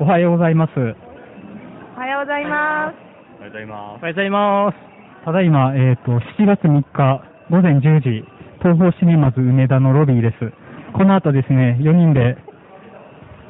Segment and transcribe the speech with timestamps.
[0.00, 0.70] おはようございます。
[0.78, 2.94] おはようございます。
[3.38, 3.98] おはようございます。
[3.98, 5.24] おはようございます。
[5.24, 8.22] ただいま、えっ、と、7月3日午前10時、
[8.62, 10.52] 東方シネマズ梅田のロビーです。
[10.94, 12.38] この後ですね、4人で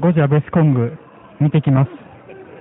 [0.00, 0.96] ゴジラベースコング
[1.38, 1.90] 見てきます。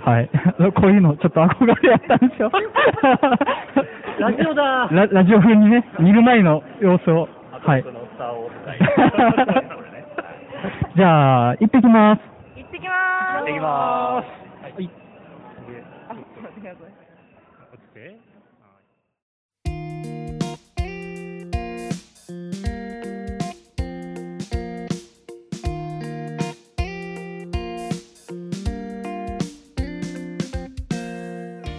[0.04, 0.30] はい。
[0.76, 2.52] こういうのちょっと憧れやったんですよ。
[4.20, 7.30] ラジオだララジオ風にね、見る前の様子を。
[7.64, 7.84] はい。
[7.84, 8.80] そのスターを使い。
[10.98, 12.37] じゃあ、行ってきます。
[13.48, 14.28] 行ってきます。
[14.64, 14.90] 行ってきまはい。
[14.90, 14.92] す。
[16.10, 16.74] あ、すいません
[17.72, 18.20] 落ちて。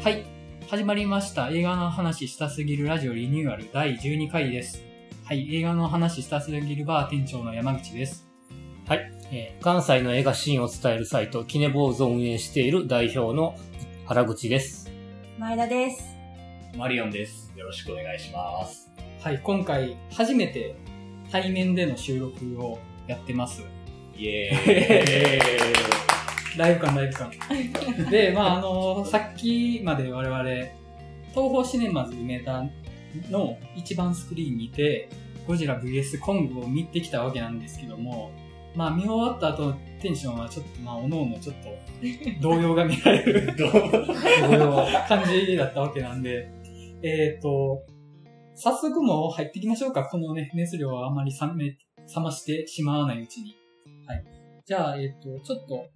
[0.03, 0.25] はい。
[0.71, 1.51] 始まりました。
[1.51, 4.83] 映画の話したすぎるラジオリニューアル第12回です。
[5.25, 5.55] はい。
[5.55, 8.27] 映画の話したすぎるバー店長の山口です。
[8.87, 9.18] はい。
[9.31, 13.57] えー関西の映画シーンを伝えるサイト、キネボーズを運営している代表の
[14.07, 14.91] 原口です。
[15.39, 16.03] 前田です。
[16.77, 17.53] マリオンです。
[17.55, 18.91] よろしくお願いします。
[19.21, 19.41] はい。
[19.43, 20.77] 今回、初めて
[21.31, 23.63] 対面での収録をやってます。
[24.17, 26.57] イエーイ。
[26.59, 27.31] ライブ感、ライブ感。
[28.11, 30.43] で、まあ、あの、さっきまで我々、
[31.35, 32.65] 東方シネマズ梅田
[33.31, 35.11] の一番スクリーンにて、
[35.47, 38.31] ゴジラ VS コングを見てきたわけなんですけども、
[38.75, 46.51] まあ、見終わった後のテンションはちょっと、まあ、おのおのちょっと、動揺が見られる 動揺感じだったわけなんで、
[47.03, 47.85] えっ、と、
[48.55, 50.05] 早速もう入っていきましょうか。
[50.05, 51.77] このね、熱量はあまり冷め、冷
[52.23, 53.55] ましてしまわないうちに。
[54.07, 54.25] はい。
[54.67, 55.87] じゃあ、えっ、と、ちょっと、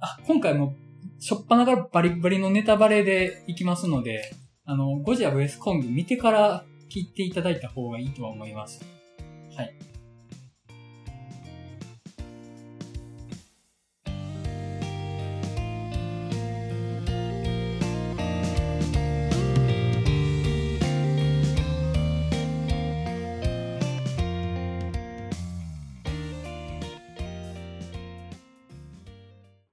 [0.00, 0.74] あ、今回も、
[1.18, 4.30] しょっぱなからバリバリのネタバレでいきますので、
[4.64, 8.84] あの、ゴジラ VS コング見てから聞いていただいた方がいいとは思います。
[9.56, 9.74] はい。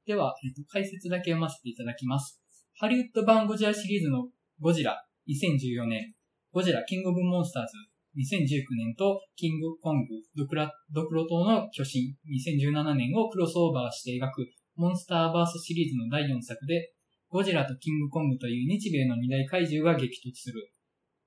[0.05, 2.39] では、えっと、解説だけ読ませていただきます。
[2.77, 4.27] ハリウッド版ゴジラシリーズの
[4.59, 6.13] ゴジラ2014年、
[6.51, 7.73] ゴジラキングオブモンスターズ
[8.17, 16.91] 2019年とキングコングドクラドクロ島の巨神2017年をクロスオーバーして描くモンスターバースシリーズの第4作で、
[17.29, 20.69] ゴジラとキングコングという日米の二大怪獣が激突する。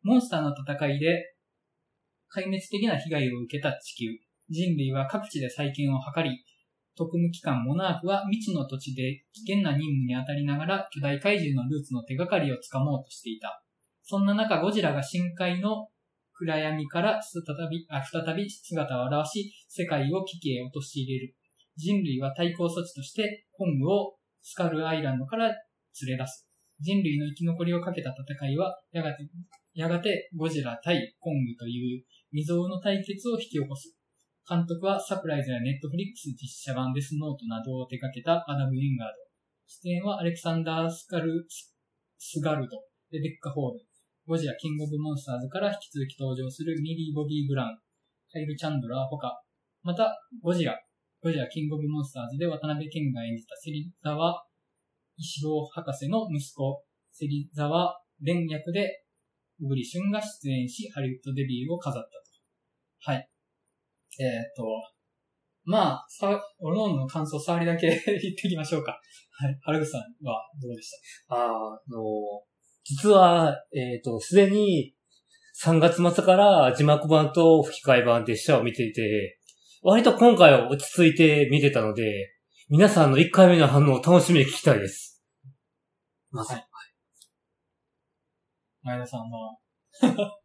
[0.03, 1.35] モンスターの戦いで
[2.31, 4.07] 壊滅的な被害を受けた地球。
[4.51, 6.45] 人類は各地で再建を図り、
[6.99, 13.63] 特務機関モナークは未知の土地で危険な任務に当たりながら巨大怪獣のルーツの手がかりをつかもうとしていた。
[14.03, 15.87] そんな中、ゴジラが深海の
[16.33, 21.37] 暗闇から再び、あ再び姿を現し、世界を危機へ陥れる。
[21.77, 25.55] 人類は対抗措置として、コングをスカルアイランドから連
[26.07, 26.49] れ出す。
[26.81, 29.29] 人類の生き残りをかけた戦いは、やがて、
[29.75, 33.98] やがてゴジラ対コングという未曾有の対決を引き起こす。
[34.49, 39.29] 監督はサプライズやネットフリックス実写版デスノートなどを手掛けたアダム・ウィンガード。
[39.69, 41.45] 出演はアレクサンダー・スカル、
[42.17, 42.81] スガルド、
[43.13, 43.85] レベッカ・ホール、
[44.27, 47.79] ゴジラ・キング・オブ・モンスターズから引き続き登場するミリー・ボビー・ブラウン、
[48.33, 49.43] カイル・チャンドラーほか、
[49.83, 50.81] また、ゴジラ、
[51.21, 54.49] ゴジラ・キング・オブ・モンスターズで渡辺謙が演じた芹沢
[55.19, 59.05] 石郎博士の息子、芹沢蓮役で、
[59.61, 63.13] 小栗旬が出演し、ハリウッドデビューを飾ったと。
[63.13, 63.29] はい。
[64.19, 64.65] えーっと、
[65.65, 67.99] まあ、さ、おのおのの感想触りだけ 言っ
[68.35, 68.99] ていきましょうか。
[69.33, 69.59] はい。
[69.63, 70.91] 原口さんはどうでし
[71.29, 71.37] た？
[71.37, 72.03] あーあの、
[72.85, 74.95] 実は、えっ、と、すでに
[75.63, 79.39] 3月末から字幕版と吹き替え版で下を見ていて、
[79.83, 82.35] 割と今回は落ち着いて見てたので、
[82.69, 85.23] 皆さんの1回目の反応を楽しみに聞きたいです。
[86.31, 86.65] まず、はい
[88.83, 89.57] 前田さんは？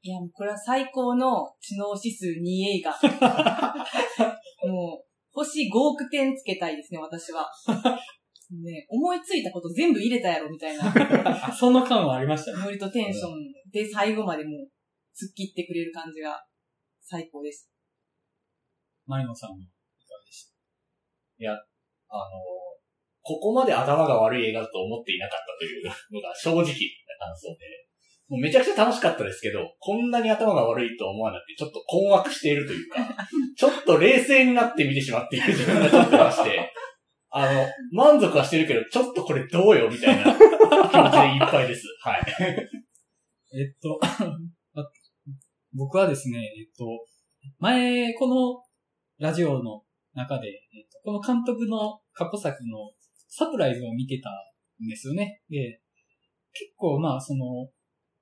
[0.02, 2.92] いや、もうこれは最高の知能指数2映画。
[4.68, 7.50] もう、星5億点つけたいですね、私は。
[8.52, 10.84] ね、思いついたこと全部入れたやろ、みたいな。
[11.54, 12.64] その感はありましたね。
[12.64, 13.32] ノリとテンション
[13.72, 14.64] で最後までもう、
[15.14, 16.44] 突っ切ってくれる感じが
[17.02, 17.70] 最高です。
[19.06, 19.68] 前野さんはいか
[20.18, 20.50] がでし
[21.40, 21.52] た？
[22.10, 22.38] あの、
[23.22, 27.66] ここまで頭が悪い映画だと思っていなかったというのが正直な感想で、
[28.30, 33.00] もうめちゃくちゃ楽しかったですけど、こんなに頭が悪いと思わなくて、ちょっと困惑しているというか、
[33.58, 36.72] ちょっと冷静になって見てしまっている自分がちょっとまして、
[37.32, 41.88] あの、満足はしてるけど、ちょっとこれどうよみたいな 気持ちでいっぱいです。
[42.02, 42.24] はい。
[43.56, 44.00] えっと、
[45.74, 46.86] 僕はですね、えっと、
[47.60, 48.64] 前、この
[49.18, 49.84] ラジオの
[50.14, 52.92] 中で、えっと、この監督の過去作の
[53.28, 55.42] サプライズを見てたんですよね。
[55.50, 55.82] で、
[56.54, 57.68] 結構まあその、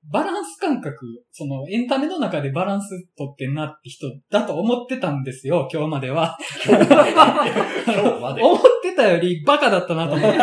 [0.10, 6.38] バランス感覚、そのエンタメの中でバランス取ってんなって人だと思ってたんですよ、 今日までは。
[6.66, 8.44] 今日まで。
[8.44, 10.38] 思ってたよりバカだったなと思って、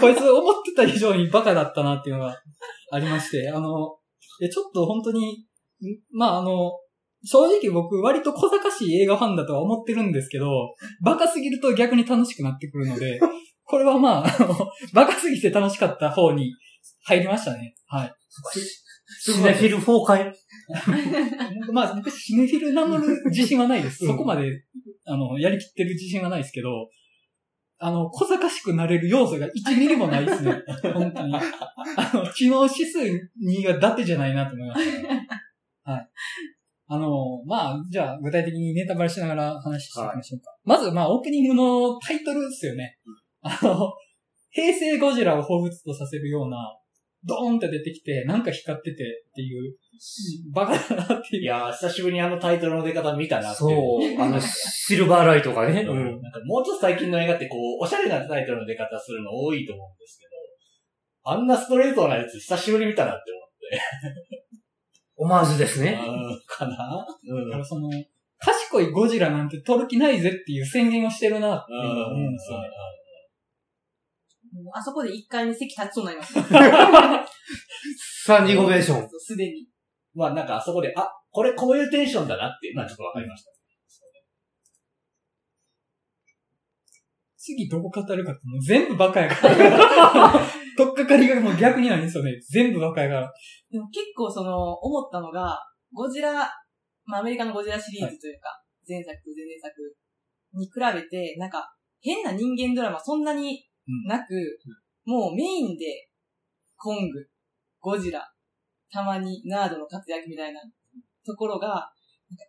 [0.00, 2.36] こいつ思ってた以上にバカだったなっていうのが
[2.90, 3.96] ありまして、あの、
[4.40, 5.44] でちょっと本当に、ん
[6.10, 6.72] まああの、
[7.24, 13.20] 正直僕割と小賢しい映画ファンだとは思ってるんですけど、バカすぎると逆に楽しくなってくるので、
[13.64, 14.54] これはまあ、あの
[14.94, 16.54] バカすぎて楽しかった方に
[17.04, 17.74] 入りましたね。
[17.86, 18.12] はい。
[19.20, 20.32] シネフィル崩壊。
[21.72, 24.04] まあ、僕シネフィル名乗る自信はないです。
[24.04, 24.64] そこまで、
[25.04, 26.88] あの、やりきってる自信はないですけど、
[27.78, 30.62] あの、小賢しくなれる要素が1ミリもないですね。
[30.94, 31.34] 本当に。
[31.36, 35.02] あの、知能指数2がだってじゃないなと思いまし
[35.84, 35.92] た。
[35.92, 36.08] はい。
[36.88, 40.56] あの、まあ、じゃあ、具体的にネタバレしながら話していきましょうか。
[40.64, 42.98] まず、まあ、オープニングのタイトルですよね。
[43.42, 43.92] あの、
[44.50, 46.56] 平成ゴジラを彷彿とさせるような、
[47.26, 49.74] ドーンって出てきて、なんか光っててっていう、
[50.52, 51.42] バカだなっていう。
[51.42, 53.58] いやー、久しぶりにあのタイトルの出方見たなって。
[53.58, 54.22] そう。
[54.22, 55.82] あの、シルバーライトがね。
[55.82, 55.90] う。
[55.90, 56.22] うんん。
[56.22, 60.30] なんかもうちょっと最近の映画ってこう、おしゃれなタイトルの出方するの多いと思うんですけど、
[61.32, 63.22] あんなストレートなやつ久しぶりに見たなって
[65.16, 65.98] オマージュですね。
[66.06, 67.06] うん、かな？
[67.28, 67.50] うん。
[67.50, 67.90] だからその、
[68.38, 72.68] 賢いゴジラなんて取る気ないぜっていう宣言をしてるなっていうのは思うんですよね。
[74.62, 77.26] もうあそこで一回に席立ちそうになりました。
[77.98, 79.08] スタンディングオベーション。
[79.08, 79.66] そうすでに。
[80.14, 83.50] まあなんかあそこで、あ、これこういうテンションだなっていうのはちょっとわかりました。
[87.38, 90.32] 次どこ語るかってもう全部バカやから。
[90.76, 92.32] とっかかりがもう逆にないんですよね。
[92.50, 93.32] 全部バカやから。
[93.70, 95.56] でも結構その、思ったのが、
[95.92, 96.32] ゴジラ、
[97.04, 98.48] まあアメリカのゴジラシリーズというか、
[98.88, 99.96] 前作、前々作
[100.54, 103.65] に比べて、なんか、変な人間ドラマそんなに
[104.06, 104.34] なく、
[105.04, 106.08] もうメインで、
[106.76, 107.26] コング、
[107.80, 108.28] ゴジラ、
[108.90, 110.60] たまにナードの活躍みたいな
[111.24, 111.90] ところが、なんか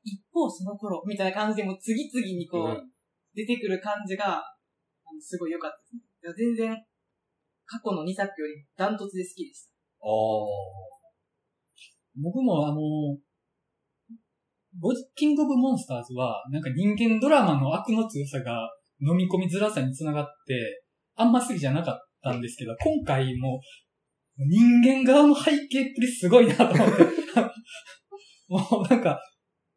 [0.03, 2.91] 一方その頃みたいな感じでもう次々にこう、うん
[3.37, 6.01] 出てくる感じが、あのすごい良かったですね。
[6.23, 6.83] いや全然、
[7.67, 9.71] 過去の2作よりダントツで好きでした。
[10.01, 10.47] お
[12.17, 12.81] 僕もあの、
[14.79, 18.57] ゴジキングオブモンスターズは、なんか人間ドラマの悪の強さが
[18.99, 20.86] 飲み込みづらさにつながって、
[21.17, 23.59] あんま好きじゃなかったんですけど、今回も
[24.37, 27.03] 人間側の背景っぷりすごいなと思って。
[28.47, 29.19] もうなんか、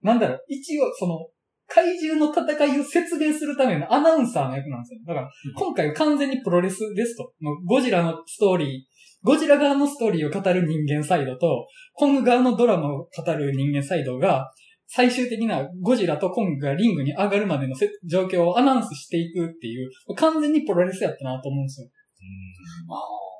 [0.02, 1.18] なんだろう、一応その、
[1.66, 5.00] 怪獣の戦いを説明するためのアナウンサーの役なんですよ。
[5.06, 7.32] だから、今回は完全にプロレスですと。
[7.40, 8.90] もうゴジラのストーリー、
[9.22, 14.50] ゴジラ側のストーリーを語る人間サイドと、コング側のドラマを語る人間サイドが、
[14.92, 21.86] 最終的なゴジラとコングがリングに上がるまでのせ状況をアナウンスしていくっていう、完全にプロレスやったなと思うんですよ。
[21.86, 22.92] うん。
[22.92, 23.30] ああ。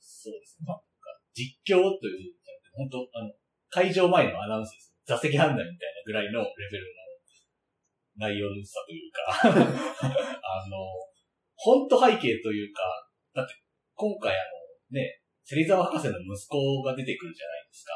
[0.00, 0.66] そうですね。
[0.66, 0.84] なんか
[1.34, 2.32] 実況という、
[2.72, 3.30] 本当あの、
[3.68, 4.94] 会場前のアナウンスです。
[5.04, 5.76] 座席判断みたいな
[6.06, 6.84] ぐらいのレベル
[8.16, 9.60] の内容の薄さというか、
[10.40, 10.78] あの、
[11.56, 12.80] 本当背景というか、
[13.34, 13.52] だって
[13.92, 17.92] 今回あの、ね、芹沢博士の息子が出てくるじゃないですか。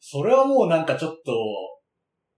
[0.00, 1.81] それはもうなんかちょっと、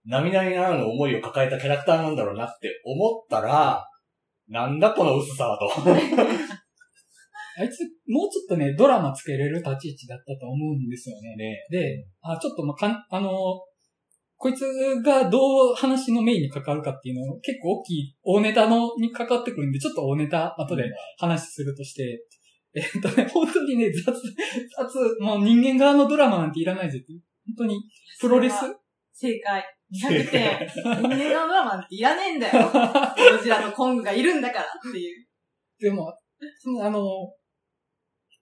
[0.05, 3.85] 並々ならぬ思いを抱えたキャラクターなんだろうなって思ったら、
[4.47, 5.65] なんだこの薄さはと。
[7.57, 11.35] あいつ、もうちょっとね、ドラマつけれる立ち位置だったと思うんですよね。
[11.37, 11.65] ね。
[11.69, 13.31] で、あ、ちょっとまあ、かん、あの、
[14.37, 14.65] こいつ
[15.01, 20.83] がどう話のメインに関わるかっていうのを結構大きい大ネタのに関わってくるんで、ちょっと大ネタ後で
[21.17, 22.21] 話するとして、
[22.75, 24.13] えっとね、本当にね、雑、
[24.77, 27.07] 雑、もう人間側のドラマなんていらないぜって。
[27.47, 27.81] 本当に、
[28.19, 28.55] プロレス？
[29.13, 29.63] 正解。
[29.91, 30.67] 200点。
[30.67, 32.69] 人間のドラマっていらねえんだよ。
[32.71, 35.27] ゴジラとコングがいるんだからっていう。
[35.79, 36.13] でも、
[36.59, 36.99] そのあの、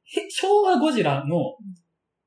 [0.06, 1.38] へ昭和ゴジラの、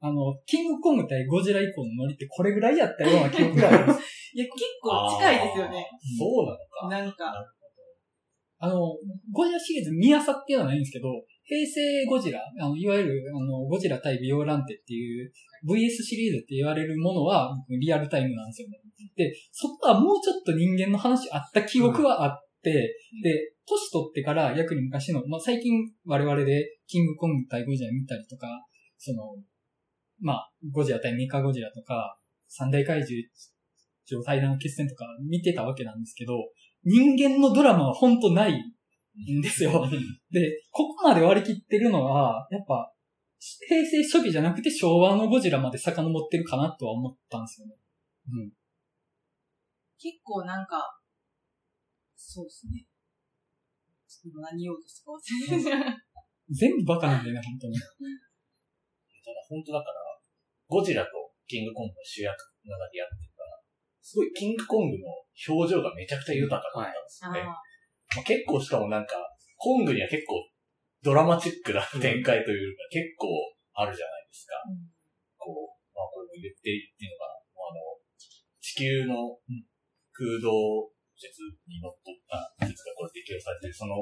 [0.00, 4.00] あの、キングコング対ゴジラ以降のノリってこれぐらいやったような記憶があるんです。
[4.34, 5.86] いや、結構近いですよね。
[6.18, 7.04] そうなのか。
[7.04, 7.32] なんか、
[8.58, 8.96] あの、
[9.32, 11.08] ゴジラシリーズ見あさっていうのはないんですけど、
[11.44, 15.32] 平成ゴジラ、あの、いわゆる、あの、ゴジラ対ビオランテっていう
[15.64, 18.78] VS シリーズって言われるものは、僕リアルタイムなんですよね。
[19.16, 22.72] で、そこはもうちょっと人間の話あった記憶はあって、
[23.22, 28.48] で、年取ってから逆に昔の、まあ、最近我々でキングコング対ゴジラ見たりとか、
[28.98, 29.36] その、
[30.20, 33.22] まあ、ゴジラ対メカゴジラとか、三大怪獣
[34.24, 36.34] 最大の決戦とか見てたわけなんですけど、
[36.84, 39.88] 人間のドラマは本当ないんですよ。
[40.30, 42.92] で、ここまで割り切ってるのは、やっぱ、
[43.68, 47.74] 平成初期じゃなくて昭和のゴジラまで遡ってるかなとは思ったんですよね。
[48.32, 48.50] うん。
[49.98, 51.00] 結構なんか、
[52.14, 52.86] そうですね。
[54.26, 55.96] 今何言おうとしたか忘れてた。
[56.50, 57.78] 全部バカなんだよね、本当に。
[57.78, 57.84] た
[59.30, 60.00] だ本当だから、
[60.68, 61.10] ゴジラと
[61.46, 62.34] キングコングの主役
[62.64, 63.58] なだけやってるから、
[64.02, 65.06] すごいキングコングの
[65.48, 67.40] 表情がめちゃくちゃ豊かだったんですよね。
[67.40, 69.14] あまあ、結構しかもなんか、
[69.56, 70.48] コングには結構
[71.02, 73.28] ドラマチックな展開というか、結構
[73.74, 74.54] あるじゃないですか。
[74.66, 74.96] ーうん
[75.38, 77.38] こう、まあこれも言っていっていいのかな。
[77.54, 78.02] もうあの、
[78.58, 79.38] 地球の
[80.16, 84.00] 空洞説にのっとった説がこれ適用されて、その、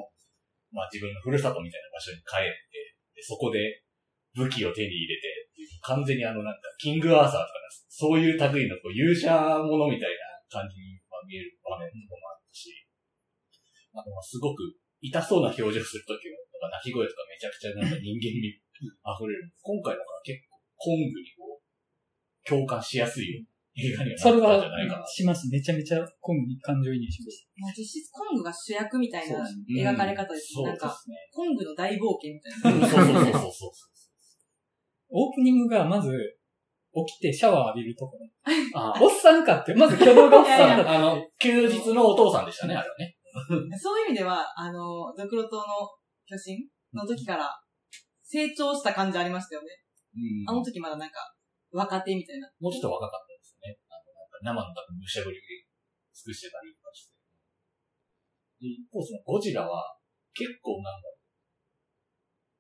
[0.71, 3.83] まあ自分のふるさとみたいな場所に帰って、でそこで
[4.35, 5.47] 武器を手に入れて、
[5.83, 9.31] 完全にあのなんか、キングアーサーとかそういう類のこう勇者
[9.63, 10.99] ものみたいな感じに
[11.31, 12.75] 見える場面とかもあったし、
[13.95, 19.55] あとまあすごく痛そうな表情するときは、なんか泣き声とかめちゃくちゃなんか人間味溢れる。
[19.63, 21.63] 今回だから結構コングにこう、
[22.43, 25.07] 共感しやすいような映画にはなそれったんじゃないかなは。
[25.07, 25.49] します。
[25.51, 27.63] めちゃめちゃコングに感情移入しました。
[27.63, 30.65] まあ実質コングが主役みたいな描かれ方ですね。
[30.65, 30.97] なんか。
[31.33, 32.87] コングの大冒険みたいな。
[32.87, 33.71] そうそうそうそう。
[35.11, 36.11] オープニングがまず、
[36.95, 38.29] 起きてシャワー浴びるところ。
[38.75, 40.91] あおっさんかって、まず挙動がおっさんだって。
[40.91, 43.17] あの、休日のお父さんでしたね、あれはね。
[43.77, 45.65] そういう意味では、あの、ドクロ島の
[46.27, 47.51] 巨神の時から
[48.23, 49.69] 成長した感じありましたよね。
[50.15, 51.17] うんあの時まだなんか、
[51.73, 52.49] 若手みたいな。
[52.61, 53.34] もうちょっと若かった
[54.45, 55.41] 生の多分武者ぶり
[56.13, 57.17] 尽くしてたりとかして。
[58.61, 59.97] で、一方そのゴジラは、
[60.37, 61.25] 結構なんだろう。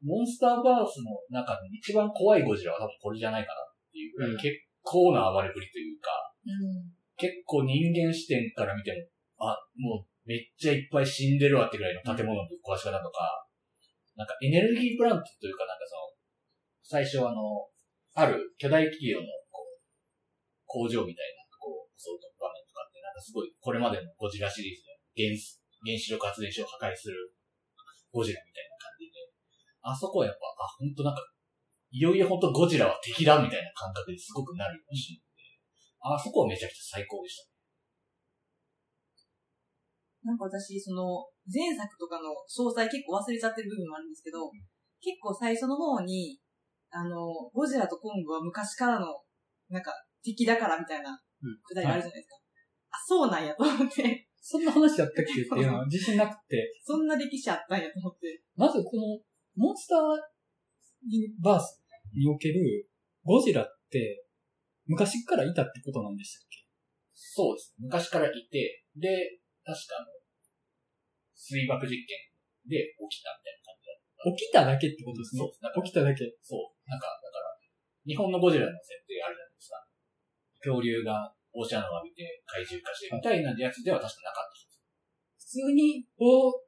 [0.04, 4.52] モンスターバースの中で一番怖いゴジラは多分これじゃないかなっていううん結
[4.84, 6.12] 構な暴れぶりというか、
[6.44, 6.92] うん。
[7.16, 8.92] 結構人間視点から見て
[9.38, 13.48] も、あ、もうめっちゃいっぱい死んでるわってぐらいの建物のぶっ壊し方とか、
[14.16, 16.12] なんかエネルギープラントというかなんかその、
[16.84, 17.68] 最初あの、
[18.14, 19.80] ある巨大企業のこう
[20.66, 21.43] 工場みたいな、
[21.96, 24.84] 襲う場面とかって、なんかすごい、これまでのゴジラシリーズ
[25.14, 27.34] で原子、原子力発電所を破壊する
[28.10, 29.18] ゴジラみたいな感じで、
[29.82, 31.22] あそこはやっぱ、あ、ほんとなんか、
[31.90, 35.44] いよいよほんとゴジラは敵だみたいな感覚ですごくなるようなシーンで、
[36.02, 37.54] あそこはめちゃくちゃ最高でした。
[40.24, 44.48] なんか私、その、前作とかの詳細結構忘れちゃってる部分もあるんですけど、
[45.04, 46.40] 結構最初の方に、
[46.88, 49.20] あの、ゴジラとコングは昔からの、
[49.68, 49.92] なんか、
[50.24, 51.20] 敵だからみたいな、
[51.64, 52.36] くだりあるじゃないですか。
[52.90, 58.42] あ、そうなんやと思って、そんな話やったっけっていうのは自信なくて、そんな歴史あったんやと思って。
[58.56, 59.02] まずこの、
[59.56, 59.98] モンスター
[61.40, 61.82] バース
[62.12, 62.88] における
[63.24, 64.24] ゴジラって、
[64.86, 66.64] 昔からいたってことなんでしたっけ？
[67.14, 67.74] そうです。
[67.78, 70.12] 昔からいて、で、確かあの、
[71.34, 72.28] 水爆実験
[72.68, 74.28] で起きたみたいな感じだった。
[74.28, 75.48] 起きただけってことですねそう。
[75.48, 75.80] です。
[75.88, 76.24] 起きただけ。
[76.42, 76.90] そう。
[76.90, 77.56] なんか、だから、
[78.04, 79.80] 日本のゴジラの設定あるじゃないですか。
[80.64, 84.64] 恐竜がオーシャンを浴びて怪獣化してみたいなやつでは確かなかった。
[85.38, 86.64] 普通に、こう、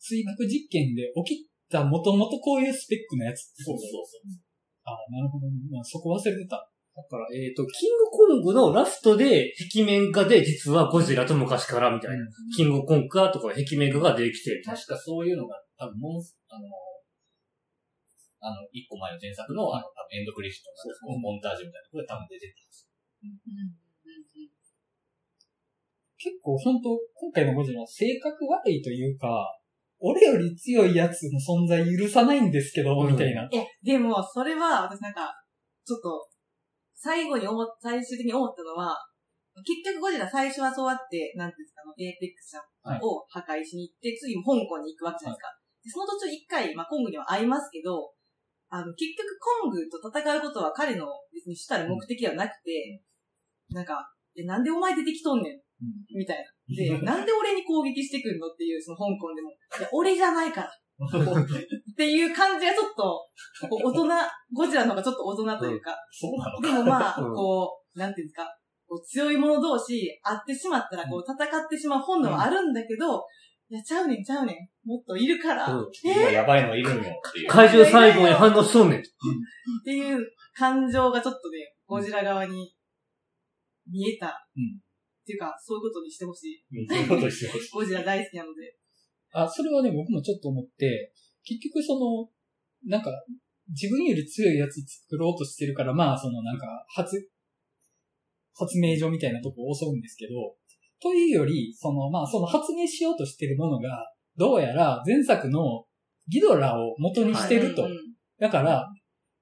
[0.00, 4.46] 水爆実験で起きたもともとこういうスペックのやつってそうことそうそう。
[4.86, 5.54] ああ、なるほどね。
[5.70, 6.56] まあ、そこ忘れてた。
[6.96, 12.24] だから、えっ、と、キングコングのラストで壁面画で実はゴジラと昔からみたいな。
[12.56, 14.62] キングコングとか壁面画ができてる。
[14.64, 16.64] 確かそういうのが、多分モンス、あの、
[18.40, 20.70] あの、一個前の前作の、あの、多分エンドクリスト
[21.10, 22.85] のモンタージュみたいなところで多分出てたはず。
[26.18, 29.28] 結構本当今回のゴジラは性格悪いというか、
[29.98, 33.48] 俺より強いやつの存在許さないんですけど、うんみたいな。
[33.50, 35.32] いや、でも、それは、私なんか、
[35.86, 36.28] ちょっと、
[36.94, 38.96] 最後に思っ、最終的に思ったのは、
[39.64, 42.60] 結局ゴジラ最初はそうやって、なんていうんですか、あの、エーペックス
[43.00, 45.48] を破壊しに行って、次香港に行くわけじゃないですか。
[45.80, 48.12] でその途中一回、まあ、コングには会いますけど、
[48.68, 53.00] あの、結局コングと戦うことは彼の別に主たる目的ではなくて、
[53.70, 56.16] なんか、え、なんでお前出てきとんねん？
[56.16, 56.44] みたいな。
[56.98, 59.50] で、 なんで俺に攻撃してくんのっていう、その香港でも。
[59.50, 60.70] いや、俺じゃないから。
[60.98, 63.28] っていう感じがちょっと、
[63.68, 64.04] こう大人、
[64.52, 66.74] ゴジラの方がちょっと大人というか、そうなのでか。
[66.76, 68.44] もまあ、 うんこう、なんていうんですか、
[68.88, 73.22] こう強い者同士会ってしまったら、こう戦ってしまう本能はあるんだけど、
[73.68, 74.88] いや、ちゃうねんちゃうねん。
[74.88, 77.48] もっといるから、うんっ今やばいのがいるんよっていう。
[77.48, 79.02] 怪獣細胞に反応しとんねん。
[79.84, 82.75] ていう感情がちょっとね、ゴジラ側に
[83.90, 84.34] 見えた。
[84.56, 86.62] うんっていうか、そういうことにしてほしい。
[86.70, 87.70] うんそういうことしてほしい。
[87.72, 88.78] ゴジラ大好きなので。
[89.32, 91.12] あ、それはね、僕もちょっと思って、
[91.42, 92.30] 結局その、
[92.86, 93.10] なんか、
[93.68, 97.28] 自分より強いやつ作ろうとしてるから、まあ、そのなんか、発、
[98.54, 100.54] 発明所みたいなとこを襲うんですけど、
[101.02, 105.84] というより、その、まあ、その発明しようとしてるものが、どうやら前作の
[106.28, 107.82] ギドラを元にしてると。
[107.82, 107.90] うん
[108.38, 108.86] だから、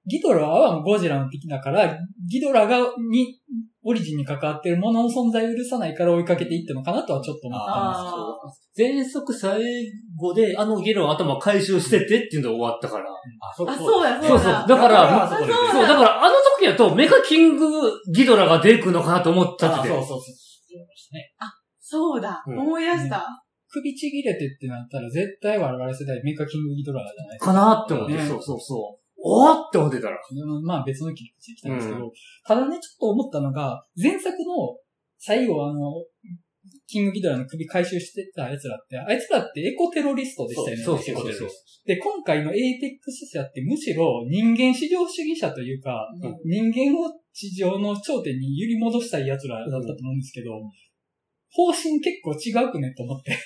[0.07, 1.99] ギドラはゴジラの敵だから、
[2.31, 2.79] ギドラが、
[3.11, 3.41] に、
[3.85, 8.31] オリジンに関わってるものの存在を許さないから追いかけていったのかなとはちょっと思ったんですけど。
[8.33, 9.63] あ前作最
[10.17, 13.05] 後で、あのゲロの頭回収しててっていうので終わったから。
[13.05, 14.39] あ、そあ、そうや、そそう。
[14.39, 14.67] そううや。
[14.67, 15.49] だから、あそうそう、
[15.83, 17.69] だからあの時だとメカキング
[18.13, 20.19] ギドラが出てくるのかなと思っちゃってそうそうそう。
[20.19, 21.35] 思いましたね。
[21.79, 22.43] そうだ。
[22.47, 23.27] うん思い出した。
[23.69, 27.53] 首ちぎれてってなったら絶対我々世代メカキングギドラじゃないですか。
[27.53, 29.04] かなって思って、ねそうそうそう。
[29.27, 30.19] おーって思ってたら。
[30.63, 32.13] まあ別の切り口で来たんですけど、う
[32.47, 34.77] ただね、ちょっと思ったのが、前作の
[35.19, 36.05] 最後あの、
[36.87, 40.83] キングギドラの首回収してた奴らって、あいつらってエコテロリストでしたよね。
[40.85, 41.49] そうそうそう。
[41.87, 50.53] で、今回のエイペックス社ってむしろ人間至上主義者というか、うん人間を地上の頂点に揺り戻したい奴らだったと思うんですけど、
[51.51, 53.37] 方針結構違うくねと思って。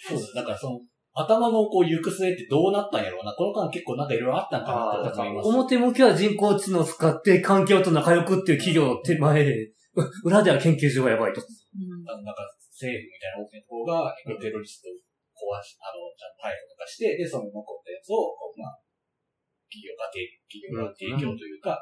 [0.00, 0.34] そうです。
[0.34, 0.80] だからその、
[1.18, 3.32] 頭のこう行く末ってどうなったんやろうな。
[3.32, 5.48] この間結構なんかいろいろあったんかなああ、だからと思います。
[5.48, 11.40] 表向きは人工知能を使って環境と仲良くっていう企業の手前で、う裏では研究所がやばいと。
[11.40, 12.46] うんなんか
[12.78, 14.94] 政府みたいな大きなところがエコテロリストを
[15.34, 18.78] 壊し、あの、ちゃんと逮捕とかして、で、その残ったやつを、こうまあ、
[19.66, 21.74] 企業が提、企業が提供というか、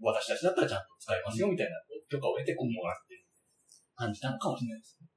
[0.00, 3.24] 私たちだったらちゃんと使いますよみたいな許可を得てこうもらってる
[3.96, 5.08] 感じなのかもしれないですね。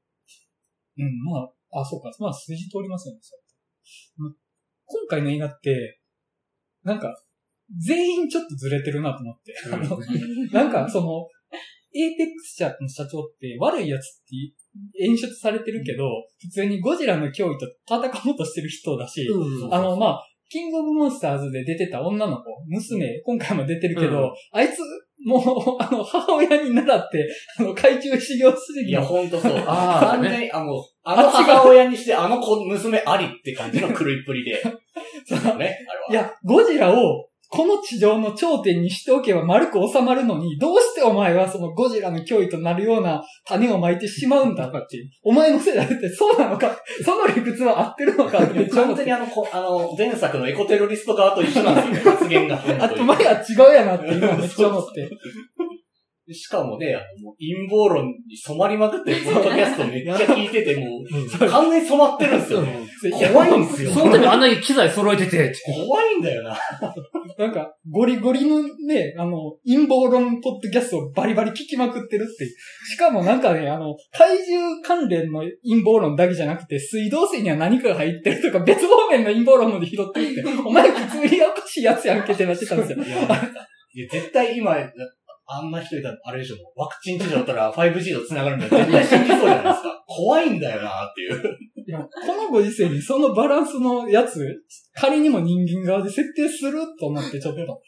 [0.98, 2.12] うん、まあ、あ、そうか。
[2.20, 3.20] まあ、筋通りますよね、
[4.86, 6.00] 今回の映画って、
[6.84, 7.16] なんか、
[7.80, 9.56] 全員ちょっとずれてるなと思って。
[9.72, 10.00] あの、
[10.52, 11.28] なんか、その、
[11.94, 14.06] エイペックス社の社長って悪いやつっ
[14.96, 16.06] て演出されてるけど、
[16.40, 19.74] 普通にゴジラの脅威と戦おうとしてる人だし、うん。
[19.74, 24.32] あの、まあ、キングオブモンスターズで出てた女の子、娘、今回も出てるけど、うん。
[24.52, 24.80] あいつ、
[25.26, 29.54] もう、あの、母親に習って、あの、海中修行するいや、ほんとそう。
[29.68, 34.62] あー完全に、あ、もう、あの母親にして、あの子、娘ありって感じの狂いっぷりで。
[35.26, 36.08] そうね、あれは。
[36.10, 45.10] いや、ゴジラを、この地上の頂点にしておけば丸く収まるのに、どうしてお前はそのゴジラの脅威となるような種をまいてしまうんだかっていう。
[45.22, 52.56] お前のせいだってそうなのか、その理屈は合ってるのかって完全にあの、こあの、前作のエコテロリスト側と一緒なんですよね、発言が。
[52.80, 55.10] あと前は違うやなって今めっちゃ思って。
[56.34, 56.96] しかもね、
[57.40, 62.80] 陰謀論に染まりまくって、ポッドキャストめっちゃ聞いてて、もう、完全に染まってるんですよね。
[63.32, 63.92] 怖いんですよ。
[63.92, 66.58] そのためにあんなに機材揃えてて、怖いんだよな。
[67.38, 72.52] なんか、ゴリゴリのね、あの、陰謀論ポッドキャストをバリバリ聞きまくってるっていう。
[72.88, 82.98] しかもなんかね、あの、怪獣関連の陰謀論だけじゃなくて、水道水には何かが入ってるとか、別方面の陰謀論まで拾ってるって、お前普通におかしいやつやんけってなってたんですよ。
[83.94, 84.78] いや絶対今、
[85.54, 88.72] あんな人いたら、あれでしょ、ワクチン治療だったら 5G と繋がるんだよ。
[88.72, 90.04] 絶対信じそうじゃないですか。
[90.08, 91.58] 怖いんだよなっていう。
[91.88, 94.46] いやこのご時世にそのバランスのやつ、
[94.94, 97.82] 仮にも人間側で設定すると思って、ちょっと。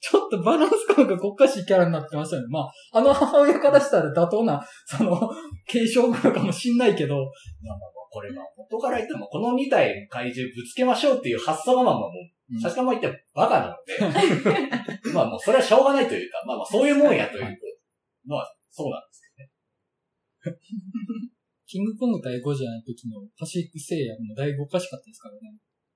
[0.00, 2.42] ちょっとバランス感がおかしいキャラになってましたね。
[2.48, 5.30] まあ、あの母親からしたら妥当な、その、
[5.66, 12.10] 継承なのかもしんないけど、まあまあまあ、これは元から言っても、この2体の怪獣ぶつけましょうっていう発想がまあもう、
[12.50, 17.58] うん確かま言ってバカなので、 まあもうそれはしょうがないというか、まあまあそういうもんやという
[18.26, 19.24] のは、そうなんです
[21.66, 25.40] キングコング対ゴジラの時のパシフィック聖夜もだいぶおかしかったですからね。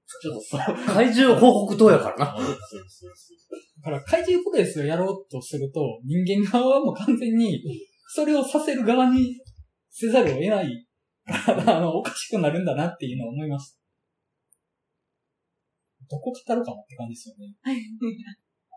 [0.08, 0.94] ちょっとそう。
[0.94, 2.24] 怪獣報告塔やからな。
[2.24, 2.42] だ
[3.82, 7.62] から怪獣プロレスをやろうとすると、人間側はもう完全に、
[8.08, 9.36] それをさせる側に
[9.90, 10.86] せざるを得ない
[11.28, 13.77] あの、おかしくなるんだなっていうのを思いました。
[16.08, 17.54] どこ語るかなって感じですよね。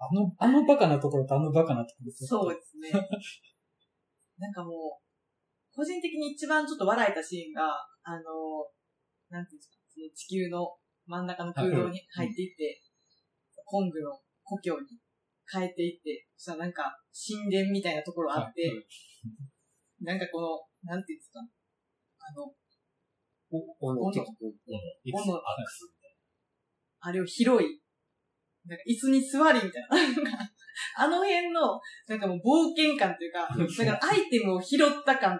[0.02, 2.26] あの、あのバカなところとあのバカなところと。
[2.26, 2.92] そうですね。
[4.38, 5.12] なんかもう、
[5.74, 7.70] 個人的に一番ちょっと笑えたシーンが、
[8.04, 8.66] あの、
[9.30, 10.68] なんていうんですか、その地球の
[11.06, 12.82] 真ん中の空洞に入っていって、
[13.64, 15.00] コングの故郷に
[15.48, 18.74] 変えていって、そしたらなんか神殿みたいなところあって、
[20.02, 20.48] なんかこの、
[20.84, 22.52] なんていうんですか、あの、
[23.52, 26.01] お、おの、おのおのアックス
[27.02, 27.82] あれを広い、
[28.66, 30.52] なんか椅子に座りみたいな。
[30.98, 33.48] あの辺の、なんかもう冒険感というか、
[33.84, 35.40] なんかアイテムを拾った感、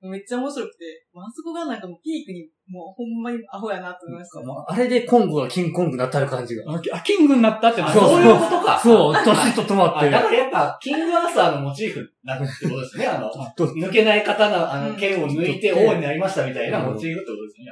[0.00, 4.42] めっちゃ面白くて、もうあそこがなんかもうピークに、もうほんまにアホやなと思いました。
[4.66, 6.64] あれでコングがキングコングになったる感じが。
[6.72, 8.80] ああ、キングになったってそういうことか。
[8.82, 13.06] そう、ドシッと止まってあ、だからやっぱ、キングアーサーのモチーフなってことですね。
[13.06, 17.70] あの、ど抜けない刀の、あの、剣を抜いてうん王になりましたみたいなモチーフってことですね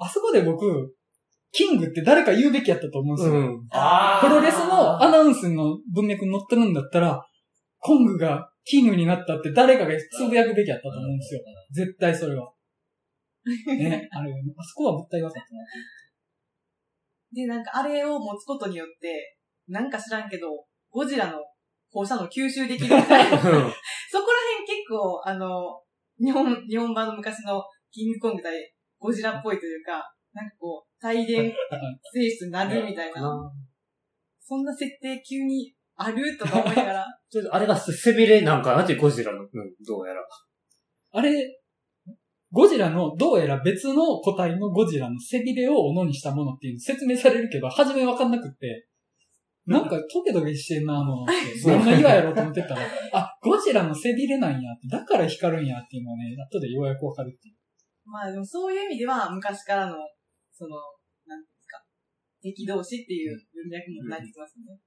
[0.00, 0.92] あそこで僕、
[1.56, 3.34] キングって誰か言うべきやったと思うんですよ。
[3.34, 3.66] うん。
[3.70, 7.24] あープロレスのアナウンスの文脈に載ってるんだったら、
[7.78, 11.40] コングがキングになったって誰かがつぶやくべきやったと思うんですよ。
[11.72, 12.50] 絶対それは。
[13.46, 15.46] ね、あれ、あそこはもったいなかったな。
[17.32, 19.38] で、なんかあれを持つことによって、
[19.68, 20.48] なんか知らんけど、
[20.90, 21.38] ゴジラの
[21.92, 23.38] 放射能吸収できるみたいな。
[23.38, 23.76] そこら辺結
[24.90, 25.80] 構、あの、
[26.18, 27.62] 日本、日本版の昔の
[27.92, 31.52] キングコング対ゴジラっぽいというか、なんかこう、帯電
[32.12, 33.22] 性質になるみたいな。
[34.46, 37.06] そんな設定急にあるとか思いながら。
[37.30, 39.48] ちょっとあれが背びれなんかなってゴジラの、うん、
[39.86, 40.26] どうやら。
[41.12, 41.60] あれ、
[42.50, 48.88] ゴジラの、どうやら別の個体のゴジラの背びれを斧にしたものっていうの説明されるけど、初めわかんなくって、
[49.66, 57.54] なんかトゲトゲしてんな、あの、って何の岩やろうと思ってたら、あ、ゴジラの背びれなんやって、だから光るんやっていうのをね、後でようやくわかるっていう。
[58.04, 59.96] まあでもそういう意味では昔からの、
[60.54, 60.78] その、
[61.26, 61.82] なんていうんですか、
[62.38, 64.78] 敵同士っていう文脈もなってきますよね。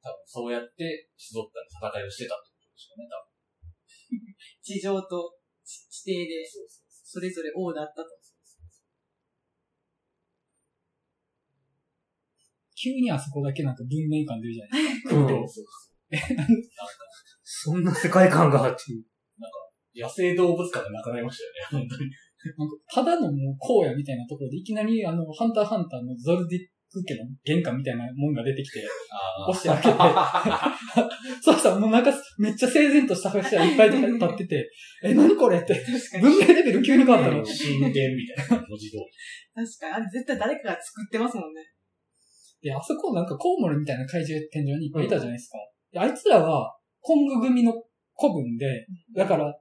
[0.00, 4.32] 多分そうやって、シゾッタの戦いをしてたってことですよね、多分。
[4.64, 6.40] 地上と地地底で、
[7.04, 8.08] それぞれ王だったと。
[12.74, 15.16] 急にあそこだけなんか文明感出るじゃないですか。
[15.16, 15.66] うんそうそう
[17.44, 18.82] そんな世界観があって。
[19.94, 22.10] 野生動物感がなくなりましたよね、本当に。
[22.58, 29.96] なんか、ただのもう荒野みたいなところで、いきなりあの、ハンターハンターのゾルディック家の玄関みたいなもんが出てきて、あ押して開けて、
[31.40, 34.70] そうしたらもうなんかめっちゃ整然とした話がいっぱい立ってて、
[35.02, 35.74] え、何これって、
[36.20, 37.40] 文明レベル急に変わったの。
[37.42, 39.02] 神殿みたいな文字通り。
[39.54, 41.62] 確かに、あれ絶対誰かが作ってますもんね。
[42.60, 45.58] で、あそこなんかコウモリみたいな怪獣天井にいっぱいいたじゃないですか。
[45.92, 47.72] であいつらは、コング組の
[48.14, 49.52] 子分で、だから、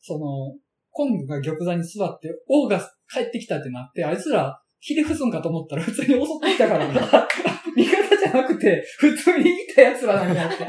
[0.00, 0.56] その、
[1.00, 2.78] コングが玉座に座って、王が
[3.10, 6.84] 帰ってきたってなって、あいつら、ひれ伏すんかと思ったら普通に襲ってきたから、
[7.74, 10.66] 味方じゃなくて、普通にいた奴らなんやって。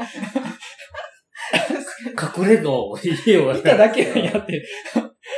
[2.40, 4.64] 隠れ家を家をいただけなんやって。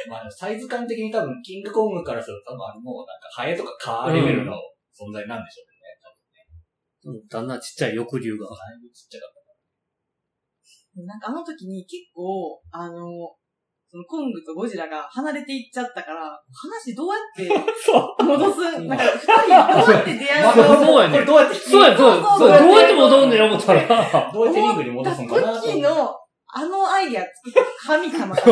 [0.09, 4.53] まあ、サイズ感的に多分、キングコングからすると多分あれもうなんか、ハエとかカーレベルの
[4.93, 5.65] 存在なんでしょ
[7.05, 7.19] うね。
[7.19, 8.47] うんだんだんちっちゃい欲流が。
[8.47, 9.31] 多分だいぶちっちゃかっ
[10.95, 11.03] た。
[11.03, 13.35] なんかあの時に結構、あの、
[13.95, 18.25] そのコングとゴジラが離れていっちゃったから、話どうやって そう。
[18.25, 24.31] 戻す、なんか二人どうやって出会うまあのそうやねこれどうやって引きそうや、そうや、そうや、どうやって戻んねん思ったら。
[24.35, 26.17] どうやってリングに戻すんかな時の、
[26.57, 28.35] あのアイディア作った神様。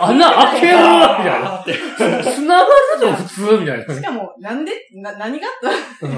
[0.00, 1.54] 穴開けろみたいな。
[1.54, 1.74] あーって
[2.36, 3.94] 繋がると普通みたいな。
[3.94, 5.48] しかも、なんで、な、何が？
[5.48, 5.54] あっ
[6.00, 6.10] たう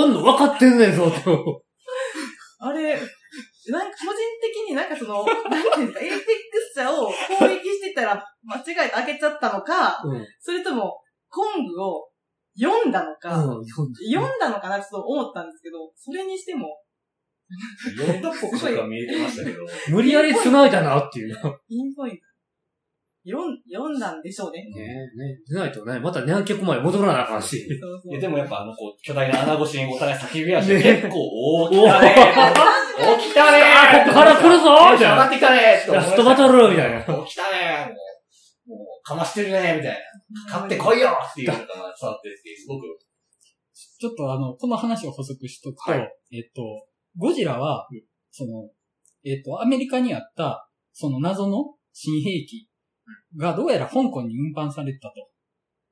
[0.00, 0.04] ん。
[0.06, 1.30] 温度分かってんねんぞ、って。
[2.60, 2.98] あれ、
[3.70, 6.24] なんか個人的になんかその、 なんていうんですか、エイペック
[6.72, 10.26] ス社を攻撃してたら間違えて開けちゃったのか、うん。
[10.40, 12.08] それとも、コングを
[12.60, 13.64] 呼んだのか、うん。
[13.64, 16.78] 呼んだのかなと思ったんですけど、それにしても、
[17.96, 19.64] 読んだっぽく見えてましたけど。
[19.90, 21.34] 無理やり繋いだなっていう。
[21.34, 21.34] ね
[21.68, 22.22] ピンポイント。
[23.24, 24.66] 読ん、読んだんでしょうね。
[24.76, 25.38] え、ね。
[25.48, 27.66] でないとね、また南極まで戻らなあかんし。
[27.80, 28.12] そうそう。
[28.12, 30.82] いや、でもやっぱあの、こう、巨大な穴越しにお互い叫び合して、ね。
[30.82, 36.98] 結構、おー、来たねーおー、来たねーあここから来るぞテンション上がってきたねーラストバトルみたいな。
[37.16, 39.96] おー、来たねーもう、もう、かましてるねーみたいな。
[40.46, 42.84] 勝ってこいよっていうのが伝わってて、すごく、
[43.72, 46.12] ちょっとあの、この話を補足しとくと、はい。
[46.30, 46.62] えっと、
[47.16, 47.88] ゴジラは、
[48.30, 48.68] その、
[49.24, 52.68] えっと、アメリカにあった、その謎の新兵器
[53.36, 55.14] がどうやら香港に運搬されてたと。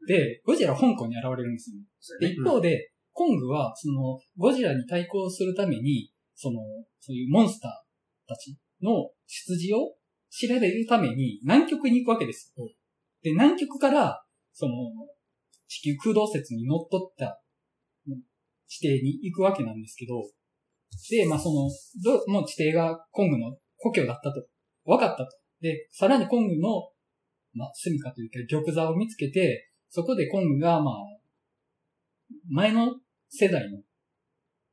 [0.06, 1.76] で、ゴジラは香港に現れるんですよ
[2.18, 2.28] ね。
[2.28, 6.60] で、一方で、コングは、その、ゴジラに対抗するために、その、
[6.98, 9.94] そういうモンスターたちの出自を
[10.30, 12.52] 調べるために南極に行くわけです。
[13.22, 14.74] で、南極から、その、
[15.68, 17.42] 地球空洞説に乗っ取った
[18.66, 20.22] 地底に行くわけなんですけど、
[21.10, 21.68] で、まあその、
[22.02, 24.46] どもう地底がコングの故郷だったと。
[24.84, 25.28] 分かったと。
[25.60, 26.88] で、さらにコングの、
[27.54, 30.94] まあ、住処というか玉座を見つけて、そこでコングが、まあ、
[32.48, 32.96] 前の
[33.28, 33.78] 世代の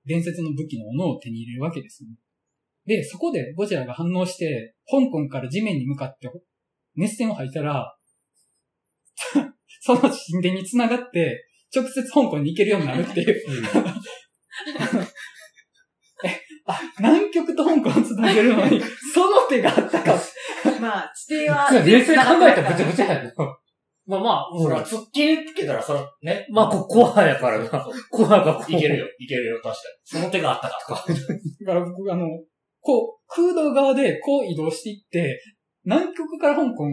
[0.05, 2.15] 伝説の武器の斧を手に入れるわけですよね。
[2.85, 6.29] で、そこでゴジラが反応して、香港から地面に向かって
[6.95, 7.95] 熱線を吐いたら、
[9.81, 10.11] その神
[10.41, 13.43] 殿に繋がって、直接香港に行けるようになるっていう。
[16.65, 18.81] あ、南極と香港を繋げるのに、
[19.13, 20.19] その手があったか。
[20.79, 23.33] まあ、地底は、冷静に考えたらぐちゃぐちゃやな。
[24.05, 26.47] まあまあ、そら、突っ切りつけたら、そら、ね。
[26.49, 27.87] まあ、こ、コアやからな。
[28.09, 28.73] コアがこう。
[28.73, 29.75] いけるよ、いけるよ、確かに。
[30.03, 31.05] その手があったか。
[31.07, 32.25] だから僕、あの、
[32.81, 35.39] こう、空洞側でこう移動していって、
[35.83, 36.87] 南極から香港、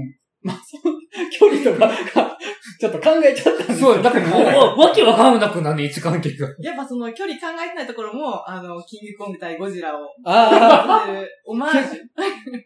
[0.47, 0.95] まあ、その
[1.31, 2.39] 距離とかが、
[2.79, 6.49] ちょっと考えちゃったんですよそう、だからもう、わわけわかんなくなんね、位置関係が。
[6.61, 11.05] やっぱその距離考えてないところも、あの、キングコング対ゴジラを、あ
[11.47, 12.01] オマージュ。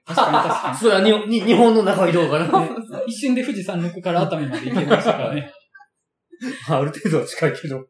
[0.07, 2.61] あ、確かに確かそうだ、に、に日本の中移動がな。
[2.61, 2.69] に。
[3.07, 5.51] 一瞬で富士山抜くから熱海まで行けましたからね。
[6.69, 7.87] ある程度は近いけど。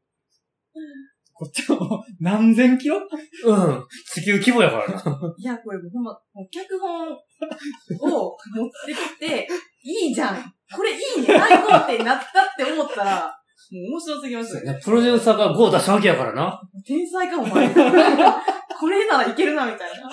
[1.33, 2.99] こっちはもう何千キロ？
[2.99, 3.87] うん。
[4.13, 5.35] 地球規模やからな。
[5.39, 9.49] いや、これもうほんま、もう脚本を持ってきて、
[9.83, 10.55] いいじゃん。
[10.75, 11.27] これいいね。
[11.27, 13.27] 最高ってなったって思ったら、
[13.71, 14.81] もう面白すぎますよね。
[14.83, 16.61] プロデューサーが5を出したわけやからな。
[16.87, 17.69] 天才か、お前。
[17.75, 20.11] これならいけるな、みたいな。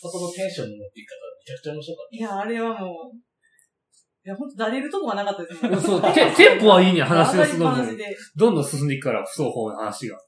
[0.00, 3.16] そこのテンションの持っていき方めちゃくちゃ面白かっいや、あれはもう、
[4.24, 5.76] いや、ほんと、だれるとこがなかったですね。
[5.76, 7.76] そう、テテンポはいいね、話のその分。
[7.76, 8.16] 当たりっぱなしで。
[8.36, 10.18] どんどん進んでいくから、不双方の話が。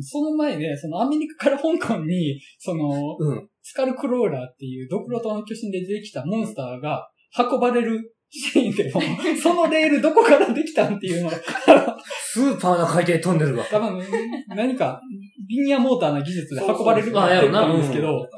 [0.00, 3.48] その前で、そのアメリカから香港に、その、うん。
[3.62, 9.00] スカルクローラーっていうドクロ島の巨神で出てきたモンスターが運ばれるシーンでも、
[9.40, 11.36] そのレールどこからできたんっていうのが、
[12.32, 13.64] スーパーな回転トンネルが。
[13.64, 14.02] 多分
[14.48, 15.00] 何か
[15.48, 18.28] リニアモーターな技術で運ばれるそうそうそうあやろななんですけど、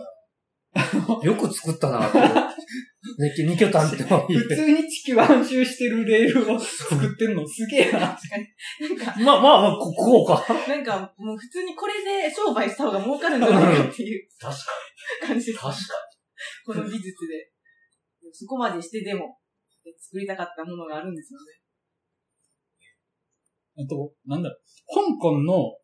[1.23, 2.11] よく作ったなっ
[3.19, 4.37] 二拠点ってもいい。
[4.39, 7.99] 普通に地球安周してるレールを作ってんのすげえな。
[8.01, 10.45] なんか、まあまあまあ、ここうか。
[10.69, 14.49] なんか、もう普通にこれで商売した方が儲かるんじゃないかっていうた。
[14.49, 14.61] 確
[15.21, 15.55] か感じです。
[15.55, 15.59] に。
[15.59, 15.79] 確か
[16.65, 17.52] この技術で。
[18.33, 19.39] そこまでしてでも、
[19.99, 21.47] 作りたかったものがあるんですよね。
[23.85, 24.59] あと、なんだろう、
[24.95, 25.77] 香港の、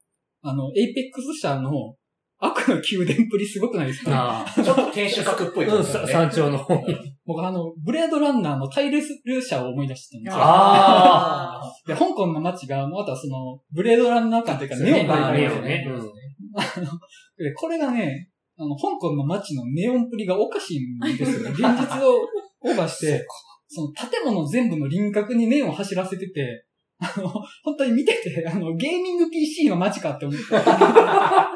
[0.42, 1.96] あの、エイペックス社の
[2.40, 4.12] 悪の宮殿っぷりすごくないですか？
[4.12, 4.60] ああ。
[4.60, 4.62] に。
[4.64, 6.28] ちょっと天守閣っぽいうん、さですよね。
[6.28, 6.96] 山頂の方に。
[7.26, 10.40] 僕あの、ブレードランナーのタイルスルー社を思い出したんですよ。
[10.40, 15.86] あ で、香港の街が、またその、ブレードランナー感というか、ネオンがまああるんですよね。
[15.88, 15.98] うん。
[17.44, 21.50] で、これがね、あの、香港の街のネオンっぷりがおかしいんですよね。
[21.50, 22.26] 現実を
[22.60, 23.26] オーバーして、
[23.68, 26.64] その建物全部の輪郭にネオンを走らせてて、
[27.00, 27.28] あの、
[27.62, 31.50] 本当に見てて、あの、ゲーミング PC の街かって思った。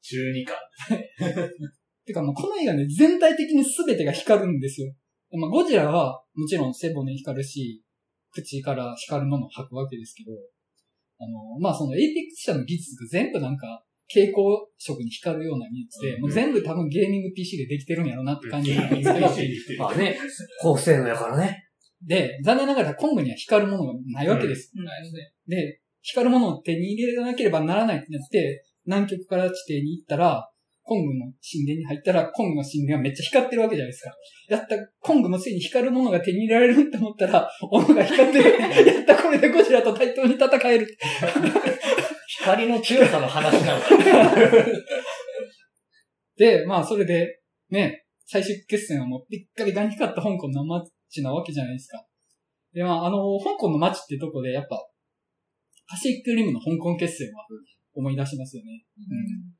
[0.00, 0.56] 中二感。
[2.06, 4.92] てかもうこの映画ね、全体的に全てが光るんですよ。
[5.32, 7.82] まあ、ゴジラは、もちろん背骨光るし、
[8.30, 10.32] 口から光るものを吐くわけですけど、
[11.18, 14.44] あの、まあ、そのエイペックス社の技術が全部なんか、蛍光
[14.78, 20.16] 色に光るような技術で、もう全部多分ゲーミング PC でできてるんやろなって感じなんですけど、まあね、
[20.60, 21.64] 高性能やからね。
[22.06, 24.72] で、残念ながらコングには光るものがないわけです。
[24.76, 24.84] うん
[25.46, 30.50] で、光るものを手に入れなければならないってなって、南極から地底に行ったら、
[30.82, 34.10] コングの神殿に入ったら、コングの神殿がめっちゃ光ってるわけじゃないですか。
[34.50, 38.60] やった、コングもついに光るものが手に入れられるって思ったら、斧が光ってる。
[38.60, 40.98] やった、これでゴジラと対等に戦える。
[42.44, 43.88] 光の強さの話なのか。
[46.36, 52.04] で、まあ、それで、ね、最終決戦はもうピッカピカに光った香港の街なわけじゃないですか。
[52.74, 54.76] で、まあ、あの、香港の街ってとこで、やっぱ、
[55.88, 57.46] パシフィックリムの香港決戦は
[57.94, 58.84] 思い出しますよね。
[58.98, 59.54] うん。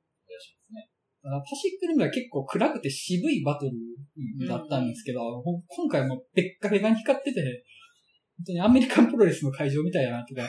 [1.24, 7.64] だからパシフィックリムは結構暗くて渋いバトルだったんですけど、ほん今回もペッカペカに光ってて、
[8.36, 10.42] 本当にアメリカンプロレスの会場みたいだなとか、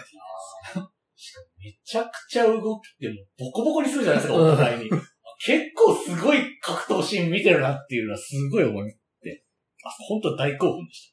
[1.66, 4.90] めちゃくちゃ動きてもボコボコにするじゃないですか、お互いに。
[5.44, 8.86] 結構すごい格闘シーン見てるなっていうのはすごい思っ
[9.24, 9.44] て。
[9.84, 11.12] あ、本当大興奮でし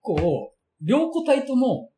[0.00, 1.90] こう、両個体とも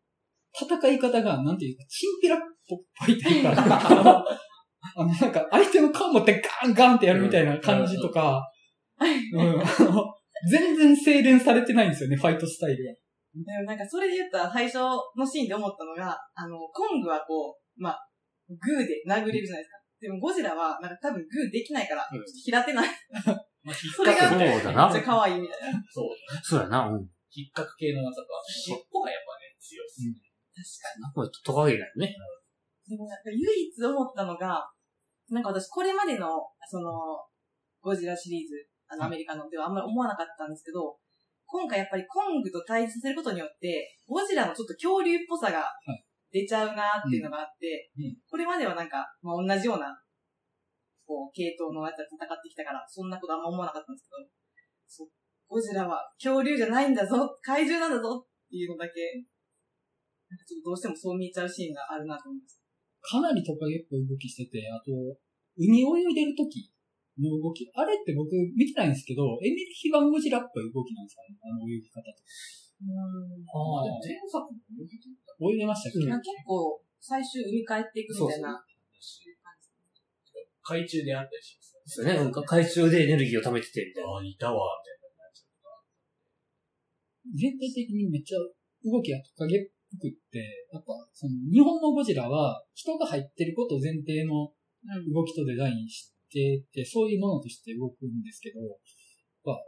[0.59, 2.77] 戦い方が、なんていうか、チンピラっぽ
[3.13, 4.25] いというか、
[4.97, 8.43] あの、なんか相手の顔持ってガンガンってやるみたいな感じとか、
[8.99, 9.63] うん、
[10.51, 13.02] 全然精錬されてないんですよね、ファイトスタイルが。
[13.33, 14.79] でもなんかそれで言ったら最初
[15.17, 18.09] のシーンで思ったのが、あの、コングはこう、まあ、
[18.49, 19.81] グーで殴れるじゃないですか。
[20.01, 22.89] でもゴジラは、なんか多分グーできないから、うん平手ない。
[23.97, 25.03] それがそうめっだなちゃ。
[25.03, 25.79] 可愛いみたいな。
[25.89, 26.09] そう。
[26.43, 26.89] そうやな。
[26.89, 27.09] うん。
[27.31, 30.81] 引っかく系の技と、あと尻尾がやっぱね、強いです。
[30.83, 31.15] 確かに。
[31.15, 32.17] これトカゲだよね。
[32.89, 34.69] でもなんか唯一思ったのが、
[35.31, 36.29] なんか私これまでの、
[36.69, 36.91] その、
[37.81, 40.99] ゴジラシリーズ、あのアメリカのではあんまり思わなかったんですけど、
[41.53, 45.69] 今回やっぱりコングと対峙させることによって、ゴジラのちょっと恐竜っぽさが
[46.33, 48.05] 出ちゃうなっていうのがあって、うん。
[48.05, 48.17] うん。
[48.25, 49.93] これまではなんか、まあ、同じような、
[51.05, 54.25] こう、系統のやつで戦ってきたから、そんなことあんま思わなかったんですけど、
[54.89, 55.09] そう
[55.53, 59.21] ゴジラは恐竜じゃないんだぞ、怪獣なんだぞっていうのだけ、
[60.33, 62.57] なんかちょっとどうしてもそう見えちゃうシーンがあるなと思います。
[63.05, 64.89] かなりトカゲっぽい動きしてて、あと、
[65.61, 66.73] 海泳いでる時
[67.23, 71.39] の動き、あれって僕見てないんですけど、エミリヒバンゴジラっぽい動きなんですかね？
[71.39, 72.19] あの泳ぎ方とか。
[72.83, 75.39] ああ、でも前作も泳ぎてた。
[75.39, 76.11] 泳いでましたっけ、うん。
[76.11, 78.59] なんか結構、最終海帰っていくみたいな。
[78.99, 79.23] し、
[80.67, 82.19] 海中であったりしますそうね。
[82.19, 82.33] うん。
[82.35, 84.11] 海中でエネルギーを貯めてて、みたいな。
[84.11, 84.67] ああ、いたわ、
[87.39, 88.39] 全体的にめっちゃ
[88.83, 95.13] 動きがトカゲっぽくって、やっぱ、その、日本のゴジラは人が入ってることを前提のうん。
[95.15, 98.61] 動きとデザインしてて、そういうものとして動くんですけど、
[99.45, 99.61] まあ、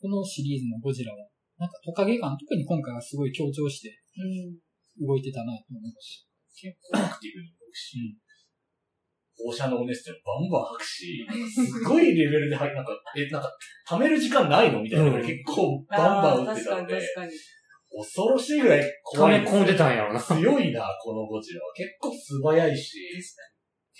[0.00, 1.24] このシリーズのゴジラは、
[1.56, 5.06] なんかトカゲ感、特に今回はすごい強調して、うん。
[5.06, 8.18] 動いてたなと思いまし結構アクティブに動くし、
[9.38, 13.50] 放射能熱でもバンバン吐くし、すごいレベルで吐いなんか、え、なんか、
[13.86, 17.00] 溜める時間ないのみたいな結構バンバン打ってたんで。
[17.90, 18.82] 恐ろしいぐらい
[19.14, 20.20] 溜怖いんですよめ込んでたんやろな。
[20.20, 21.72] 強いな、このゴジラは。
[21.74, 22.98] 結構素早いし、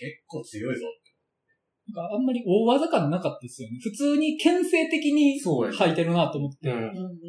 [0.00, 0.88] 結構強いぞ。
[0.88, 2.00] た。
[2.00, 3.76] なんかあんまり大技感なかったですよね。
[3.82, 6.70] 普通に牽制的にそうやね吐いてるなと思って。
[6.70, 6.76] うん。
[6.76, 7.20] うんうん。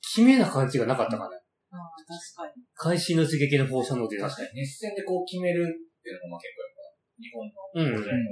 [0.00, 1.28] 綺麗な感じがなかったかな。
[1.28, 2.64] ああ、確かに。
[2.74, 6.88] 会心の刺激の放射能で確かに熱戦でこう決めるっていうのがまあ結構やっぱ、
[7.20, 8.24] 日本のゴジラの、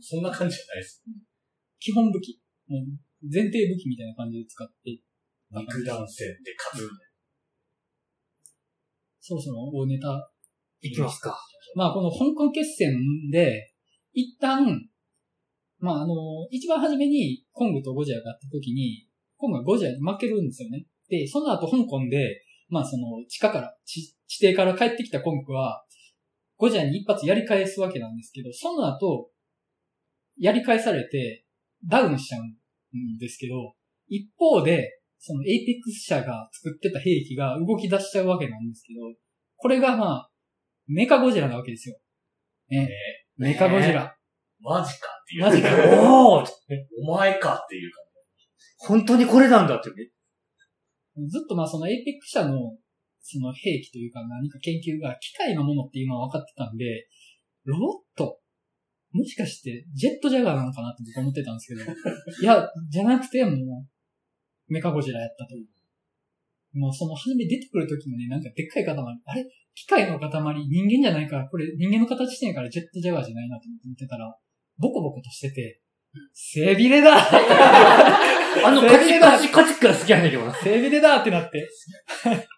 [0.00, 1.04] そんな感じじゃないです。
[1.80, 2.40] 基本武器。
[2.68, 5.00] もう前提武器みたいな感じで使って。
[5.50, 6.88] 肉弾戦で勝つ。
[9.20, 10.30] そろそろ大ネタ。
[10.80, 11.38] いきますか。
[11.74, 12.96] まあこの香港決戦
[13.30, 13.72] で、
[14.12, 14.66] 一旦、
[15.78, 16.14] まああの、
[16.50, 20.86] 一番初めにコングとゴジラがあった時に、コングがゴジラに負けるんですよね。
[21.08, 25.84] で、その後香港で、まあその地下から、地地底から帰ってきたコングは、
[26.56, 29.30] ゴジラに一発やり返すわけなんですけど、その後、
[30.36, 31.44] やり返されて、
[31.86, 33.74] ダウンしちゃうんですけど、
[34.08, 39.00] 一方で、そのエイペックス社が作ってた兵器が動き出しちゃうわけなんですけど、
[39.56, 40.30] これがまあ、
[40.88, 41.96] メカゴジラなわけですよ。
[42.70, 42.88] ね。
[43.36, 44.16] メカゴジラ。
[44.60, 45.42] マジかっていう。
[45.42, 45.68] マジか
[46.02, 46.46] おー
[47.06, 48.00] お前かっていうか。
[48.78, 50.10] 本当にこれなんだってね。
[51.28, 52.76] ずっとまあそのエイペックス社の
[53.20, 57.08] その兵器というか何か研究が機械のものっていうのは分かってたんで、
[57.64, 58.40] ロボット？
[59.12, 61.84] もしかしてジェットジャガーなのかなって僕は思ってたんですけど、
[62.42, 65.54] いや、じゃなくてもうメカゴジラやったと。
[66.74, 69.44] もうその初め出てくる時のね、なんかでっかい塊、あれ？
[69.78, 70.42] 機械の塊、人
[71.02, 74.36] 間じゃないから、これ人間の形してんからジェットジャガーじゃないなと思って見てたら、
[74.78, 75.80] ボコボコとしてて、
[76.34, 77.20] 背びれだ あ
[78.72, 80.52] の、カチッカチッカチッが好きやねんけどな。
[80.54, 81.68] 背びれだってなって。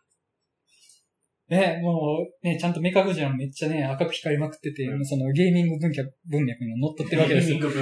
[1.51, 7.59] ね、もう、ね、ちゃんとメカゴジラもめっちゃね、赤く光りまくってて、そのゲーミング文化文脈に乗っ取ってるわけですよ。
[7.59, 7.77] 光っ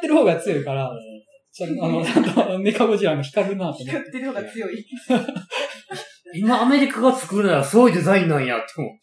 [0.00, 0.90] てる方が強いから、
[1.52, 2.02] ちゃんあの、
[2.58, 3.84] メカゴジラも光るなと思って。
[3.84, 4.84] 光ってる方が強い。
[6.34, 8.98] 今アメリカが作るならそういうデザインなんやって思って。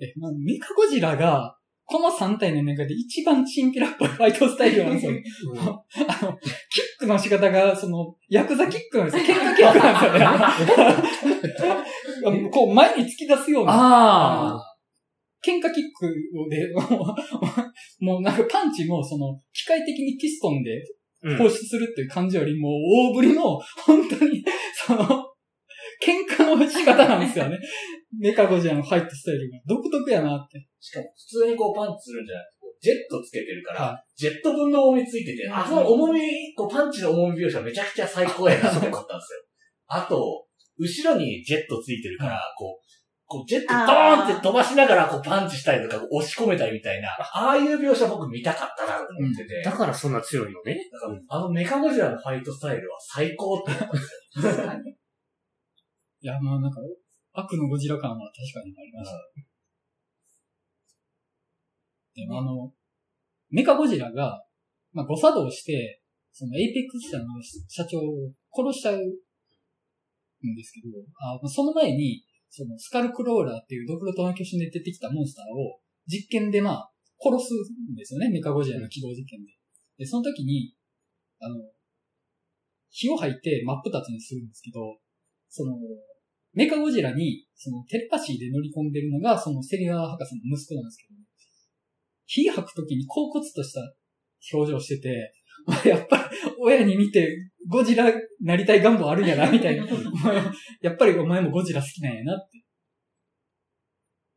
[0.00, 5.12] え、まあ、メカゴジラが、この3体の中で一番チンピラっぽいファイトスタイルなんですよ。
[5.12, 9.22] あの、キックの仕方が、その、ヤクザキックなんですよ。
[9.24, 11.24] 喧 嘩キックなんです
[12.22, 12.50] よね。
[12.50, 13.72] こう、前に突き出すような。
[13.72, 14.76] ああ。
[15.46, 16.10] 喧嘩キック
[16.48, 17.14] で、も
[18.00, 21.03] う、もうなんかパンチも、その、機械的にピストンでうん
[21.38, 24.44] 放出するっていう感じよりも、大振りの、本当に、
[24.86, 25.04] その、
[26.02, 27.58] 喧嘩の仕方なんですよね。
[28.18, 29.58] メカゴジラのファイトスタイルが。
[29.66, 30.66] 独特やなって。
[30.80, 36.20] しかも普通にこうパンチするんじゃなくて、こうジェットつけてるから、はジェット分の重みついてて、あ、その重み、
[36.54, 39.44] こうパンチの重み描写めちゃくちゃ最高やなって思ったんですよ。
[39.86, 42.84] あと、後ろにジェットついてるから、こう、
[43.26, 50.76] こうジェットドーンって飛ばしながらこうパンチしたりとか押し込めたりみたいな、ああいう描写僕見たかったなと思ってて、だからそんな強いよね。
[50.92, 54.94] だからあのメカゴジラのファイトスタイルは最高って思ったんですよ。
[56.24, 56.80] いや、まあなんか、
[57.34, 59.16] 悪のゴジラ感は確かにありました。
[62.14, 62.72] でもあの、
[63.50, 64.42] メカゴジラが、
[64.92, 66.00] まあ誤作動して、
[66.32, 67.24] そのエイペックス社の
[67.68, 69.00] 社長を殺しちゃうん
[70.56, 72.24] ですけど、あその前に、
[72.56, 77.50] そのスカルクローラーっていう髑髏島の巨神で出てきたモンスターを実験でまあ殺す
[77.90, 79.50] んですよね、メカゴジラの起動実験で。
[79.98, 80.74] で、その時に、
[81.40, 81.56] あの、
[82.90, 84.98] 火を吐いて真っ二つにするんですけど、
[85.48, 85.78] その、
[86.52, 91.14] メカゴジラに、そのテレパシーで乗り込んでるのが、そのセリア博士の息子なんですけど、
[92.26, 93.80] 火吐くときに恍惚とした
[94.52, 95.32] 表情してて、
[95.84, 96.22] やっぱり
[96.58, 97.28] 親に見て
[97.68, 99.86] ゴジラなりたい願望あるんやな、みたいな。
[100.82, 102.62] やっぱりお前もゴジラ好きなんやなって。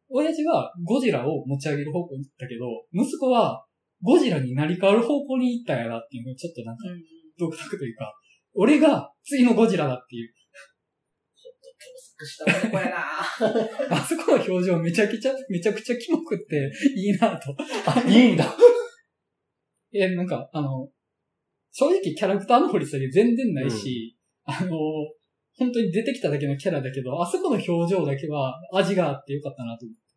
[0.10, 3.66] 親父はゴジラを持ち上げる方向に行ったけど、息子は
[4.02, 6.84] ゴジラになり変わる方向に行ったんやなっていうのがちょっとなんか
[7.38, 8.14] 独特というか、
[8.54, 10.34] 俺が次のゴジラだっていう、
[12.26, 12.96] した男やな
[13.92, 17.56] あそこの表情めちゃくちゃ、めちゃくちゃキモくっていいなと。
[17.86, 18.56] あ、 いいんだ。
[19.94, 20.90] え、なんか、あの、
[21.72, 24.78] 正直キャラクターの掘り下げ全然ないし、あの、
[25.58, 30.08] 本当に出てきただけのキャラだけど、あそこの表情だけは味があってよかったなと思って。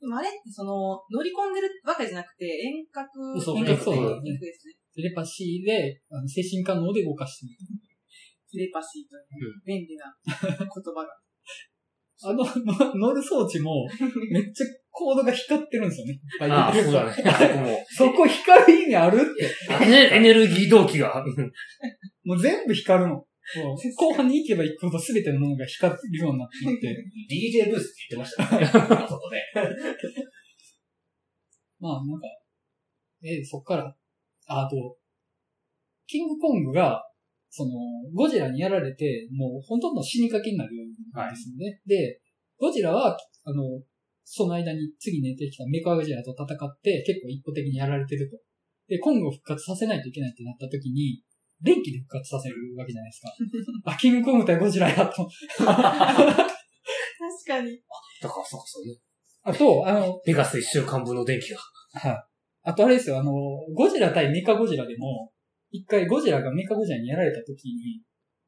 [0.00, 4.74] でもあれってその、乗り込んでるわけじゃなくて、遠隔、そう遠隔遠隔操遠隔ですね。
[4.94, 7.52] テレパシーで、あの精神官能で動かしてる。
[8.50, 11.08] テレパシーという便利な言葉が。
[12.22, 13.86] あの、の乗る装置も、
[14.30, 16.20] めっちゃコードが光ってるんですよね。
[16.40, 17.22] ああ、そうだね。
[17.24, 17.86] あそこも。
[17.88, 19.50] そこ光る意味あるって。
[20.14, 21.24] エネルギー動機が。
[22.24, 23.24] ももう全部光るの。
[23.96, 28.64] 後半に行けば行くほど全てのものが光るようになっていって、DJ ブースって言ってましたね。
[28.64, 29.42] あそこね。
[31.80, 32.28] まあなんか、
[33.24, 33.96] えそっから、
[34.46, 34.96] ああと、
[36.06, 37.02] キングコングが、
[37.48, 37.70] その、
[38.14, 41.80] ゴジラにやられて、もうほとんど死にかけになるんですよね。
[41.86, 42.20] で、
[42.58, 43.82] ゴジラは、あの、
[44.24, 48.36] その間に次に出てきたメカゴジラと戦って結構一方的にやられてると。
[48.88, 51.22] で、コングを復活させないといけないってなった時に、
[51.62, 53.28] 電気で復活させるわけじゃないですか。
[53.92, 55.12] あ、キングコング対ゴジラやと。
[55.12, 55.30] 確
[57.46, 57.80] かに。
[58.22, 58.96] だからそうそうね。
[59.42, 61.58] あと、あの、メガス一週間分の電気が。
[61.92, 62.24] はい。
[62.62, 63.32] あとあれですよ、あの、
[63.74, 65.32] ゴジラ対メカゴジラでも、
[65.70, 68.02] 一回ゴジラがメカゴジラにやられた時に、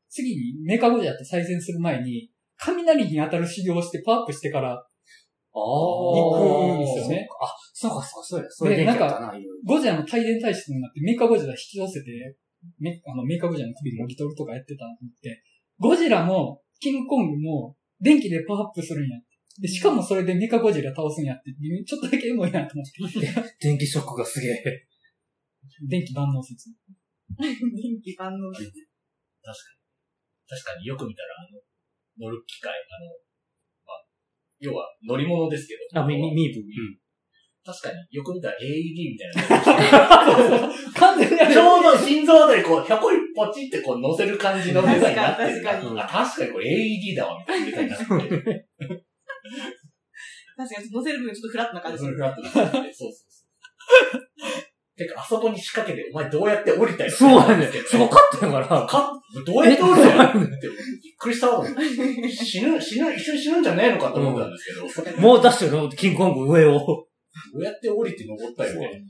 [0.09, 2.31] 次にメカゴジラと再戦する前に、
[2.65, 4.85] 雷に当たる修行をしてパワーアップしてから、あ
[5.55, 7.29] 行くんですよね。
[7.41, 8.47] あ、そうかそうか、そうや。
[8.51, 12.37] それ電気やったな、いろいろゴジラの帯電体質になってメカゴジラ引き寄せて、
[12.79, 15.43] メあのメカゴジラの首もぎ取るとかやってたのって、
[15.79, 19.27] ゴジラも、キングコングも、電気でパワーアップするんやって。
[19.61, 21.53] で、しかもそれでメカゴジラ倒すんやって、
[21.85, 23.21] ちょっとだけエモいなと思って。
[23.61, 24.87] 電気ショックがすげえ。
[25.89, 26.71] 電気万能説。
[27.37, 27.55] 電
[28.01, 28.73] 気万能です。
[30.49, 31.61] 確かによく見たら、あの、
[32.23, 33.11] 乗る機械、あの、
[33.85, 34.07] まあ、
[34.61, 36.01] 要は乗り物ですけど。
[36.01, 36.63] あ、ミミミーブ。
[37.65, 40.73] 確かによく見たら AED みたいな。
[40.95, 45.63] 完全にちょうど心臓あたりこう、ひょこいポチってこう乗せる感じのデザインになってる。
[45.63, 48.67] 確かに確あ、確かにこれ AED だわ、みたいなデザインになってて。
[50.57, 54.62] 確かに、乗せる分ちょっとフラットな感じすフラットな感じで、そうそうそう。
[54.97, 57.11] てか、あそこに仕掛けて、お前どうやって降りたよ。
[57.11, 57.67] そうやね。
[57.67, 58.67] すごかったよから。
[58.67, 59.13] か、
[59.47, 60.49] どうやって降りたよって、びっ
[61.19, 61.65] くりしたわ。
[61.65, 66.79] 死ぬ、死ぬ、一緒に死ぬんじゃねえのかと思ったんですけど、 もう出してるの、キングコング上を。
[66.79, 67.07] ど
[67.59, 69.05] うやって降りて登ったよね。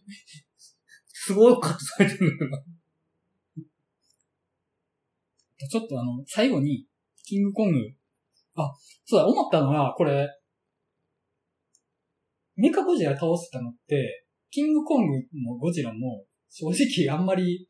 [1.05, 2.63] すごいカットされてるのよ
[5.71, 6.87] ちょっとあの、最後に、
[7.25, 7.79] キングコング、
[8.57, 8.71] あ、
[9.05, 10.29] そうだ、思ったのは、これ、
[12.57, 16.71] メカゴジラ倒せたのって、キングコングもゴジラも、正
[17.07, 17.67] 直あんまり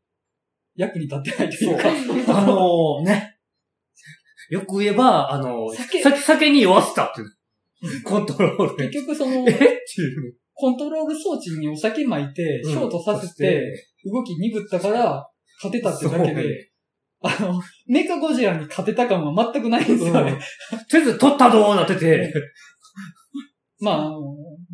[0.75, 3.39] 役に立ってないというか、あのね。
[4.51, 8.03] よく言えば、あの、酒酒、酒に酔わせたっていう。
[8.03, 8.91] コントロール。
[8.91, 9.69] 結局そのえ、ってい
[10.29, 10.37] う。
[10.53, 13.73] コントロール装置にお酒撒いて、ショートさせて、
[14.05, 15.29] 動き鈍ったから、
[15.63, 16.73] 勝てたってだけで、
[17.23, 20.39] あの、メカゴジラに勝てた感は全くないんですよね。
[20.91, 22.33] とりあえず取ったどうなってて。
[23.79, 24.19] まあ、あの、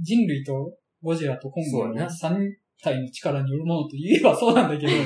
[0.03, 0.73] 人類と
[1.03, 4.97] ゴジラとコングのそうやね3体の力によるものと言えばそうなんだけど、い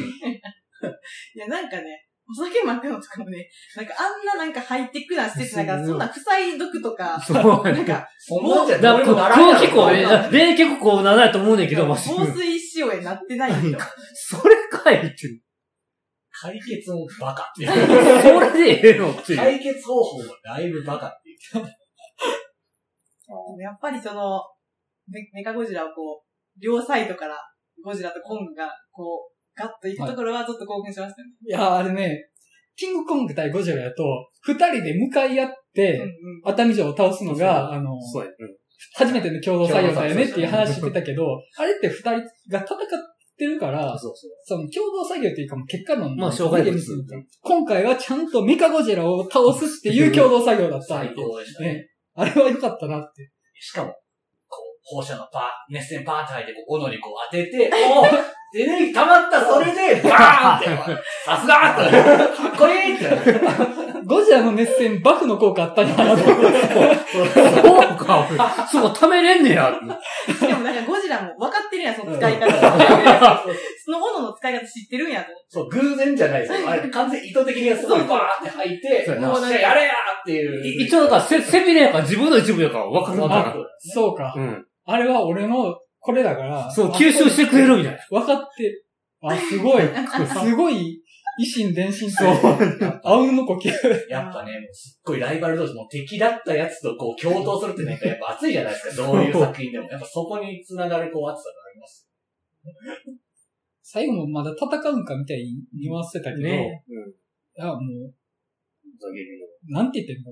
[1.34, 7.18] や、なんかね、お酒巻くのとかもね、なんかあんななんかハイテクな施設なんか、そんな塞い毒とか。
[7.28, 13.78] なんか、そんなんじゃならんやろ空気口ね、冷却口ならないと思うねんけど、防水仕様になってないよ。
[14.14, 15.16] それかいって。
[16.30, 17.70] 解決もバカっていう。
[18.22, 19.38] それでええのっていう。
[19.38, 21.64] 解決方法もだいぶバカっていう。
[21.64, 21.70] で
[23.28, 24.40] もやっぱりその、
[25.12, 27.36] メメカゴジラをこう、両サイドから
[27.84, 31.28] ゴジラとコングがこう、ガッと行くところはちょっと興奮しましたね。
[31.46, 32.30] いや、あれね、
[32.76, 34.04] キングコング対ゴジラやと、
[34.40, 36.08] 二人で向かい合って、うんうん
[36.44, 38.30] 熱海城を倒すのが、あの、そうや。
[38.30, 38.62] うん
[38.94, 41.24] 初めての共同作業だよねっていう話してたけど、
[41.56, 42.66] あれって二人が戦っ
[43.38, 44.30] てるから、そうそう。
[44.44, 46.84] その共同作業っていうかもう結果論まあ障害物
[47.42, 50.86] 今回はちゃんとメカゴジラを倒すっていう共同作業だった。
[50.86, 51.74] 最高でしたね。
[51.74, 51.88] ね。
[52.14, 53.30] あれは良かったなって。
[53.60, 53.94] しかも、
[54.85, 58.05] 放射のパー、熱線パーって入って、こう、斧にこう当てて、お
[58.55, 60.66] エネルギー溜まった、それで、バーンって、
[61.24, 63.09] さすがーって、かっこいいって。
[64.05, 66.59] ゴジラの熱戦、バフの効果あったんやなと思って。
[67.12, 68.68] そうか。
[68.70, 69.72] そう、貯めれんねや。
[69.72, 70.83] でもなんか。
[70.83, 71.62] ゴジラも分か。
[71.66, 73.43] ってるやん、その使い方。
[73.85, 75.28] その斧の使い方知ってるんやと。
[75.49, 76.68] そう、偶然じゃないですよ。
[76.68, 79.59] あれ、完全意図的にすごいバーって吐いて、そうやなもうなんか。
[79.59, 79.95] やれやーっ
[80.26, 80.85] ていう。
[80.85, 81.16] 一応だか。
[81.16, 81.99] ら、せ、背びれやか。
[81.99, 82.78] ら自分の一部やか。
[82.78, 83.12] ら分か。
[83.12, 83.24] るか。
[83.24, 83.53] わか。
[83.53, 83.64] る。
[83.78, 84.24] そうか。
[84.24, 84.35] ら。
[84.37, 84.66] うん。
[84.85, 86.70] あれは俺の、これだから。
[86.70, 87.99] そう、吸収してくれるみたいな。
[88.11, 88.85] 分かって、
[89.22, 89.83] あ、すごい、
[90.26, 91.03] すごい、
[91.41, 92.24] 維心伝心と、
[93.05, 93.70] あうんの呼吸。
[94.09, 99.89] やっぱね、もうすっごいライバル同士、もう敵だったやつとこう共闘するってなんかやっぱ熱いじゃないですか、どういう作品でも。
[99.89, 102.09] やっぱそこに繋がるこう熱さがあります。
[103.83, 106.85] 最後もまだ戦うんかみたいに言わせたけど、ね。
[107.57, 108.14] いや、もう、
[109.03, 109.46] ざげるよ。
[109.68, 110.30] なんて言ってんの？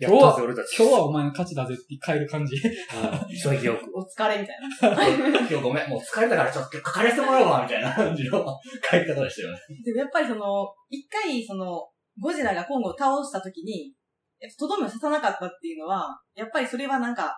[0.00, 0.76] やったぜ、俺たち。
[0.76, 2.56] 今日はお前の勝ちだぜって変える感じ。
[2.56, 3.88] うん潔く。
[3.96, 5.08] お疲れみたいな。
[5.48, 8.44] 今日ごめん、もう疲れたからちょっと書かれてもらうわ、みたいな感じの
[8.84, 9.58] 書き方でしたよね。
[9.84, 11.88] でもやっぱりその、一回その、
[12.20, 13.92] ゴジラがコングを倒した時に、
[14.40, 17.34] やっぱとどめを刺さなかったっていうのは、やっぱりそれはなんか、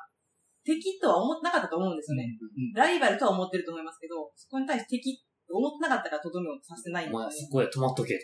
[0.65, 2.29] 敵とは思ってなかったと思うんですよね。
[2.75, 7.49] ライバルとは思ってると思いますけど、そこに対して敵と思ってなかったからとどめを刺してないんお前、ですね。
[7.51, 8.15] そこへ止まっとけ。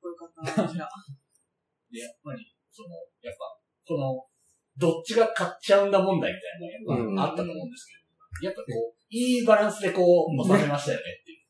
[0.00, 0.88] こよかったな。
[1.90, 4.26] で、やっぱり、その、やっぱ、この、
[4.76, 10.00] どっちが買っちゃうんだ問題みたいなのがやっぱあったと思うんですけど、やっぱこう、いいバランスでこ
[10.30, 11.40] う、収めましたよねっていう。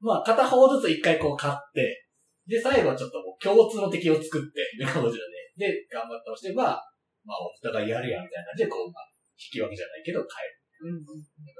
[0.00, 2.08] まあ、片方ずつ一回こう買って、
[2.46, 5.24] で、最後ちょっともう共通の敵を作って、メカゴジラ
[5.56, 6.82] で、で、頑張って押してば、
[7.24, 9.06] まあ、お互いやるやんみたいな感じで、こう、まあ、
[9.38, 10.59] 引き分けじゃないけど、変える。
[10.80, 11.04] うんうん。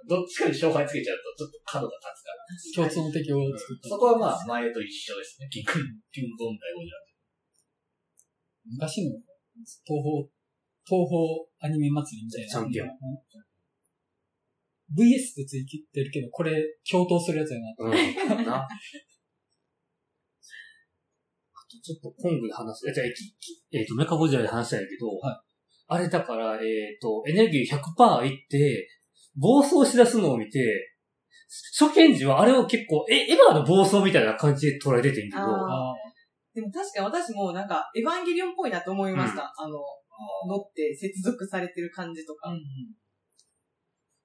[0.08, 2.88] どっちかに勝敗つけちゃうと、ちょっと角が立つから。
[2.88, 3.88] 共通の敵を作った。
[3.88, 5.48] そこはまあ、前と一緒ですね。
[5.52, 5.72] キング、
[6.10, 6.96] キングボンダイゴジラ。
[8.80, 9.20] 昔の
[9.84, 10.24] 東宝、
[10.88, 12.48] 東宝アニメ祭りみたいな。
[12.48, 12.88] チャンピオン。
[14.96, 16.56] VS ってついてるけど、これ、
[16.88, 17.74] 共闘するやつやな。
[17.78, 18.44] うん。
[18.44, 18.56] な。
[18.64, 18.68] あ
[21.70, 22.90] とちょっとコングで話す。
[22.90, 25.50] え、じゃあ、えっ、と、メカゴジラで話したんやけど、はい
[25.92, 28.88] あれだから、えっ、と、エネルギー100%いって、
[29.36, 30.60] 暴走しだすのを見て、
[31.78, 35.42] 初見時はあれを結構、え、エヴァの暴走みたいな感じで捉えててんけど。
[36.54, 39.52] でも確かに私もなんか、エヴァンゲリオンっぽいなと思いました。
[39.56, 39.78] あの、
[40.46, 42.50] 乗って接続されてる感じとか。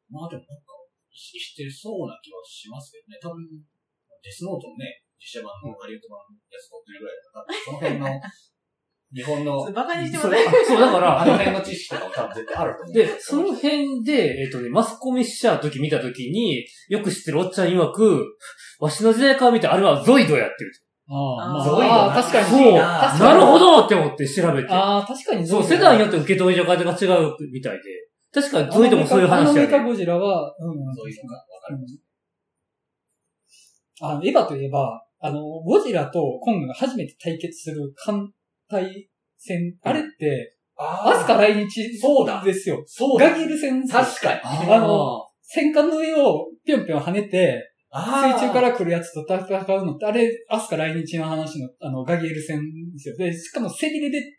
[0.10, 0.74] まあでもなんか、
[1.10, 3.20] 意識してそうな気はしますけどね。
[3.22, 3.46] 多分、
[4.22, 8.22] デスノートのね、実写版のハリウッド版のやつ撮ってるぐらいだから、その辺の、
[9.14, 10.40] 日本の、バカにしてもそうね。
[10.68, 12.94] そう、だから、あの辺の知識とかも多分絶対あると思う。
[12.94, 18.26] で、その辺で、えっ、とね、マスコミした時見た時に、よく知ってるおっちゃん曰く、
[18.80, 20.72] わしの時代から見て、あれはゾイドやってる。
[21.08, 22.48] ああ、まゾイドあ、ああ確かに。
[22.48, 22.74] そう。
[22.74, 24.70] なるほどって思って調べて。
[24.70, 27.82] ああ、確かにそう、ゾイド世代によって受け止め方が違うみたいで。
[28.34, 29.50] 確かにゾイドもそういう話やね。
[29.50, 30.96] あのメカゴジラは、うん。
[30.96, 31.78] そういうのがわかる。
[34.02, 38.30] あの、エヴァといえば、あの、ゴジラとコングが初めて対決する艦
[38.70, 42.84] 隊戦、あれって、あアスカ来日そうだですよ。
[42.86, 44.42] そうだガギル戦、確かに。
[44.44, 52.60] あの、戦艦の上をぴょんぴょん跳ねて、水中から来るやつと戦うのって、あれ、アスカ来日の話の、あの、ガギエル戦
[52.92, 53.16] ですよ。
[53.18, 54.34] で、しかも背びれで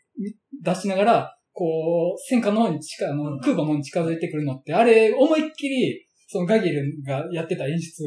[0.63, 8.05] 出しながら、こう、戦艦の方に近、あの、空母の方に近づいてくるのって、あれ、思いっきり、そのガギエルがやってた演出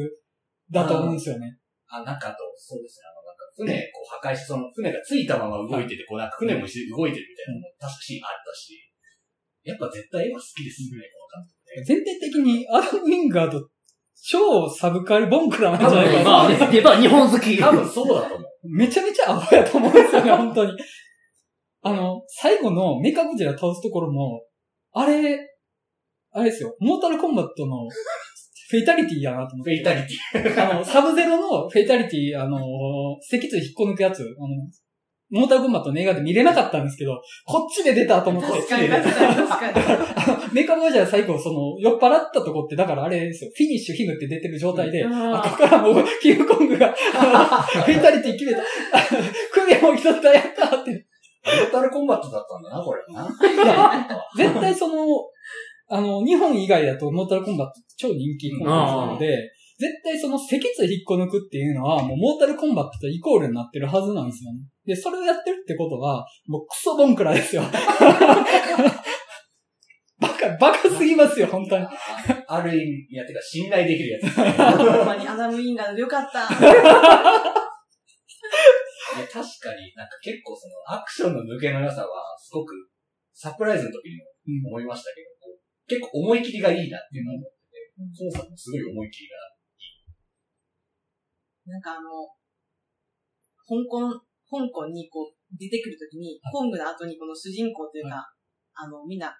[0.70, 1.58] だと思うんですよね。
[1.88, 3.09] あ、なんかあと、そうですね。
[3.56, 8.76] 船、こう破壊して、その船がついたまま動いてて、こうなんか船も一緒に動いてるみたいなのも確かシーンあったし、
[9.62, 11.84] やっぱ絶対絵は好きですよね、この監督ね。
[11.84, 13.60] 全体的にアダム・ウィンガード、
[14.22, 16.24] 超サブカルボンクラなんじゃないかな。
[16.24, 17.58] まあね、で、まあ日本好き。
[17.58, 18.48] 多分そうだと思う。
[18.62, 20.72] めちゃめちゃアホやと思うんですよね、本当に。
[21.82, 24.44] あの、最後のメカゴジラ倒すところも、
[24.92, 25.38] あれ、
[26.32, 27.88] あれですよ、モータルコンバットの
[28.70, 29.72] Fatality やなと思って。
[29.72, 30.70] Fatality。
[30.70, 32.58] あの、サブゼロの Fatality、あの、
[33.20, 34.48] 脊椎引っこ抜くやつ、あの、
[35.30, 38.48] モータルコンバットの映画で見れなかったんですけど、こっちで出たと思って。
[38.48, 39.74] 確かに、確かに、確かに。
[40.16, 48.62] あのメカゴジラ最後、その、酔っ払ったとこって、だからあれですよ、 Finish Him って出てる状態で、あ、ここからもう、キングコングが、 Fatality 決めた。
[49.52, 51.06] 首も一つだやったって。
[51.42, 53.02] モータルコンバットだったんだな、これ
[54.36, 55.06] 絶対その、
[55.90, 64.60] あの、日本以外だとモータルコンバット超人気コンテンツなので、絶対その脊椎引っこ抜くっていうのは、もうモータルコンバットとイコールになってるはずなんですよね。
[64.86, 67.62] で、それをやってるってことは、もうクソボンクラですよ。
[70.20, 71.86] バカ、バカすぎますよ、本当に。
[72.46, 74.24] ある意味、いや、てか信頼できるやつ。
[74.24, 76.40] いほんまにアダム・ウィンガードでよかった。
[79.20, 82.74] や、確かになんか結構そのアクションの抜けの良さは、すごく
[83.32, 85.39] サプライズの時にも思いましたけど、
[85.90, 89.50] 結構思い切りがいいなっていうのを思ってて、今作もすごい思い切りが
[91.70, 92.26] なんかあの、
[93.62, 94.10] 香港、
[94.50, 98.26] 香港にこう出てくるときに、コングの後にこの主人公というか、
[98.74, 99.30] あの、みんな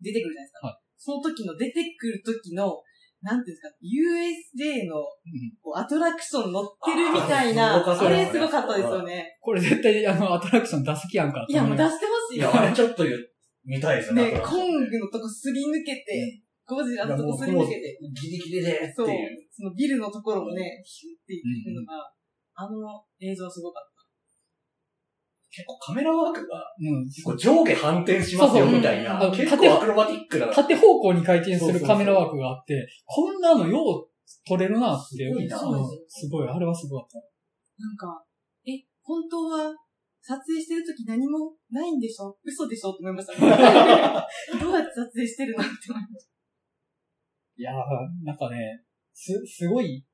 [0.00, 0.66] 出てくるじゃないですか。
[0.68, 2.82] はその時の出てくる時の、
[3.22, 5.00] なんていうんですか、USJ の
[5.62, 9.38] こうアトラクション乗ってるみたいな、あーすごかったあれすごかったですよね。
[9.40, 11.44] これ絶対あの、アトラクション出す気やんか。
[11.48, 12.60] いや、もう出してほしいいや、いよ。
[12.60, 13.30] あれちょっと言う
[13.70, 14.42] 見たいですよね、ね。
[14.42, 22.10] コングのとこすり抜けて、ゴジラのとこすり抜けて、ギリギリでってそういう。、そのビルのところをね、ヒュッて行くのが、
[22.54, 23.90] あの映像すごかっ
[25.50, 27.04] 結構カメラワークがうん。
[27.06, 30.46] 結構上下反転しますよみたいな結構アクロバティックな。
[30.46, 34.06] 縦方向に回転するカメラワークがあって、こんなのよう
[34.46, 35.16] 撮れるなって。
[35.16, 37.14] すごいなうんすごい、あれはすごかった。
[37.14, 37.18] た。
[37.78, 38.24] なんか、
[38.64, 38.70] え、
[39.02, 39.74] 本当は、
[40.22, 42.36] 撮影してる時何もないんでしょ？
[42.44, 42.90] 嘘でしょ？
[42.90, 43.32] って思いました。
[43.34, 43.40] ね。
[44.60, 45.62] どうやって撮影してるの？
[45.62, 46.28] って思いまし
[47.56, 47.76] いやー、
[48.24, 50.04] なんかね、す、すごい、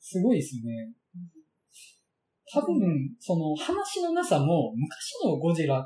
[0.00, 0.92] すごいですね。
[2.52, 5.76] 多分、その話のなさも、昔のゴジラ、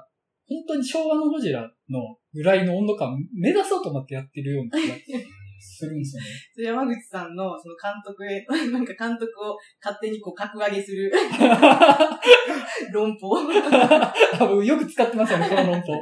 [0.48, 4.94] 本当に昭和のゴジラのぐらいの温度感目指そうと思ってやってるような気が
[5.60, 6.28] するんですよね。
[6.70, 11.10] 山口さんのその監督へ、 なんか監督を勝手にこう格上げする
[12.92, 13.38] 論法。
[13.38, 15.92] あ僕よく使ってますよね、この論法。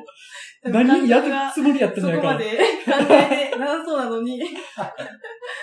[0.65, 2.39] 何やるつもりやってんそじゃないかな。
[2.39, 2.57] こまで
[3.09, 4.39] 考えてなさそうなのに。
[4.39, 4.43] い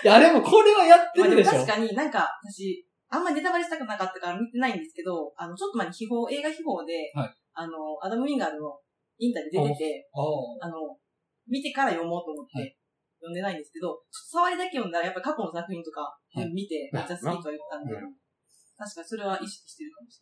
[0.04, 1.50] や、でもこれはやってまあるでしょ。
[1.52, 8.78] 確かになんか私、あんまりネタバレしたくなかったから見てないんですけど、あの、ちょっと前に秘宝、映画秘宝で、はいあの、アダム・ウィンガーの
[9.18, 10.08] インタビュー出てて、
[10.60, 10.96] あの、
[11.46, 12.76] 見てから読もうと思って、はい
[13.22, 16.50] 読んでないんですけど、触りだけ読んだら、やっぱり過去の作品とかはい。
[16.50, 18.18] 見て、めっちゃ好きとは言ったんで、うん。
[18.74, 20.18] 確かにそれは意識してるかもし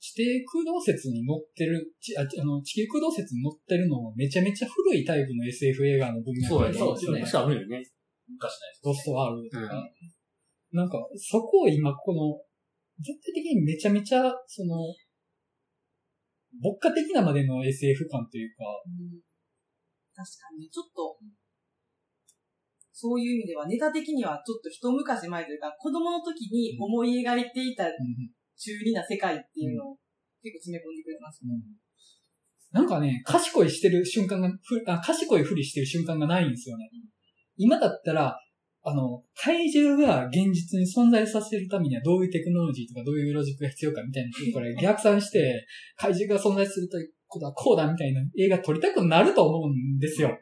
[0.00, 6.78] 地底空洞説に載ってる、ちああの地球空洞説に載ってるのもめちゃめちゃ古いタイプの SF 映画の分野そうやね。
[6.78, 7.20] そうですね。
[7.20, 7.84] 確かにあるよね。
[8.28, 8.84] 昔のやつ。
[8.84, 9.84] ロストワールドとか。
[10.72, 12.40] なんか、そこを今、この、
[13.02, 14.94] 絶対的にめちゃめちゃ、その、
[16.62, 19.22] 牧歌的なまでの SF 感というか、れない。
[20.14, 20.64] 確かに。
[20.64, 21.18] ね、ちょっと、
[23.00, 27.92] そういう意味では、ネタ的にはちょっと一昔前というか、子供の時に思い描いていたうん
[28.60, 29.96] 中二な世界っていうのを
[30.42, 31.40] 結構詰め込んでくれてます。
[32.72, 36.90] なんかね、賢いしてる瞬間が、ふあ賢いふりしてる瞬間がないんですよね。
[37.56, 38.38] 今だったら、
[38.82, 50.36] あの、怪獣が現実に存在させるためにはどういうテクノロジーとかどういうロジックが必要かみたいなところから 逆算して、怪獣が存在するということはこうだみたいな映画撮りたくなると思うんですよ。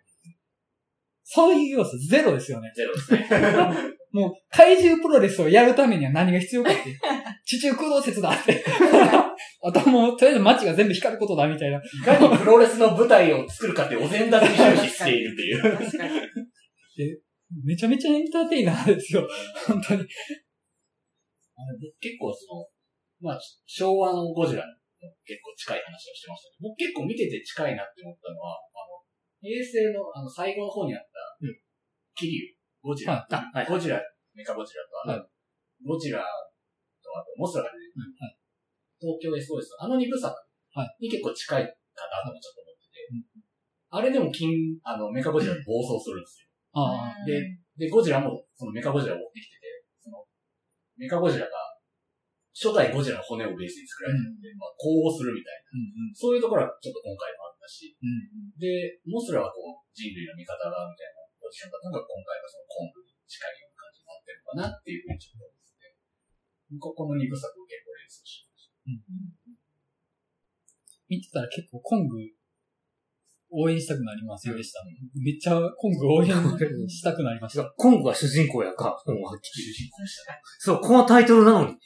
[1.30, 2.72] そういう要素ゼロですよね。
[2.74, 3.28] ゼロですね。
[4.12, 6.98] もう、怪獣プロレスをやるためには何が必要かって。
[7.44, 8.64] 地中空洞説だって。
[9.62, 11.76] あともう、とりあえず街が全部光ることだみたいな。
[11.76, 15.62] いかにプロレスの舞台を作るかってお膳立てに終始しているという。
[15.62, 16.12] 確かに。
[17.66, 19.28] めちゃめちゃエンターテイナーですよ。
[19.66, 20.06] 本当に。
[22.00, 22.66] 結構その、
[23.20, 24.72] まあ、昭和のゴジラの
[25.26, 28.56] 結構近い話をしてましたけど、僕結構見てて近いなって思ったのは、
[29.40, 31.54] 平成のあの最後の方にあった、うん。
[32.14, 32.52] キリュ
[32.84, 33.66] ウ、ゴジラ、あ、はい。
[33.66, 34.00] ゴジラ、
[34.34, 35.30] メカゴジラと、あはと、
[35.86, 36.24] ゴジラと、
[37.14, 38.38] あと、モスラが出てくる、
[38.98, 40.34] 東京 SOS のあの二部作
[40.98, 43.48] に結構近いかなともちょっと思ってて、
[43.90, 44.50] あれでも金、
[44.82, 46.48] あの、メカゴジラ暴走するんですよ。
[46.74, 47.24] ああ。
[47.24, 47.40] で、
[47.78, 50.26] で、ゴジラも、そのメカゴジラを持ってきてて、その、
[50.98, 51.52] メカゴジラが、
[52.52, 54.42] 初代ゴジラの骨をベースに作られてるん。
[54.42, 55.78] で、まあ、呼応するみたいな。
[55.78, 58.56] うんそういうところはちょっと今回もあったし、うん。
[58.56, 65.92] で、モスラはこう、人類の味方だみたいなポジションだったのが、今回はそのコングに近いような感じになってるのかなっていうふうにちょっと思ってて、
[66.80, 68.80] ここの二部作を結構連想しました。
[71.08, 72.16] 見てたら結構コング
[73.50, 74.84] 応援したくなりますよでした？
[74.84, 77.64] めっちゃコング応援したくなりました。
[77.64, 79.72] コングが主人公やか、本はっきり。
[79.72, 80.40] 主人公でしたね。
[80.58, 81.76] そう、このタイトルなのに。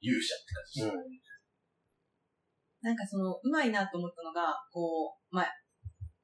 [0.00, 1.21] 勇者って感じでした。
[2.82, 5.46] なんかその、うまいなと思ったのが、こう、まあ、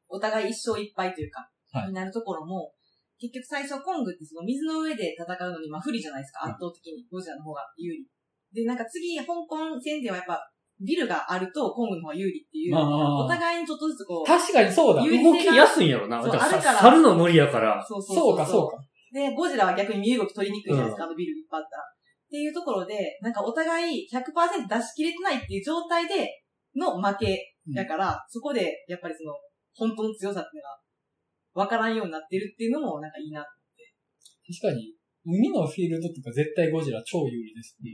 [0.08, 2.72] お互い一勝一敗というか、はいになるところも、
[3.20, 7.04] 結局最初コングってその水の上で戦うのにまあ不利じゃないですか、うん圧倒的に。
[7.10, 8.06] ゴジラの方が有利。
[8.54, 10.40] で、なんか次、香港戦ではやっぱ、
[10.80, 15.02] ビルがあるとコングの方が有利っていう、まあお互いにちょっとずつこう、確かにそうだ。
[15.02, 16.22] 動きやすいんやろな。
[16.22, 17.84] そうあるから猿の無理やから。
[17.86, 18.78] そうそうそうか、そうか。
[19.12, 21.82] で、ゴジラは逆に身動き取りにくいじゃないですか、あのビルいっぱいあったら。
[21.82, 26.37] っていうところで、なんかお互い100%出し切れてないっていう状態で
[26.76, 29.32] の負けだから、そこでやっぱりその、
[29.74, 33.40] 本当の強さっていうのが分からんようになってるっていうのもなんかいいな。
[33.40, 34.94] 確かに、
[35.24, 37.84] 海のフィールドとか絶対ゴジラ超有利です、う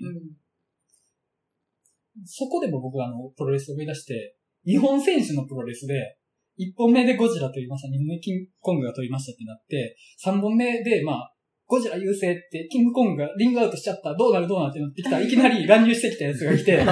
[2.20, 2.25] ん。
[2.25, 6.16] そこでも僕はあの、プロレスを思い出して、日本選手のプロレスで、
[6.59, 11.34] 1本目でゴジラ取りました、2本目キングコングが取りましたってなって、3本目で、まあ、
[11.67, 16.85] ゴジラ優勢って、キングコングがリングアウトしちゃった、どうなるどうなるってなってきたらいきなり乱入してきたやつがいて、 で、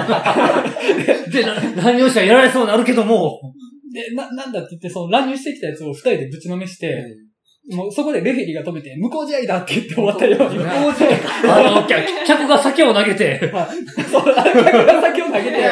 [1.43, 3.39] な何をしたらやられそうになるけども。
[3.93, 7.03] で、な、なんだって言って、その乱入してきたやつを二人でぶちのめして、
[7.71, 10.59] もうそこでレフェリーが止めて、無効試合だって言って終わったように。
[10.65, 13.39] あの、客客が酒を投げて、
[14.11, 15.65] そう、あ客が先を投げて、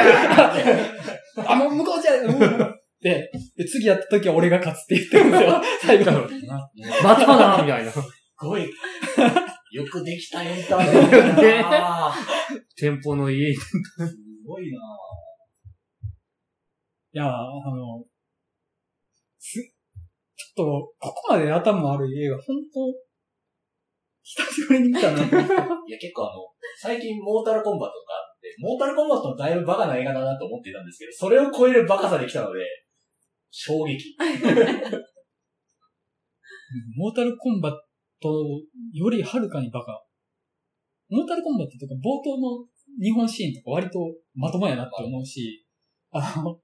[1.45, 5.61] あ、もう向こうじゃ、うんで、で、次やった時は俺が勝つって言ってるんですよ。
[5.81, 6.29] 最後の。
[7.03, 7.91] またな、みたいな。
[8.41, 8.65] すごい。
[9.71, 12.15] よくできたエンタ ーテインメントだな
[12.75, 13.55] テンポのいい。
[13.55, 13.71] す
[14.45, 14.79] ごいな
[17.13, 18.03] いや、あの、
[19.37, 22.91] す、ちょっと、ここまで頭悪い映画、本当
[24.23, 25.17] 久しぶりに見たな。
[25.23, 26.41] いや、結構あの、
[26.77, 32.65] 最近モータルコンバットとかあって、モータルコンバットもだいぶバカな映画だなと思っていたんですけど、それを超えるバカさで来たので、
[33.51, 34.15] 衝撃。
[36.95, 37.90] モータルコンバッ
[38.21, 38.29] ト
[38.93, 40.03] よりはるかにバカ。
[41.09, 42.65] モータルコンバットとか冒頭の
[43.01, 43.99] 日本シーンとか割と
[44.35, 45.65] まともやなって思うし、
[46.11, 46.57] あの、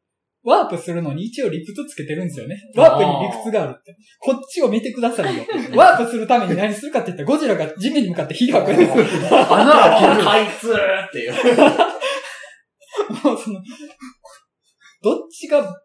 [0.44, 2.56] ワープするのに一応理屈つけてるんですよね。
[2.76, 3.96] ワープに理屈があるって。
[4.20, 5.44] こっちを見てくださいよ。
[5.76, 9.04] ワープするために何するかって言ったら、ゴジラが地面に向かって火吐くんですよ。
[9.54, 10.30] 穴開ける。
[10.30, 11.34] あいつっていう。
[13.28, 13.62] もうその、
[15.02, 15.76] どっちが、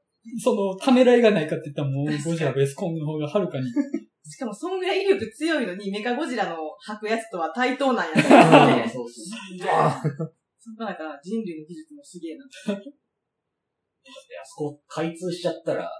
[0.42, 3.66] その、ためらいがないかって言ったらもう、ゴジラベースコングの方がはるかに。
[4.24, 8.22] しかも、そんぐらい威力強いのに、メカゴジラの吐くやつとは対等なんやね。
[8.88, 9.26] そう そう。
[10.58, 12.44] そこだから人類の技術もすげえな。
[12.74, 12.80] あ
[14.44, 15.90] そこ開通しちゃったら、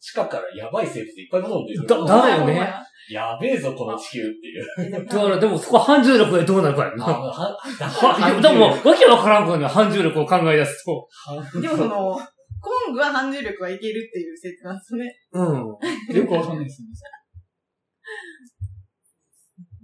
[0.00, 2.06] 地下からやばい生物いっぱい物出てくだる。
[2.06, 2.72] だよね。
[3.10, 4.24] やべえぞ、この地球っ
[4.78, 5.04] ていう。
[5.04, 7.56] だから、でもそこ反重力でどうなるかやあ、
[8.20, 8.40] な。
[8.40, 11.08] でも、わけわからんからね、反重力を考え出すと。
[11.60, 12.20] でもその、
[12.64, 15.14] コングは反重力はいけるっていう説なんですね。
[15.32, 16.16] うん。
[16.16, 16.94] よくわかんないですよね。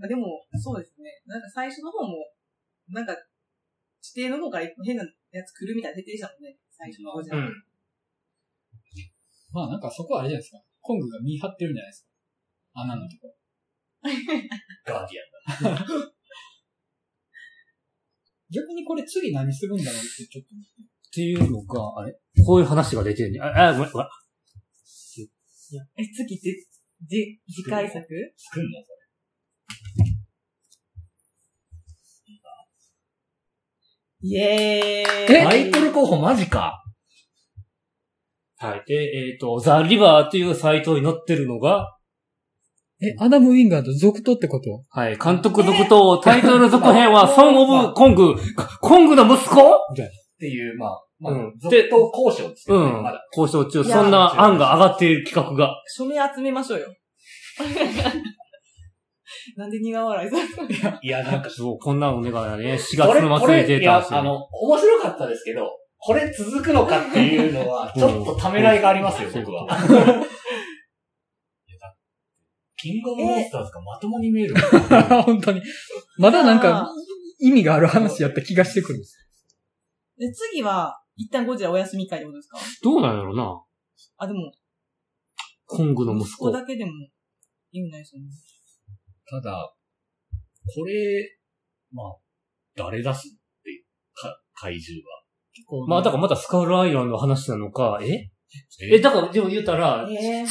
[0.00, 1.20] まあでも、そうですね。
[1.26, 2.24] なんか最初の方も、
[2.88, 3.14] なんか、
[4.00, 6.56] 地底の方から変なやつ来るみたいな設定でしたもんね。
[6.72, 7.36] 最初のゴジラ。
[7.36, 7.52] うん。
[9.52, 10.62] まあなんかそこはあれじゃないですか。
[10.80, 12.80] コングが見張ってるんじゃないですか。
[12.80, 13.36] 穴のとこ。
[14.86, 15.20] ガーディ
[15.68, 15.86] アンだ。
[18.50, 20.82] 逆にこれ次何するんだろうってちょっと思って。
[20.82, 22.19] っていうのが、あれ？
[22.46, 23.40] こういう話が出てるんで。
[23.40, 24.08] あ、あ、ごめん、ごめん。
[25.96, 26.66] え、次って、
[27.08, 28.04] じ、次回作？
[28.36, 28.68] 作んの？
[34.22, 35.26] イエーイ。
[35.26, 36.82] タイトル候補マジか。
[38.58, 38.82] はい。
[38.86, 41.96] で、えっ、と、ザ・リバーっていうサイトに載ってるのが、
[43.02, 44.84] え、アダム・ウィンガード続投ってこと？
[44.90, 45.16] はい。
[45.16, 48.34] 監督続投、タイトル続編は、ソン・オブ・コング、
[48.82, 49.56] コングの息子っ
[50.38, 53.20] ていう、まあ、まあ、うん続投交渉ですけね、んまだ。。
[53.36, 53.84] 交渉中。
[53.84, 55.74] そんな案が上がっている企画が。
[55.86, 56.86] 署名集めましょうよ。
[59.56, 60.68] なんで苦笑いする
[61.02, 62.74] いや、なんか、そう、こんなお願いだね。
[62.74, 64.18] 4そ月れ、の末に出たんですよ。
[64.20, 69.64] あの、面白かったですけど、これ続くのかっていうのは、ちょっとためらいがありますよ、うん僕は。
[69.64, 70.26] いやだって
[72.78, 74.54] キングオブモンスターズがまともに見える。
[75.24, 75.60] 本当に。
[76.18, 76.90] まだなんあか、
[77.38, 79.00] 意味がある話やった気がしてくる。
[80.18, 82.58] で、次は、一旦ゴジラお休み会ってことですか？
[82.82, 83.62] どうなんやろな。
[84.16, 84.50] あ、でも、
[85.66, 86.50] コングの息息子子。
[86.50, 86.92] だけでも
[87.72, 88.28] 意味ないですよね。
[89.28, 89.74] ただ、
[90.74, 91.38] これ、
[91.92, 92.16] まあ、
[92.74, 93.30] 誰出すっ
[93.62, 95.22] ていう、か、怪獣は。
[95.52, 98.06] 結構まあ、だからまたスカウルアイランドの話なのか、え？
[98.08, 98.96] え？
[98.96, 100.46] え、だから、でも言うたら、ええ宇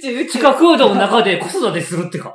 [0.00, 0.32] 宙、宇宙。
[0.32, 2.34] 地下空洞の中で子育てするってか。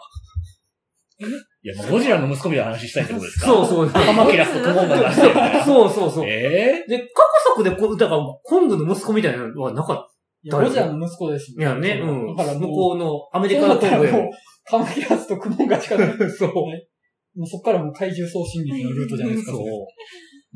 [1.62, 3.46] いや、もうゴジラの息子みたいな話したいってことですか？
[3.48, 3.90] そうそう。
[3.90, 5.66] カマキラスとクモンが出してるみたいな。
[5.66, 6.26] そうそうそう。
[6.26, 7.06] えで、過
[7.46, 9.98] 去作でこう、だから、コングの息子みたいなのはなかっ
[10.42, 11.62] いや、ゴジラの息子ですた。
[11.62, 12.36] いやね、うん。
[12.36, 14.32] だから向こうのアメリそカのコングやうだったらもう、
[14.64, 16.32] カマキラスとクモンが近くに。
[16.32, 16.50] そう。
[16.54, 19.52] もうそっからもう怪獣送信劇のルートじゃないですか。
[19.52, 19.66] そうも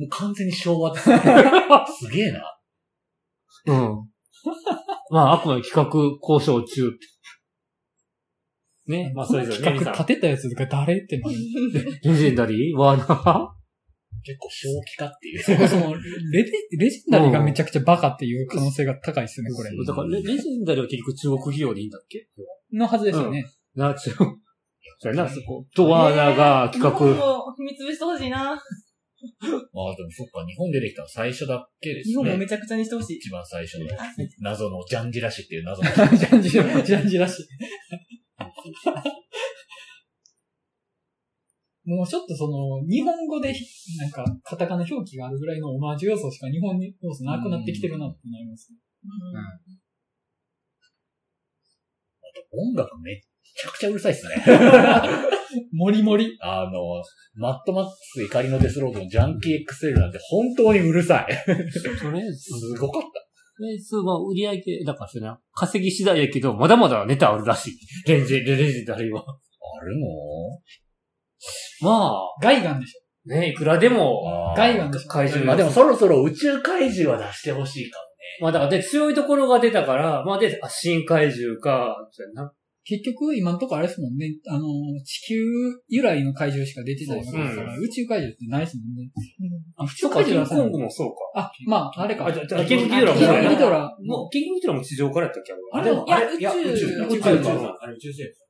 [0.05, 1.17] う完全に昭和ですね。
[1.99, 2.57] すげえな。
[3.67, 4.07] うん。
[5.11, 5.89] まあ、あくまで企画
[6.21, 6.89] 交渉中。
[8.87, 11.35] ね、まあ、それぞれね、企画立てたやつが誰ってなる。
[12.03, 12.77] レジェンダリー？
[12.77, 13.47] ワーナー
[14.25, 15.43] 結構正気かっていう。
[15.43, 16.01] そもそも、レ
[16.45, 19.69] ジレジェンダリーがめちゃくちゃバカっていう可能性が高いですよね、これ。
[19.85, 22.27] だからレ、レジェンダリーは結局中国企業でいいんだっけ？
[22.73, 23.45] のはずですよね。
[23.75, 24.29] な、中国。
[24.99, 25.65] それな、そこ。
[25.75, 27.15] とワーナーが企日本画。
[27.17, 28.39] も踏み潰してほしいな。
[28.39, 32.11] まあでもそっか、日本出てきたの最初だけですね。
[32.11, 33.17] 日本もめちゃくちゃにしてほしい。
[33.17, 35.89] 一番最初のあ謎のジャンジラシっていう謎の。
[36.17, 37.47] ジャンジラ、ジャンジラしい。
[41.85, 43.53] もうちょっとその、日本語で、
[43.99, 48.79] なんか、カタカナ表記があるぐらいのオマージュ要素しか日本要素なくなってきてるなってなりますね。
[52.51, 54.35] 音楽めっちゃくちゃうるさいっすね。
[55.73, 56.37] もりもり。
[56.39, 57.03] あの、
[57.35, 61.27] マットマックス怒りのデスロードのジャンキー XL なんて本当にうるさい。
[61.99, 63.32] とりあえず、すごかった。
[63.55, 67.73] とりあえずは売り上げ、だからそれな、稼ぎ次第やけど、まだまだネタあるらしい。
[68.09, 69.21] レジェン、レジェンダリーは。
[69.21, 70.07] あるの
[71.81, 72.99] まガイガンでしょ。
[73.35, 75.07] あ、ね、いくらでも、あーガイガンでしょ。
[75.07, 77.99] 怪獣まあでもそろそろ宇宙怪獣は出してほしいか
[78.41, 81.95] まあだからで、強いところが出たから、まあで、あ新怪獣か、
[82.33, 82.51] な。
[82.85, 84.35] 結局、今のところあれですもんね。
[84.47, 84.65] あの、
[85.05, 85.35] 地球
[85.87, 89.09] 由来の怪獣しか出てないわけですから、宇宙怪獣ってないですもんね。
[89.77, 91.41] あ、普通怪獣はグもそうか。
[91.47, 92.25] あ、まあ、あれか。
[92.25, 93.97] あ、じゃあ、キングギドラもキンそうやなグギドラ。
[94.31, 95.53] キングギドラも地上からやったっけ？
[95.71, 98.43] あれも、あれ、いや宇宙宇宙、宇宇宙、宙宇宙、あれ宇宙生物。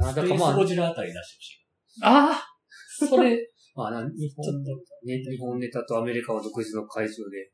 [0.00, 2.00] あだからまあスペースゴ、ジラあたり出してほしい。
[2.02, 7.50] ああそれ、 まあな、日本ネタ、ね、日本ネタとアメリカは独自の怪獣で。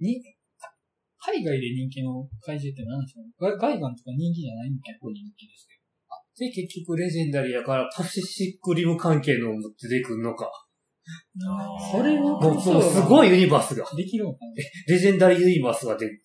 [0.00, 0.22] に、
[1.26, 5.74] 海外で人気の怪獣って何でしょうガガイガンとか人気じゃないの結構人気ですけ
[6.38, 10.50] で、結局レジェンダリーやからパシフィックリム関係のを持って出てくるのか。
[11.90, 13.86] それを、もう、もうすごいユニバースが。
[13.96, 14.52] できるのかな？
[14.86, 16.22] レジェンダリーユニバースが出る。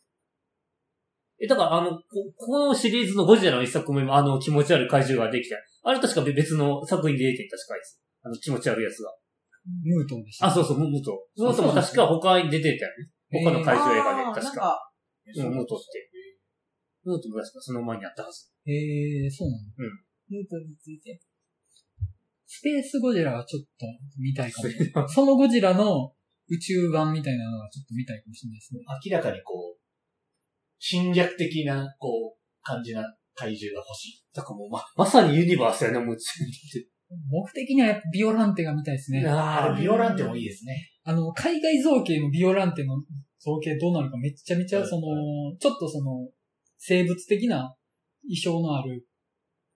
[1.42, 2.02] え、だからあの、こ
[2.36, 5.56] このシリーズのゴジラの一作目もあの気持ち悪い怪獣ができた。
[5.84, 8.02] あれ確か別の作品で出て確かです。
[8.24, 9.14] あの気持ち悪いやつが。
[9.84, 10.48] ムートンでした。
[10.48, 11.26] あ、そうそう、ムムト。
[11.38, 13.44] ムートも確か他に出てたよね。
[13.46, 14.91] 他の怪獣映画で、確か。
[15.40, 16.12] あーなんか、うん、ムートって。
[17.04, 18.52] ムートも確かその前にあったはず。
[18.66, 19.74] へえそうなんだ。
[20.30, 21.20] ヌートについて。
[22.46, 23.86] スペースゴジラはちょっと
[24.20, 24.62] 見たいか
[25.02, 25.08] も。
[25.08, 26.14] そのゴジラの
[26.50, 28.82] 宇宙版みたいなのはちょっと見たいかもしれないですね。
[29.06, 29.82] 明らかにこう、
[30.78, 33.02] 侵略的な、こう、感じな
[33.36, 34.24] 怪獣が欲しい。
[34.34, 36.88] だからもうま、まさにユニバースやな、もう中にって。
[37.32, 39.26] 僕的にはやっぱビオランテが見たいですね。
[39.26, 40.92] あれ、あビオランテもいいですね。
[41.04, 42.96] あの、海外造形のビオランテの
[43.42, 45.02] 造形どうなるかめっちゃめちゃ、その、
[45.58, 46.30] ちょっとその、
[46.78, 47.76] 生物的な
[48.28, 49.06] 意象のある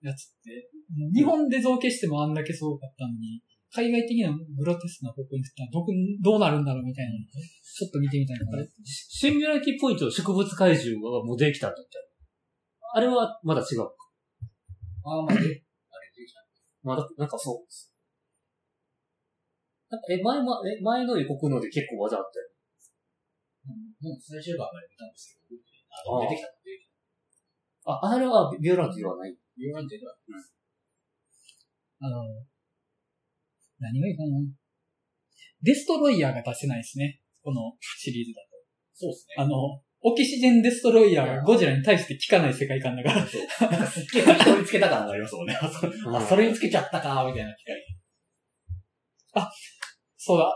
[0.00, 0.70] やつって、
[1.12, 3.42] 日本で造形してもあんだけすごかったのに、
[3.74, 5.92] 海外的なグロテスクな方向に振ったらどこ、
[6.22, 8.46] どうなるんだろうみたいなのちょっと見てみたいな。
[8.84, 11.90] シンギュラリティポイントの植物怪獣がもうできたんだって。
[12.94, 13.82] あれはまだ違う。
[15.04, 15.60] ああ、まあ、で、あれで
[16.24, 16.40] きた。
[16.82, 17.92] まだ、なんかそうです。
[19.90, 22.46] なんかえ、前ま、え、前の予告ので結構技あったよ。
[24.00, 26.88] もう最終話まで見たんですけど、あああ出てきた、出てき
[27.84, 27.92] た。
[27.92, 29.34] あ、あれはビオランテではない。
[29.56, 30.14] ビオランテでは、
[32.00, 32.22] あの、
[33.80, 34.36] 何がいいかな。
[35.62, 37.20] デストロイヤーが出せないですね。
[37.42, 38.56] このシリーズだと。
[38.94, 39.34] そうですね。
[39.38, 43.16] あの、オキシジェンデストロイヤーがゴジラに対して効かない世界観だから。
[43.16, 45.54] なんかすっげえ適当につけた感がありますもんね。
[45.60, 47.82] あそあ、それにつけちゃったか、みたいな機会。
[50.16, 50.52] そうだ。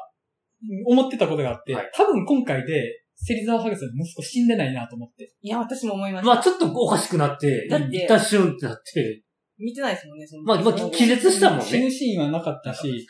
[0.85, 5.35] 思ってたことがあって、はい多分今回で、芹沢博士の息子死んでないなと思って。
[5.41, 6.35] いや、私も思いました。
[6.35, 9.23] まあちょっとおかしくなって、だって一旦シュンってなって、
[9.59, 10.43] 見てないですもんね、その。
[10.43, 11.65] まあまあその気絶したもんね。
[11.65, 13.07] 死ぬシーンはなかったし、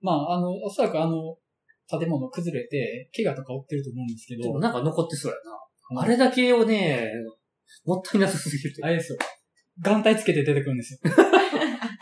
[0.00, 1.36] まあ、あの、おそらくあの、
[1.86, 5.36] 建物崩れて、怪我とか負ってると思うんですけどでも、なんか残ってそうや
[5.94, 6.02] な。
[6.02, 7.10] あれだけをね、
[7.84, 9.18] もったいなさすぎるあれですよ。
[9.82, 11.00] 眼帯つけて出てくるんですよ。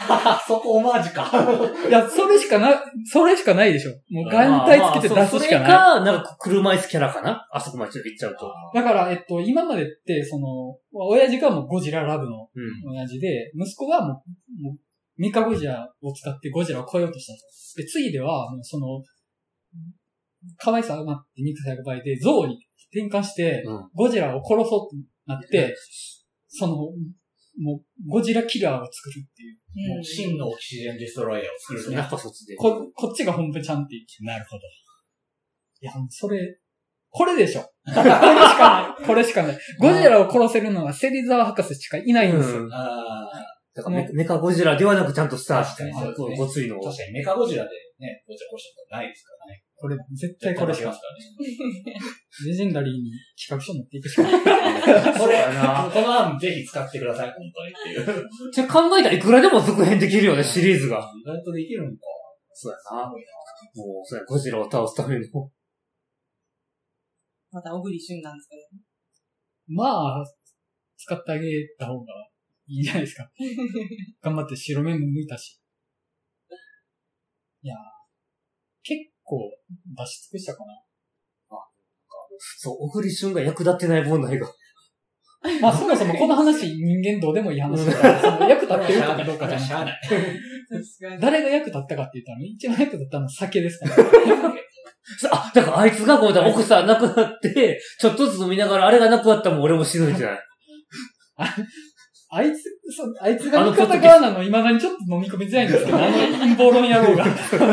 [0.47, 1.89] そこオマージュか。
[1.89, 3.93] いや、それしかな、それしかないでしょ。
[4.11, 5.69] もう眼帯つけて出すしかそれない。
[5.69, 7.47] か、なんか車椅子キャラかな？
[7.53, 8.51] あそこまで行っちゃうと。
[8.75, 12.93] だから、えっと、今までって、その、親父がもうゴジララブのうん。
[12.93, 14.23] 親父で、息子がも
[14.61, 14.79] う、もう
[15.17, 17.39] メカゴジラを使ってゴジラを超えようとしたと。
[17.77, 19.03] で、次では、もうその、
[20.57, 22.59] 可愛さがなって肉体が倍で、象に
[22.93, 23.89] 転換して、うん。
[23.95, 25.75] ゴジラを殺そうってなって、
[26.49, 26.77] その、
[27.61, 29.59] もう、ゴジラキラーを作るっていう。
[29.97, 32.57] うん真のオキシジェンデストロイヤーを作るとやっぱそっちで。
[32.57, 34.25] こ、こっちが本部ちゃんっていう。
[34.25, 34.63] なるほど。
[35.81, 36.59] いや、それ、
[37.11, 37.63] これでしょ。
[37.87, 39.07] これしかない。
[39.07, 39.59] これしかない。
[39.79, 42.65] ゴジラを殺せるのは芹沢博士しかいないんですよ。
[42.65, 43.31] うんあ
[43.75, 46.81] だからメメカゴジラではなくちゃんとした、確かにそうですねごついの。
[46.81, 49.63] 確かにメカゴジラでね、ゴジラ殺したことないですからね。
[49.81, 51.95] これ、絶対これしかますからね。
[52.47, 55.19] レジェンダリーに企画書持っていくしかない。
[55.19, 58.29] これ、やなこの案ぜひ使ってください、本当にっていう。
[58.53, 60.99] じゃあ考えたらいくらでも続編できるよね、シリーズが。
[60.99, 61.97] 意外とできるのか。
[62.53, 63.07] そうやな。
[63.07, 63.15] もう、
[64.05, 65.25] そうや、ゴジラを倒すための。
[67.53, 68.63] また小栗旬なんですかね。
[69.69, 69.85] ま
[70.21, 70.25] あ、
[70.97, 71.49] 使ってあげ
[71.79, 72.13] た方が
[72.67, 73.31] いいんじゃないですか。
[74.21, 75.61] 頑張って白目も向いたし。
[77.63, 77.79] いやー
[78.83, 79.51] 結構
[79.97, 80.73] 出し尽くしたかな。
[82.59, 84.49] そう、小栗旬が役立ってない問題が。
[85.63, 90.01] まあそもそもこの話人間どうでもいい話だから、その役立ってるかどうかじゃなくしゃあない。
[90.03, 93.95] 確かて、誰が役立ったかって言ったら、一番役立ったのは酒ですから、
[95.33, 100.41] あ、だからあいつがこうだ、奥さん亡くなって、ちょっとずつ飲みながら、あれがなくなったらもう俺も死ぬんじゃない
[102.31, 102.63] あいつ、
[102.95, 104.43] そうあいつが味方側なの？
[104.43, 107.25] 未だにちょっと飲み込みづらいんですけど、あの陰謀論野郎が。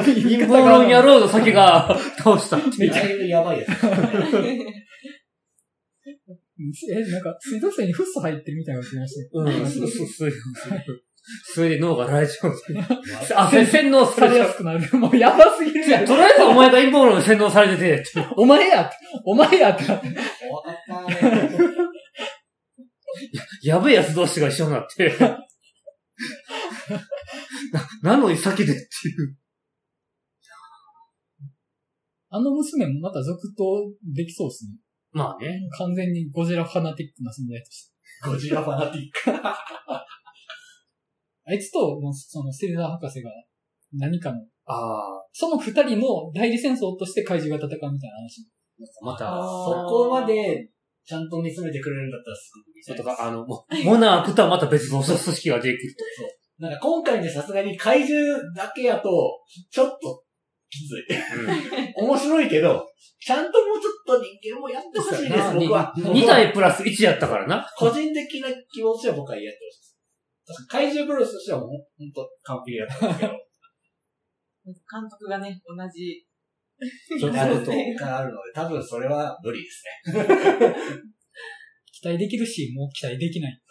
[0.03, 2.91] 陰陰謀論野郎の先が 倒したっていう。
[2.91, 3.69] だいぶやばいやつ。
[6.89, 10.31] え、なんか、水道水にフッ素入ってるみたいなのがましたうん、そうそうそう。
[11.53, 12.53] それで脳が来ちゃう。
[13.35, 14.37] あ、せ洗脳さされ。
[14.37, 14.97] やすくなる。
[14.97, 16.05] もうやばすぎるやん。
[16.05, 18.03] とりあえずお前が陰謀論に洗脳されてて、
[18.37, 18.95] お前やって、
[19.25, 20.07] お前やってなって。
[20.47, 21.49] 怖かったね。
[23.65, 25.17] やべえ奴同士が一緒になって。
[25.19, 25.39] な、
[28.13, 29.37] なのに先でっていう。
[32.29, 34.77] あの娘もまた続投できそうですね。
[35.11, 35.67] まあね。
[35.79, 37.93] 完全にゴジラファナティックな存在として。
[38.29, 39.31] ゴジラファナティック。
[41.47, 43.31] あいつと、もうそのセルダー博士が
[43.93, 48.47] 何かの、ああ、その二人の代理戦争として怪獣が戦うみたいな話。
[49.01, 50.69] また、そこまで、
[51.05, 55.95] ちゃんと見つめてくれるんだったらすごく見たいそうとか、あの、もモナークとはまた別の組織ができる
[56.57, 59.09] なんか今回ね、さすがに怪獣だけやと、
[59.69, 60.23] ちょっと
[60.69, 61.05] きつい。
[61.95, 62.87] 面白いけど、
[63.19, 65.93] ちゃんともうちょっと人間もやってほしいです、僕は。
[65.97, 67.67] 2体プラス1やったからな。
[67.77, 70.67] 個人的な気持ちは僕はやってほしいです。
[70.67, 73.31] 怪獣ブロスとしてはもう本当完璧だったんですけど。
[74.65, 76.25] 監督がね、同じ。
[77.19, 80.25] ちょっとあるとがあるので、多分それは無理ですね。
[81.91, 83.61] 期待できるし、もう期待できない。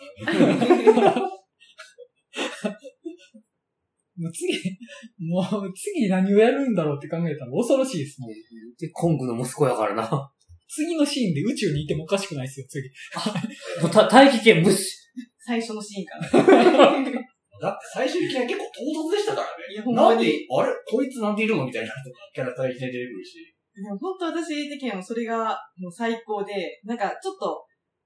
[4.17, 4.79] もう次、
[5.19, 8.31] もう次何をやるんだろうって考えたら恐ろしいですもん。
[8.79, 10.09] で、コングの息子やからな。
[10.09, 10.31] も
[10.69, 12.89] 次のシーンで宇宙にいてもおかしくないですよ、次。
[13.87, 15.05] うた大気圏無視。
[15.39, 16.95] 最初のシーンから。
[17.65, 19.85] だって最初いきなり結構唐突でしたからいや、ね。
[19.85, 20.21] ほんまに。
[20.21, 20.73] なんで、あれ？
[20.85, 21.65] こいつなんでいるの？
[21.65, 23.55] みたいなとか、キャラクターいきなり出てくるし。
[23.75, 27.65] でも本当私的にはもうそれがもう最高で、なんかちょっと、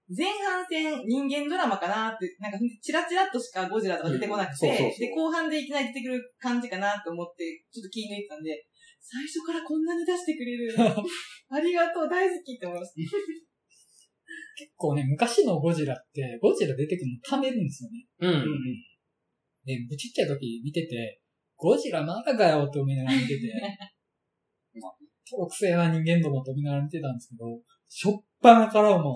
[0.09, 8.57] 前半戦人間ドラマかなって、なんかチラチラっとしかゴジラとか出てこなくて、うんそうそうそうで、後半でいきなり出てくる感じかなと思って、ちょっと気抜いてたんで、
[9.05, 10.73] 最初からこんなに出してくれる。
[11.51, 12.95] ありがとう、大好きって思いました。
[14.57, 18.09] 結構ね、昔のゴジラって、ゴジラ出てくるの溜めるんですよね。
[18.21, 18.45] うん。
[19.69, 21.21] で、ちっちゃい時見てて、
[21.57, 23.53] ゴジラまだかよって思いながら見てて、
[24.81, 24.97] まあ、
[25.29, 29.15] 登録性な人間どもと見ながら見てたんですけど、しょっぱなからもう、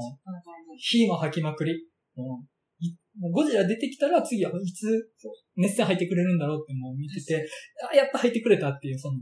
[0.76, 1.72] 火も吐きまくり。
[2.14, 2.46] もう
[2.84, 5.10] いもうゴジラ出てきたら次はいつ
[5.56, 7.46] 熱線入ってくれるんだろうってもう見てて、
[7.90, 9.18] あ、やっと入ってくれたっていう、その、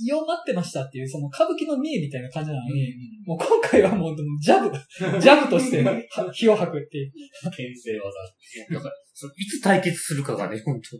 [0.00, 2.94] 異を待ってましたっていう、その歌舞伎の見えみたいな感じなのに、
[3.26, 4.70] もう今回はもうジャブ、
[5.20, 6.00] ジャブとしては
[6.32, 7.12] 火を吐くっていう。
[7.54, 8.74] 牽制技。
[8.74, 8.94] だから、
[9.36, 10.96] いつ対決するかがね、本当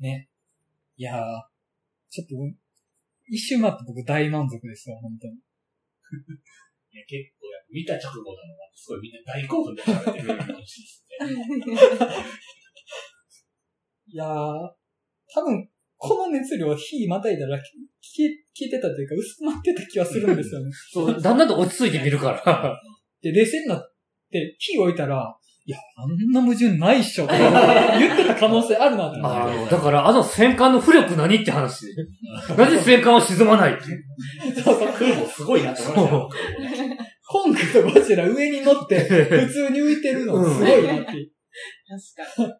[0.00, 0.28] ね。
[0.96, 1.24] いやー、
[2.10, 2.34] ちょっと、
[3.28, 5.34] 一周回って僕大満足ですよ、本当に。
[6.92, 11.26] いや結構や見た直後なのが、すごいみんな大興奮で喋ってるらしいですね。
[14.08, 14.74] いやー、
[15.32, 15.70] 多分、
[16.02, 17.58] この熱量、火またいだら、
[18.00, 20.70] 消え、消えてたというか、薄まってた気はするんですよね。
[20.90, 22.80] そう、だんだんと落ち着いて見るから。
[23.20, 23.94] で、冷静になっ
[24.32, 25.36] て、火置いたら、
[25.66, 29.74] いや、あんな矛盾ないっしょ、と か言ってた可能性あるなと思あの、って。
[29.74, 31.92] だからあの戦艦の浮力何って話で。
[32.56, 33.82] なぜ戦艦は沈まないって。
[34.62, 34.88] そうそう。
[34.88, 36.30] 空母すごいなって思いま
[36.70, 36.98] したよ。
[37.28, 41.04] コングとゴジラ上に乗って、普通に浮いてるのすごいなって。
[41.04, 42.58] 確かな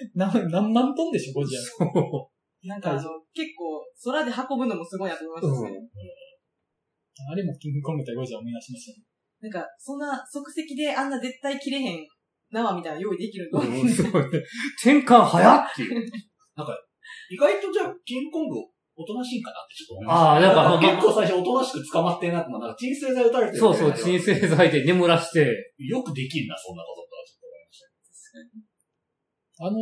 [0.14, 1.60] 何万トンでしょ、ゴジラ。
[2.62, 2.68] に。
[2.68, 3.00] なんかあの、
[3.32, 5.78] 結構、空で運ぶのもすごいなと思いましたしね。
[7.30, 9.04] あれもキングコング対ゴジラ思い出しましたね。
[9.40, 12.06] なんか、そんな即席であんな絶対切れへん
[12.52, 14.42] 縄みたいなの用意できるの、うん すごいね
[14.76, 16.10] 戦艦早っっていう。
[17.30, 18.56] 意外とじゃあ、キングコング、
[18.96, 20.20] おとなしいんかなってちょっと思いました。
[20.20, 25.40] ああなんか結構最初おとなしく捕まってんなって、なんか鎮静剤打たれて るそうそう、鎮鎮静剤で眠らして。
[25.78, 27.80] よくできんな、そんなこととはちょっと思いまし
[28.66, 28.69] た。
[29.60, 29.78] あの、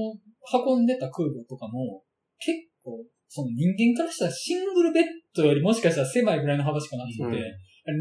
[0.67, 2.03] 運んでた空母とかも、
[2.39, 5.05] 結構、その人間からしたらシングルベッ
[5.35, 7.33] ドよりもしかしたら狭いぐらいの幅しかなくて、うん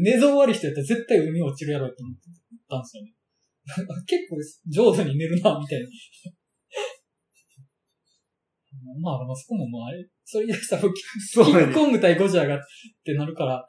[0.02, 2.16] 寝相悪い人やったら絶対海落ちるやろって思っ
[2.68, 3.14] たんですよね。
[4.04, 4.36] 結構
[4.68, 5.86] 上手に寝るな、みたいな。
[9.00, 9.88] まあ、まあ、そこもまあ、
[10.30, 10.82] それ言い出したら、
[11.32, 12.60] そキングコング対ゴジラがっ
[13.02, 13.66] てなるから、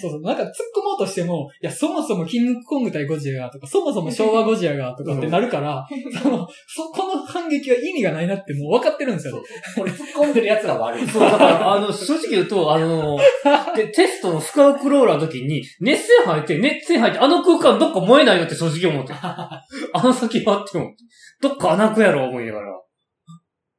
[0.00, 5.86] そうそう、なんか突っ込もうとしても、いや、そもそもキングコング対ゴジラがとか、そもそも昭和ゴジラがとかってなるから、
[6.20, 9.40] その、そこの反撃は意味がないなってもう分かってるんですよ。
[9.76, 11.06] これ突っ込んでる奴が悪い。
[11.06, 13.16] そう、だから、あの、正直言うと、あの、
[13.76, 19.12] で、テストのスカウクローラーの時に、熱線入って、熱線入って、あの空間どっか燃えないよって正直思って。
[19.14, 19.62] あ
[20.02, 20.96] の先はって思って。
[21.40, 22.80] どっか穴くやろ思いながら。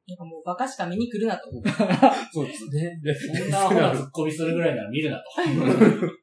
[0.06, 1.50] なんかもうバカしか見に来るなと。
[2.32, 3.00] そうですね。
[3.38, 5.24] そんなアホな突っ込みするぐらいなら見るなと。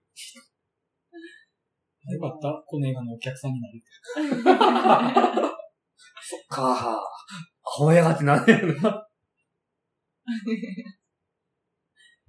[2.09, 3.81] よかった、この映画のお客さんになる。
[6.49, 6.99] かア
[7.63, 9.07] ホやがってなんやろな。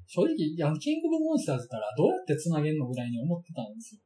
[0.07, 4.01] 正直、いや、キングオブモンスターズからどうやって繋げんのぐらいに思ってたんですよ。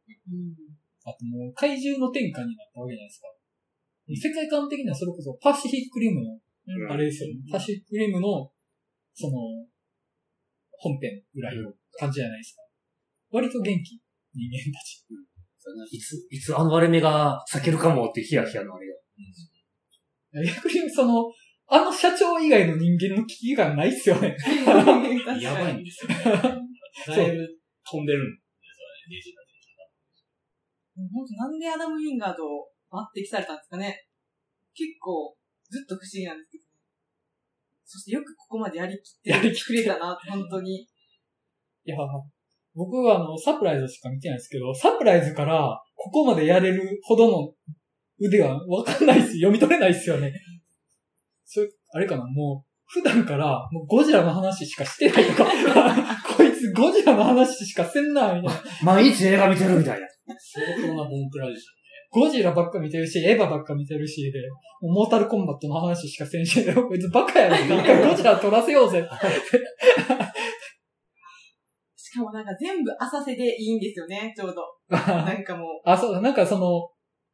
[1.04, 3.28] あともう怪獣の天下になったわけじゃないですか。
[4.08, 6.38] 世界観的にはそれこそパシフィックリムの、
[6.90, 7.34] あれですよね。
[7.52, 8.50] パシフィックリムの、
[9.12, 9.66] その、
[10.78, 12.62] 本編ぐらいの感じじゃないですか。
[13.30, 14.00] 割と元気、
[14.34, 15.04] 人間たち。
[15.90, 20.54] いつ、いつあの割れ目が避けるかもってヒヤヒヤのあれが。
[20.54, 21.24] 逆にその、
[21.66, 24.36] あの社長以外の人間の危機感ないっすよね。
[25.40, 26.14] やばいんですよね。
[27.06, 27.48] だいぶ
[27.84, 28.44] 飛んでるん
[30.94, 34.06] 本当なんでアダム・ウィンガードを抜擢されたんですかね
[34.74, 35.34] 結構、
[35.70, 36.53] ずっと不思議なんです。
[37.94, 40.80] そしてよくここまでやりきってやりきくれたな、本当に。
[40.80, 40.88] い
[41.84, 41.96] や、
[42.74, 47.52] 僕はあの、サプライズしか見てないですけど、サプライズからここまでやれるほどの
[48.18, 49.34] 腕はわかんないっす。
[49.34, 50.32] 読み取れないっすよね。
[51.44, 55.50] それ、あれかなもう、普段からもうゴジラの話しかしてないとか、
[56.36, 58.62] こいつゴジラの話しかせんな、みたいな。
[58.82, 60.08] 毎日映画見てるみたいな。
[60.36, 61.64] 相当なボンクラでし
[62.14, 64.38] ゴジラばっか見てるし、エヴァばっか見てるし、で、
[64.80, 69.04] モータルコンバットの話しかせんし、こいつバカやろって一回ゴジラ撮らせようぜ。
[71.96, 74.62] しかもなんか全部浅瀬でいいんですよね、ちょうど。
[74.96, 76.88] なんかもあ、そうだ、なんかその、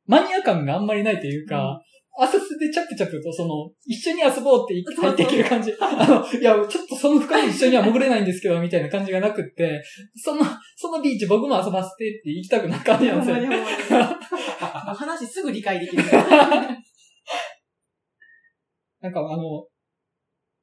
[0.06, 1.78] マニア感があんまりないというか、
[2.22, 5.72] 浅瀬でチャプチャプと、その、一緒に遊ぼうって入ってきる感じ。
[5.80, 9.82] あの、いや、ちょっとその深い一緒には潜れないんですけど、みたいな感じがなくって、
[10.14, 10.44] その、
[10.76, 13.36] そのビーチ僕も遊ばせてって言いたくなる感じう、なんですよ
[14.94, 16.02] 話すぐ理解できる。
[19.00, 19.66] なんかあの、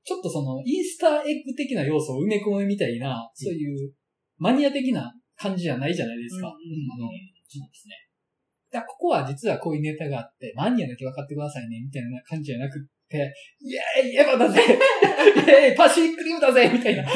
[0.04, 3.92] ちょっとその、イースターエッグ的な要素を埋め込むみたいな、そういう、
[4.38, 6.48] マニア的な感じじゃないじゃないですか。
[6.48, 6.54] うん
[6.94, 7.10] あの
[7.50, 8.07] そうですね。
[8.78, 17.04] だからここは実はこういうネタがあって、マニアだけ分かってくださいね、みたいな感じじゃなくって、イェーイエヴァだぜイェーイパシフィックリムだぜみたいな。
[17.04, 17.08] ょ。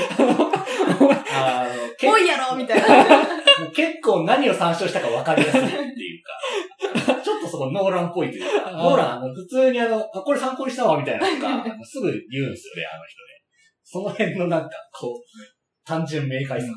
[1.33, 3.17] あの、けぽいやろみたいな。
[3.61, 13.41] もう結構何を参照したか分かりやすいっていうか、ちょっとそこノーランっぽいというか、ノーラン、あの普通にあの、あ、これ参考にしたわ、みたいなのとか、すぐ言うんですよね、あの人ね。
[13.83, 16.67] その辺のなんか、こう、単純明快さ。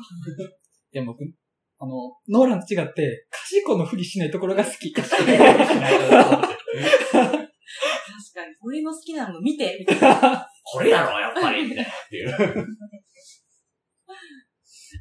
[0.91, 1.23] でも僕、
[1.77, 4.93] あの、ノーランと違って、賢のふりしないところが好き。
[4.93, 5.37] 確かに。
[8.61, 10.47] 俺の好きなの見て、みたいな。
[10.63, 12.67] これやろ、やっぱり、みたいなっていう。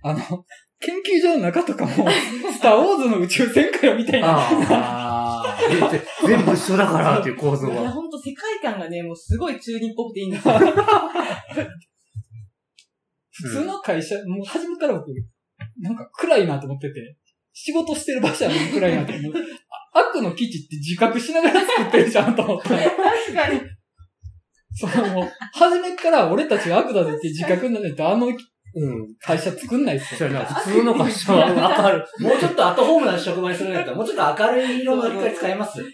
[0.02, 0.44] あの、
[0.80, 1.90] 研究所の中とかも、
[2.52, 4.28] スターウォーズの宇宙戦かよ、みたいな。
[4.28, 5.58] ああ。
[6.26, 7.90] 全部一緒だからっていう構造いや、は。
[7.90, 10.54] ほんと世界観がね、もうすごい中二っぽくていいんですよ。
[13.36, 15.06] 普通の会社、もう初めから僕、
[15.80, 17.16] なんか暗いなと思ってて、
[17.52, 19.38] 仕事してる場所は暗いなと思って、
[19.92, 22.68] あ悪の基地って自覚しながら作ってるじゃんと思って。
[22.68, 23.60] 確かに。
[24.76, 29.14] その初めから俺たちが悪だぜって自覚になないとあのうん。
[29.20, 30.28] 会社作んないっすよ。
[30.28, 32.04] 普通の会社はわかる。
[32.18, 35.92] もうちょっとアットホームな職場にするんだったら、もうちょっと明るい色の光使えますよね。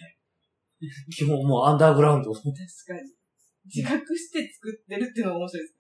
[1.14, 2.32] 基本もうアンダーグラウンド。
[2.32, 2.60] 確かに。
[3.66, 5.74] 自覚して作ってるっていうのが面白いです。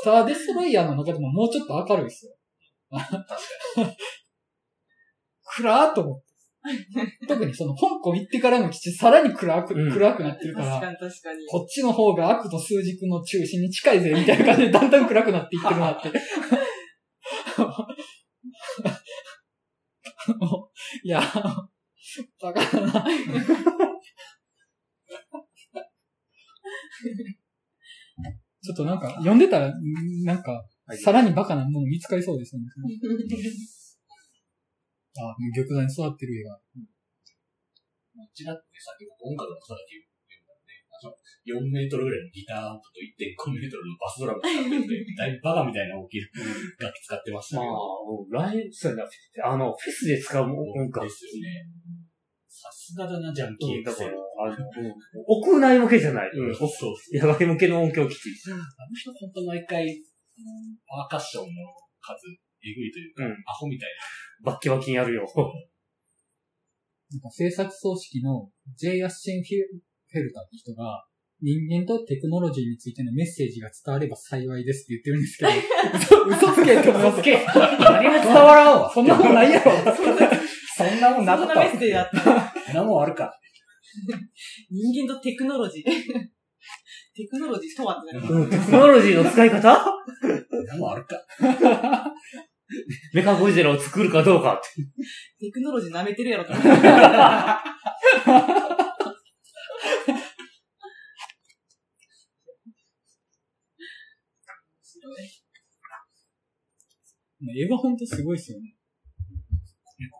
[0.00, 2.32] スターデストロイヤーの中でももうちょっと明るいっすよ。
[5.56, 6.28] 暗ーと思って。
[7.26, 10.80] 特にその香港行ってからの基地さらに暗く、うん暗くなってるから。
[10.80, 11.46] 確かに確かに。
[11.46, 16.08] こっちの方が悪と数軸の中心に近いぜ、みたいな感じでだんだん暗くなっていってるなって。
[21.02, 21.20] いや、
[22.40, 23.04] バカだな。
[28.60, 29.72] ちょっとなんか、読んでたら、ん
[30.24, 30.66] なんか、
[30.96, 32.68] さらにバカなもの見つかりそうですよね。
[35.18, 36.60] あ、もう玉座に座ってる映画。
[38.38, 40.06] ちらってさっき音楽の人だけ言う
[40.46, 40.78] からね。
[40.94, 46.26] あの4メートルぐらいのギターアンプと1.5メートルのバスドラム使ってるんで、だいぶバカみたいな大きい
[46.78, 47.74] 楽器使ってましたまあけ
[48.30, 49.10] ど。、ライブ、そうやな。
[49.50, 50.54] あの、フェスで使う音
[50.86, 51.02] 楽。
[51.02, 51.66] ですよね。
[52.46, 54.66] さすがだな、ジャンキーうんだからエクセル。、あの、
[55.26, 56.30] 屋内向けじゃない。
[56.30, 56.94] うん、そうそう。
[57.14, 58.50] 野外向けの音響機器。
[58.50, 58.62] あの
[58.94, 59.86] 人本当毎回、
[60.86, 61.50] パーカッションの
[62.00, 62.26] 数、
[62.62, 63.88] えぐいというか、うんアホみたい
[64.44, 65.26] バッキバキにやるよ。
[67.10, 69.02] なんか制作組織の J.
[69.02, 71.04] アッシンフェルターって人が、
[71.40, 77.22] 人間とテクノロジーについてのメッセージが伝われば幸いですって言ってるんですけど、 嘘嘘つけって思 います。
[77.22, 77.92] な。
[77.92, 78.90] 何も伝わらんわ。
[78.92, 79.72] そんなもんないやろ。
[80.76, 82.20] そんなもんなかったわそんなメッセージだった。
[82.66, 83.32] そんなもんあるか。
[84.70, 85.84] 人間とテクノロジー。
[87.14, 88.26] テクノロジーとはってなテ
[88.58, 89.84] クノロジーの使い方？
[90.78, 91.16] もんあるか。
[93.14, 94.68] メカゴジラを作るかどうかって。
[95.40, 96.62] テクノロジー舐めてるやろと思
[107.56, 108.74] 映画ほんとすごいっすよね。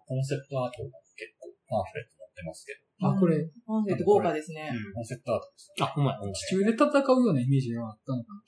[0.07, 4.71] コンセプトアートも結構パンフレット載ってますけあ、これ、パンフレット豪華ですね。
[4.75, 6.19] ど、コンセプトアートですあ、ほんまや。
[6.35, 6.91] 地中で戦う
[7.23, 8.43] ようなイメージがあったのかな。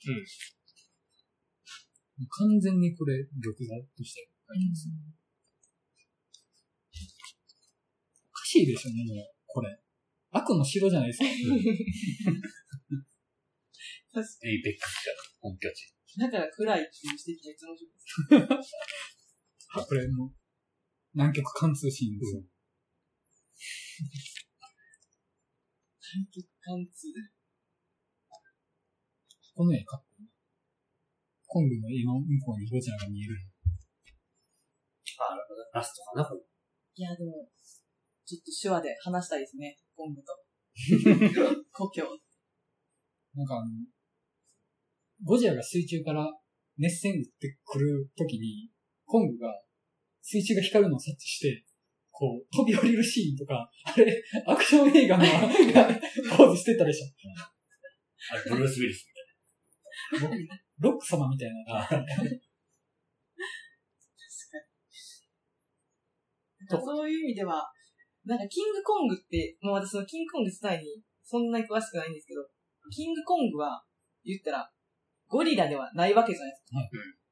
[2.27, 3.63] 完全にこれ、玉座
[3.95, 4.89] として書いてます。
[8.27, 9.79] おかしいでしょ、もう、これ。
[10.31, 11.25] 悪の城じゃないですか。
[14.43, 15.95] エイペックスが本拠地。
[16.19, 18.75] だから暗いっていう指摘めっちゃ面白いです。
[19.79, 20.35] あ、これもう、
[21.13, 22.43] 南極貫通シーンですよ。
[26.11, 27.07] 貫通。
[29.55, 30.27] この絵かっこいい。
[31.47, 33.35] コングの絵の向こうにゴジラが見える。
[35.19, 35.39] あ、
[35.73, 36.41] ラストかな、これ。
[36.95, 37.47] いや、でも、
[38.25, 39.77] ちょっと手話で話したいですね。
[39.95, 40.35] コングと。
[41.71, 42.03] 故郷。
[43.35, 43.71] なんかあの、
[45.23, 46.27] ゴジラが水中から
[46.77, 48.69] 熱線打ってくるときに、
[49.05, 49.63] コングが
[50.21, 51.65] 水中が光るのを察知して、
[52.21, 55.25] こう、飛び降りるシーンとか、あれ、アクション映画の
[56.37, 57.07] ポーズしてたでしょ。
[58.31, 59.07] あれ、ブルース・ウィリス
[60.77, 61.89] ロック様みたいな。
[66.69, 67.65] そういう意味では、
[68.23, 72.47] なんかキングコングって、もう私そのキングコング自体にそんなに詳しくないんですけど、
[72.95, 73.83] キングコングは
[74.23, 74.71] 言ったら
[75.27, 76.77] ゴリラではないわけじゃないですか。
[76.77, 76.89] はい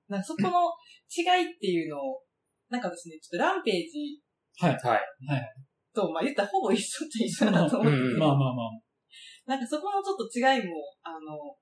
[0.10, 0.74] なんかそこの
[1.06, 2.24] 違いっていうのを、
[2.68, 4.20] なんかですね、ちょっとランページ
[4.60, 4.74] はい。
[4.76, 5.56] はい。
[5.94, 8.80] と、まあ言ったらほぼ一緒っちゃ一緒だなと思ってまあまあまあ。
[9.46, 11.58] なんかそこのちょっと違いも、あの、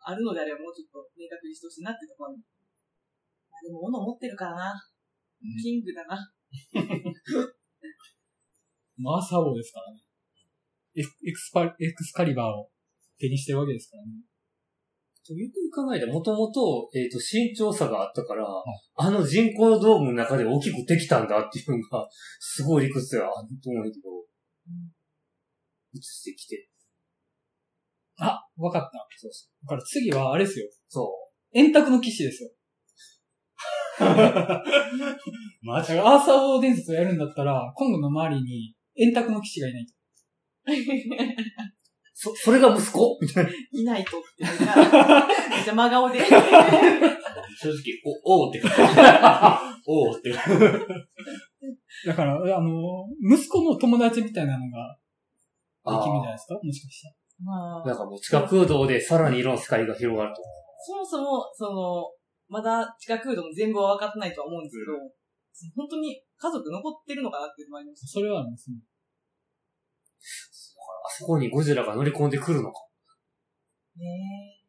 [0.00, 2.38] あるのであればもうちょっと明確にしてほしいなってところに。
[3.50, 4.74] まあでも物持ってるからな。
[5.62, 6.16] キングだな。
[8.96, 10.00] マーサー王ですからね。
[10.96, 12.70] エクスパエクスカリバーを
[13.18, 14.10] 手にしてるわけですからね。
[15.34, 18.46] よく考えたら、もともと、えっ、と、身長差があったから、
[18.96, 22.06] あの人工のドームの中で大きくできたんだっていうのが、
[22.38, 23.28] すごい理屈やと
[23.70, 23.94] 思うけど、
[25.94, 26.68] 映してきて。
[28.18, 28.90] あ、わかった。
[29.16, 30.66] そうそだから次はあれですよ。
[30.88, 31.12] そ
[31.54, 32.50] 円卓の騎士ですよ。
[35.62, 39.94] マジアーサー王伝説をやるんだったら、コングの周りに円卓の騎士がいないと。
[42.32, 42.34] う。
[42.34, 43.18] そ、それが息子？
[43.22, 43.50] みたいな。
[43.72, 44.76] いないとっていうか、
[45.50, 46.18] めっちゃ真顔で。
[47.60, 47.74] 正直、
[48.24, 48.76] お、おーって感じ。
[49.86, 52.06] おーって感じ。
[52.06, 52.70] だから、あの、
[53.32, 54.96] 息子の友達みたいなのが、
[55.98, 56.54] できるんじゃないですか？
[56.62, 57.14] もしかしたら。
[57.40, 60.42] まあなんかもう地下空洞でさらに色の世界が広がると。
[60.84, 62.10] そもそも、その、
[62.48, 64.98] まだ地下空洞も全部は分かってないとは思うんですけど、
[65.76, 68.06] 本当に家族残ってるのかなっていうのもありました。
[68.06, 68.76] それはありますね。
[70.18, 72.80] あそこにゴジラが乗り込んでくるのか。
[73.96, 74.06] ね
[74.64, 74.68] え。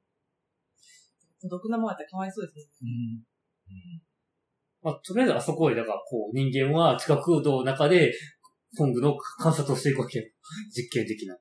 [1.42, 2.66] 孤独なもんやったらかわいそうですね。
[2.84, 4.02] うん。
[4.82, 8.14] まあ、とりあえずあそこへ、だからこう、人間は地下空洞の中で、
[8.78, 10.26] コングの観察をしていくわけよ。
[10.76, 11.38] 実験的な。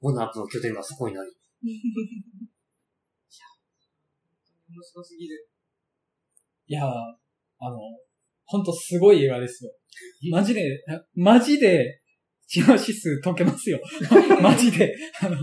[0.00, 1.30] モナークの拠点がそこになり。
[4.70, 5.48] 面白すぎる。
[6.66, 7.78] いやー、あの、
[8.44, 9.72] ほんとすごい映画ですよ。
[10.30, 12.02] マジで、マジで、
[12.48, 13.78] 知能指数解けますよ。
[14.42, 14.96] マジで。
[15.20, 15.36] あの、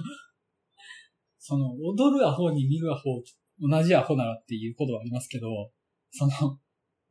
[1.37, 3.21] その、踊るアホに見るアホ、
[3.59, 5.71] 同じアホならっていうことはありますけど、
[6.09, 6.59] その、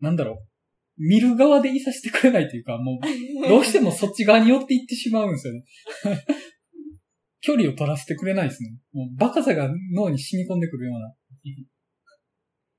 [0.00, 0.48] なんだろう。
[0.96, 3.06] 見る側でいさせてくれないというか、もう、
[3.48, 5.64] どうしてもそっち側に寄っていってしまうんですよね。
[7.40, 8.76] 距離を取らせてくれないですね。
[8.92, 11.14] もう、バカさが脳に染み込んでくるような。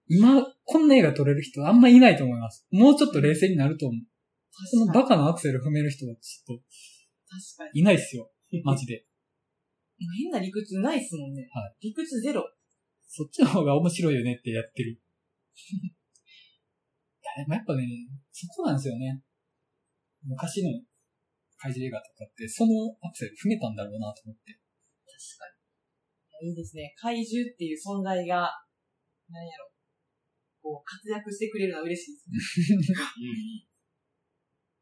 [0.07, 2.67] 今、こんな映画撮れる人あんまいないと思います。
[2.71, 4.01] もうちょっと冷静になると思う。
[4.67, 4.93] その。
[4.93, 6.63] バカのアクセル踏める人はちょっと
[7.35, 7.81] 確かに。
[7.81, 8.31] いないっすよ。
[8.63, 9.05] マジで。
[9.97, 11.47] 変な理屈ないっすもんね。
[11.51, 12.43] は理屈ゼロ。
[13.07, 14.91] そっちの方が面白いよねってやってる。
[14.91, 14.95] い
[17.23, 17.87] や、でもやっぱね、
[18.31, 19.21] そこなんですよね。
[20.23, 20.81] 昔の
[21.57, 24.59] 怪獣映画とかって、そのアクセル踏めたんだろうなと思って。
[25.05, 25.47] 確か
[26.41, 26.49] に。
[26.49, 26.93] いいですね。
[26.97, 28.51] 怪獣っていう存在が、
[29.29, 29.71] なんやろ。
[30.61, 32.95] こう、活躍してくれるのは嬉しいですね。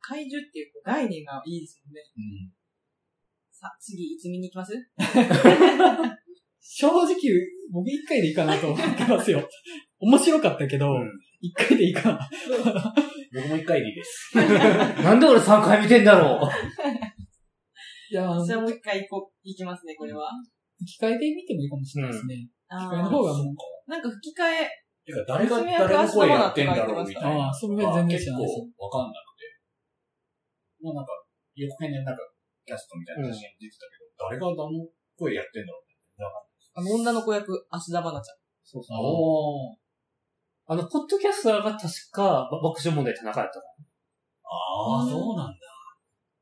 [0.03, 2.01] 怪獣っていう概念がいいですもんね。
[2.17, 2.51] うん
[3.55, 4.73] さあ、次、いつ見に行きます？
[6.59, 7.15] 正直、
[7.71, 9.47] 僕一回でいいかなと思ってますよ。
[9.99, 11.09] 面白かったけど、うん
[11.45, 12.29] 一回でいいかな。
[13.35, 14.31] 僕も一回でいいです。
[15.03, 16.49] なんで俺3回見てんだろう
[18.11, 20.29] いや、私はもう一回行こう、行きますね、これは。
[20.79, 22.47] 吹き替えで見てもいいかもしれないですね。
[22.69, 24.69] あ吹き替えのー方がもう、なんか吹き替え、
[25.05, 27.45] てか、誰が、誰の声やってんだろうみたいな。
[27.47, 28.55] ああ、それは全然知結らないです。
[28.77, 29.43] 構わかんなくて。
[30.83, 31.15] もうなんか、
[31.55, 32.21] 予告編でなんか、
[32.67, 34.83] キャストみたいな写真出てたけど、誰があの
[35.15, 35.83] 声やってんだろう。
[36.75, 38.21] あの女の子役、芦田愛菜ちゃん。
[38.63, 39.77] そうそう。
[40.65, 43.65] あの、ポッドキャスターが確か、ば爆笑問題田中やったの。
[44.43, 45.53] ああ、そうなんだ。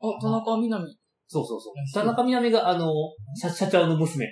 [0.01, 0.97] あ、田中みな実。
[1.27, 2.93] そうそうそう田中みな実が、あの、
[3.35, 4.25] 社社長の娘、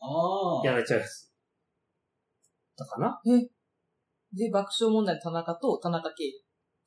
[0.00, 0.66] ああ。
[0.66, 1.30] やられちゃうやつ。
[2.76, 3.20] だかな
[4.32, 6.24] で、爆笑問題の田中と田中圭。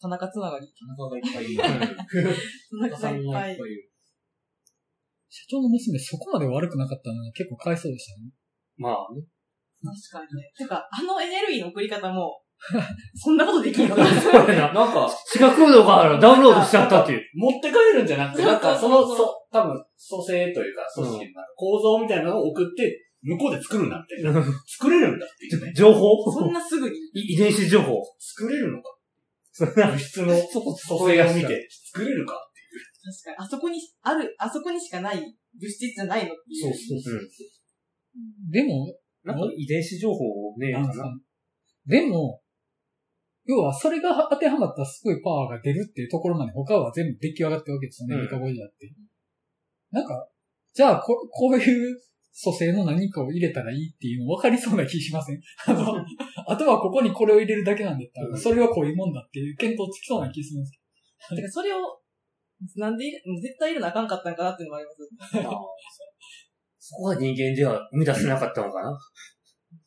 [0.03, 0.67] 田中つながり。
[0.67, 1.63] 田中がいっぱいいる。
[1.63, 3.53] 田中さんいっぱい。
[3.53, 3.89] いる。
[5.30, 8.30] 社長の娘そこまで悪くなかったのに結構かわいそうでしたね。
[8.75, 9.23] まあね。
[10.11, 10.51] 確かにね。
[10.57, 12.41] てか、あのエネルギーの送り方も、
[13.15, 14.73] そんなことできるのかなな。
[14.73, 17.21] なんか、地下空洞がダウンロードしちゃったっていう。
[17.35, 19.73] 持って帰るんじゃなくて、なんかその、そ多分、
[20.09, 24.21] 組成というか、組織の構造みたいなのを送って、向こうで作るんだって。
[24.67, 25.73] 作れるんだっていうね。
[25.73, 26.30] 情報？
[26.30, 26.95] そんなすぐに？
[27.13, 28.01] い遺伝子情報。
[28.19, 28.89] 作れるのか。
[29.59, 32.34] 物質の組成を見て、作れるか？
[32.35, 33.13] っていう。
[33.13, 33.45] 確かに。
[33.45, 36.73] あそこに、ある、あそこにしかない物質じゃないのっていう。
[36.73, 38.51] そうそううん。
[38.51, 38.93] でも、
[39.23, 40.17] なんか遺伝子情報
[40.57, 40.88] ねえかな？
[41.85, 42.41] でも、
[43.45, 48.89] 要はそれが当てはまったらすごいパワーが出るっていうところまで他は全部出来上がってるわけですよね、うんメカゴジラって。
[49.91, 50.27] なんか、
[50.73, 51.97] じゃあこ、こういう
[52.41, 55.41] 組成の何かを入れたらいいっていうの分かりそうな気しません？
[55.67, 55.93] あの、
[56.48, 58.38] あとはここにこれを入れるだけなんだったら、うん。
[58.38, 61.80] それはこういうもんだっていう見当つきそうな気するんですてか、それを、
[62.78, 63.06] なんで
[63.41, 65.44] 絶対入れなあかんかったんかなっていうのもあります。
[66.86, 68.98] そこは人間では生み出せなかったのかな。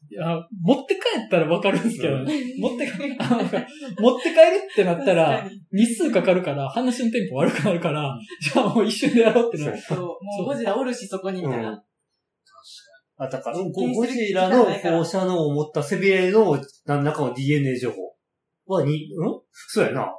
[0.08, 2.32] いや、持って帰ったら分かるんですけどね。
[2.58, 9.78] 持って帰、あの持って帰るってなったら日数かかるから、話のテンポ悪くなるから、じゃあもう一瞬でやろうってなる。
[9.78, 11.84] そう、もうゴジラおるし、そこに、みたいな。
[13.18, 19.08] あ、だから、ゴジラの放射能を持った背びれの何らかの DNA 情報はに、ん？
[19.52, 20.14] そうやな。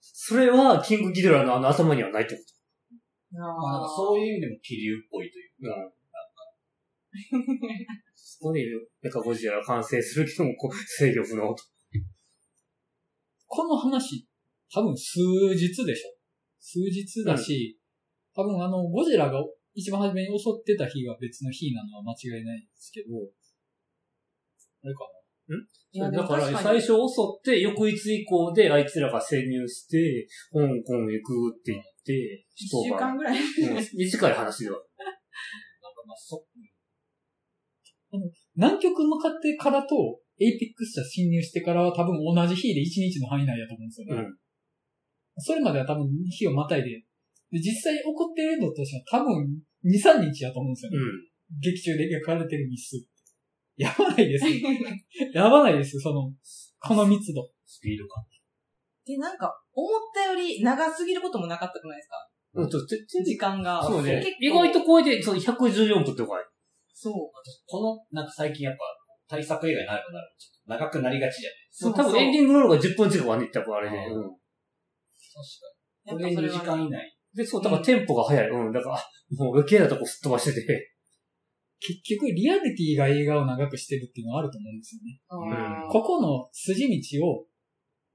[0.00, 2.40] それは、キングギドラのあの頭にはないってこ
[3.30, 5.76] まあ、あーそういう意味でも気流っぽいというか、
[7.36, 8.08] と。
[8.14, 8.64] そこで、
[9.02, 11.62] メカゴジラが完成するけども、こう制御不能と。
[13.46, 14.26] この話、
[14.72, 15.18] 多分数
[15.54, 16.14] 日でしょ。
[16.60, 17.78] 数日だし、
[18.34, 19.38] 多分あの、ゴジラが
[19.78, 23.14] 一番初めに襲ってた日が別の日なのは間違いないんですけど、
[24.82, 25.06] あれか
[25.90, 26.92] いやでだから、最初襲
[27.38, 33.38] って、翌日以降であいつらが潜入して、香港行くって言って、一週間ぐらい。
[33.38, 34.76] うん短い話では。
[35.00, 35.14] なん
[35.94, 36.44] かまあ、そ、
[38.12, 38.18] な
[38.56, 44.22] 南極向かってからと、エイペックス社侵入してからは多分同じ日で1日の範囲内だと思うんですよね。
[44.22, 44.38] うん。
[45.38, 46.90] それまでは多分日をまたいで、
[47.50, 50.98] で実際起こっているのとしては多分2、3日やと思うんですよね。
[50.98, 51.60] うん。
[51.60, 53.82] 劇中で描かれてる日数って。
[53.82, 54.44] やばないです。
[55.32, 56.32] やばないです、その、
[56.80, 57.50] この密度。
[57.64, 58.24] スピード感。
[59.06, 62.16] で、なんか、思ったより長すぎることもなかったくないですか？
[62.54, 63.82] うん時間が。
[63.82, 64.24] そうね。
[64.40, 66.42] 意外とこれで、そう、114分ってこい。
[66.92, 67.12] そう。
[67.66, 68.80] この、なんか最近やっぱ、
[69.28, 73.96] 対策映画になればなるとちょっと長くなりがちじゃないそう多分エンディングロールが10分近くはね、多分あれで。
[73.96, 74.22] うん。
[74.22, 74.32] 確か
[76.06, 76.12] に。
[76.12, 77.17] これ2やっぱそれは時間以内。
[77.34, 78.48] で、そう、だからテンポが速い。
[78.48, 78.72] うん。
[78.72, 78.96] だから、
[79.36, 80.94] もう余計なとこすっ飛ばしてて。
[81.80, 85.20] 結局、リアリティが映画を長くしてるっていうのはあると思うんですよね。
[85.28, 87.46] あーここの筋道を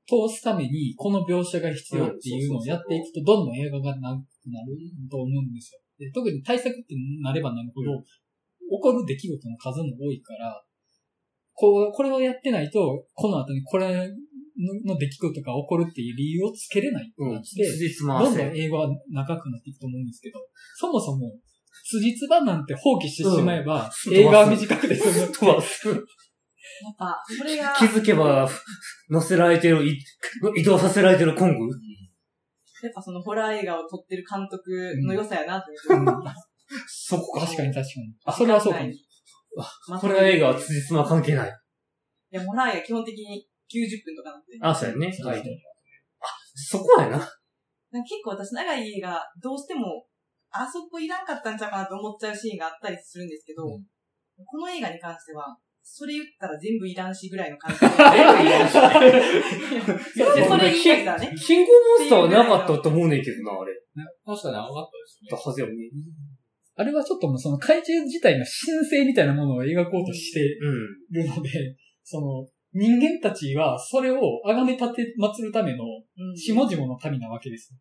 [0.05, 4.75] 通すために、この描写が必要っていうのをやっていくと、どんどん映画が長くなる
[5.09, 5.79] と思うんですよ。
[5.97, 10.61] で特に対策ってなればなるほど、起こる出来事の数も多いから、
[11.53, 14.09] こう、これをやってないと、この後にこれ
[14.85, 17.33] の出来事が起こるっていう理由をつけれないってう。
[17.33, 17.53] なんって、
[17.97, 18.57] どんどん。
[18.57, 20.39] 英語は長くなっていくと思うんですけど、
[20.75, 21.33] そもそも、
[21.89, 25.87] 辻褄なんて放棄してしまえば、うん映画は短くて済む飛ばす。
[25.89, 25.99] やっ
[26.97, 28.49] ぱ、それが、気づけば、
[29.09, 29.99] 乗せられてる、い
[30.57, 31.75] 移動させられてるコング？
[32.83, 34.69] やっぱそのホラー映画を撮ってる監督
[35.05, 36.29] の良さやなって思って。
[36.87, 38.13] そこ確かに確かに。
[38.25, 38.89] あ、それはそうかも。
[39.87, 41.49] まあこれは映画は辻褄関係ない。
[41.49, 41.51] い
[42.35, 44.57] や、ホラー映画基本的に90分とかなんで。
[44.61, 45.11] あ、そうやね。
[45.11, 45.43] そうはい。
[46.55, 47.17] そこやな。
[47.17, 50.05] な結構私長い映画、どうしても、
[50.51, 53.83] あそこいらんかったんちゃうかなと思っちゃうシーンがあったりするんですけど、うん
[54.45, 57.85] この映画に関しては、それ言ったら全部いらんしぐらいの感じ で。
[57.85, 57.89] い
[58.49, 58.65] や
[60.49, 61.35] それ言い出しね。
[61.37, 63.73] キングモンスターはなかったと思うねんけどな、あれ。
[64.25, 65.37] 確かに長かったですね。
[65.37, 65.83] はずやもんね。
[66.75, 71.23] あれはちょっともうその怪獣自体の神聖みたいなものを描こうとしてうん。
[71.23, 71.49] るので、
[72.03, 77.73] その人間たちはそれを崇め立て祀るためのうん下々の民なわけです。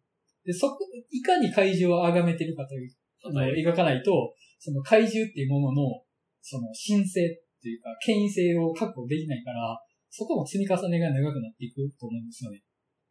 [0.44, 0.78] で、そこ、
[1.10, 2.90] いかに怪獣を崇めてるかという
[3.32, 6.02] のを描かないと、その怪獣っていうものの、
[6.40, 9.78] その神聖っていうか、権威性を確保できないから、
[10.10, 12.60] そこの積み重ねが長くなっていくと思うんですよね。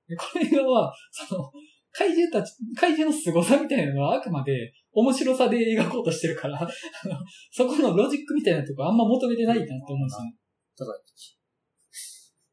[0.07, 1.51] でこれは、その、
[1.93, 6.69] 怪獣たち、怪獣の凄さみたいなのはあくまで面白さで描こうとしてるから、あの
[7.51, 10.35] そこのロジックみたいなとこあんま求めてないかなと思うんですよね。
[10.77, 10.99] だから、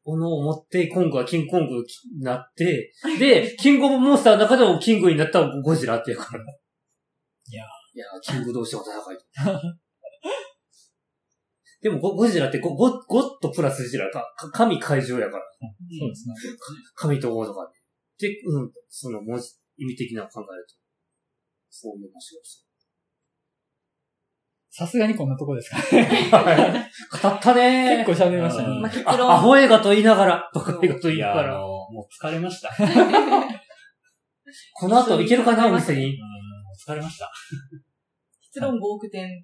[0.03, 1.83] このを持って、コングはキングコングに
[2.21, 6.43] なって、で、キングオブモンスターの中でもキングになったゴジラっていうから。
[6.43, 7.63] いや。
[7.93, 9.17] いや、キング同士は戦い。
[11.81, 15.43] でもゴ、ゴジラってゴ、ゴ、ゴッドプラスジラか、か神怪獣やから。
[15.99, 16.35] そうですね。
[16.93, 17.71] 神と王とかね。
[18.17, 20.75] で、うん、その文字、意味的な考えると、
[21.69, 22.68] そういう面白さ。
[24.71, 26.89] さすがにこんなとこですかね。
[27.21, 28.89] 語ったね結構喋りましたうんね。
[29.03, 31.57] まあ、ア論、ホ映画と言いながら、バカ映画と言いながら。
[31.57, 32.69] もう疲れました。
[34.73, 36.17] この後行けるかな、お店に。
[36.87, 37.31] 疲れました。
[38.41, 39.43] 結論5億点。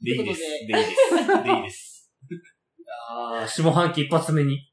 [0.00, 0.40] でいいです。
[0.40, 1.16] でいいです。
[1.16, 2.12] でいいです。
[3.10, 4.70] ああ、下半期一発目に。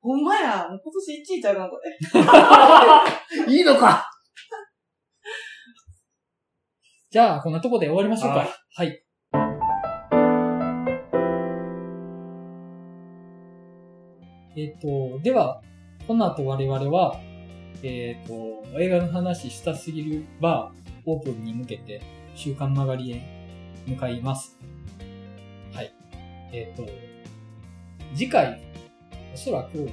[0.00, 1.80] ほんまや、もう今年1位ちゃうかな、こ
[3.46, 3.54] れ。
[3.56, 4.10] いいのか
[7.10, 8.38] じゃあ、こんなとこで終わりましょうか。
[8.38, 9.03] はいはい。
[14.56, 15.62] えっ、と、では、
[16.06, 17.20] この後我々は、
[17.82, 22.02] えっ、と、映画の話したすぎるバーオープンに向けて、
[22.34, 24.58] 週刊曲がりへ向かいます。
[25.72, 25.92] はい。
[26.52, 26.86] えっ、と、
[28.14, 28.60] 次回、
[29.34, 29.90] おそらく、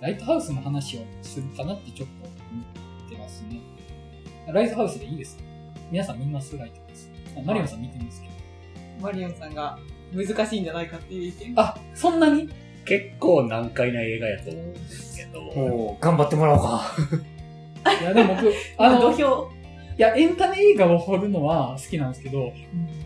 [0.00, 2.34] ライトハウスの話をするかなってちょっと思
[3.06, 3.60] ってますね。
[4.46, 5.38] ライトハウスでいいです。
[5.90, 6.58] 皆さん見ます？
[6.58, 7.10] ライトハウス。
[7.38, 8.34] あマリオンさん見てますけど。
[9.00, 9.78] マリオンさんが
[10.12, 11.54] 難しいんじゃないかっていう意見。
[11.56, 12.50] あ、そんなに？
[12.84, 16.96] 結構難解な映画やと思うんですけど、もう、頑張ってもらおうか。
[18.00, 19.50] いや、でも僕、 あの、土俵。
[19.96, 22.52] いや、エンタメ映画を掘るのは好きなんですけど、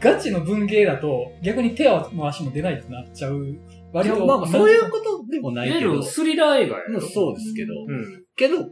[0.00, 3.56] ガチの文芸だと逆に手も足も出ないってなっちゃう。
[3.92, 4.24] 割と。
[4.24, 8.24] まあまあそういうことでもないけど、スリラー映画やそうですけど、うん。
[8.36, 8.70] けど、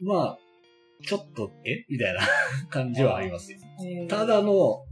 [0.00, 0.38] まあ、
[1.06, 1.84] ちょっと、え？
[1.90, 2.20] みたいな
[2.70, 3.58] 感じはありますよ。
[3.80, 4.82] えーただの、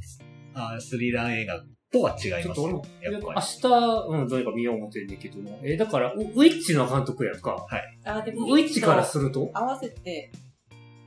[0.55, 1.63] あスリラー映画
[1.93, 5.61] とは違いますちょっと俺も、やっぱ明日、うん、どれか見よう思ってるんだけども。
[5.63, 7.67] えーだから、ウウィッチの監督やんか。
[8.05, 9.51] あ、でも、ウィッチからすると？
[9.53, 10.33] 合わせて、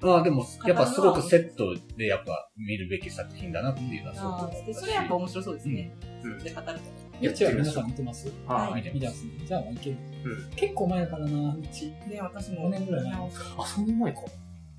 [0.04, 0.10] り。
[0.10, 5.92] ああ、でも、やっぱすごくセットでやっぱ見るべき作品だなっていうのはすごくあ思っそれやっぱ面白そうですね。
[6.24, 6.74] うんで語ると。
[7.22, 8.32] ウィッチは皆さん見てます？
[8.46, 9.32] ははい見てますね。
[9.46, 9.98] じゃあ、いける。
[10.26, 11.94] うん結構前だからな、ウィッチ。
[12.10, 12.68] で、私も。
[12.68, 14.22] 5年ぐらい前あ、そんな前か。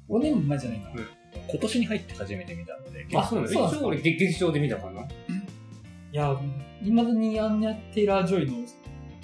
[0.08, 1.02] 5年前じゃないかな。
[1.48, 5.06] 今年に入って初めて見たので、あ、そうなんですか一応俺劇劇場で見たかな。
[6.12, 6.36] いや、
[6.82, 8.66] 未だにアニャ・テイラー・ジョイの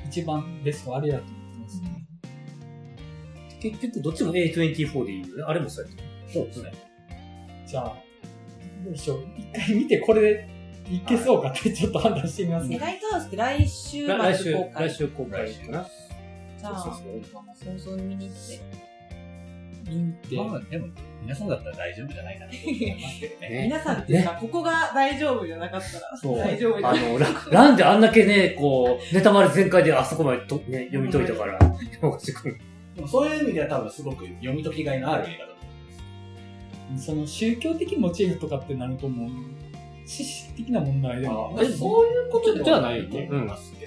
[0.06, 1.82] 一番ベストあれやと思ってます。
[3.60, 5.42] 結局、どっちも A24 でいいよね。
[5.44, 6.32] あれもそうやった。
[6.32, 6.72] そうですね。
[7.66, 7.96] じゃあ、
[8.84, 9.24] どうしよう。
[9.36, 10.48] 一回見てこれで
[10.90, 14.88] いけそうかってちょっと判断してみますえ、ライトハウスって来週末来週公、開。
[14.88, 15.88] 来週公開かな。
[16.58, 18.60] じゃあ、そうそう早々に見に行って。
[19.90, 20.36] 見て。
[20.36, 20.88] まあ、でも、
[21.22, 23.48] 皆さんだったら大丈夫じゃないかなと思いますけどね。
[23.50, 26.38] ね皆さんっていうか、ここが大丈夫じゃなかったら、そう。
[26.38, 27.06] 大丈夫じゃない。
[27.06, 31.58] あの、ラランであんだけね、こう、ネタバレ全開であそこまでと、ね、読み解いたから、
[32.00, 32.58] 山口くん。
[32.94, 35.52] でもそういう意味では多分すごく読み解きがいのある映画だと
[36.90, 39.30] 思その宗教的モチーフとかってなるともう、
[40.06, 41.56] 知識的な問題でも。
[41.58, 41.64] う。
[41.64, 43.81] そういうことじゃないと思いますね。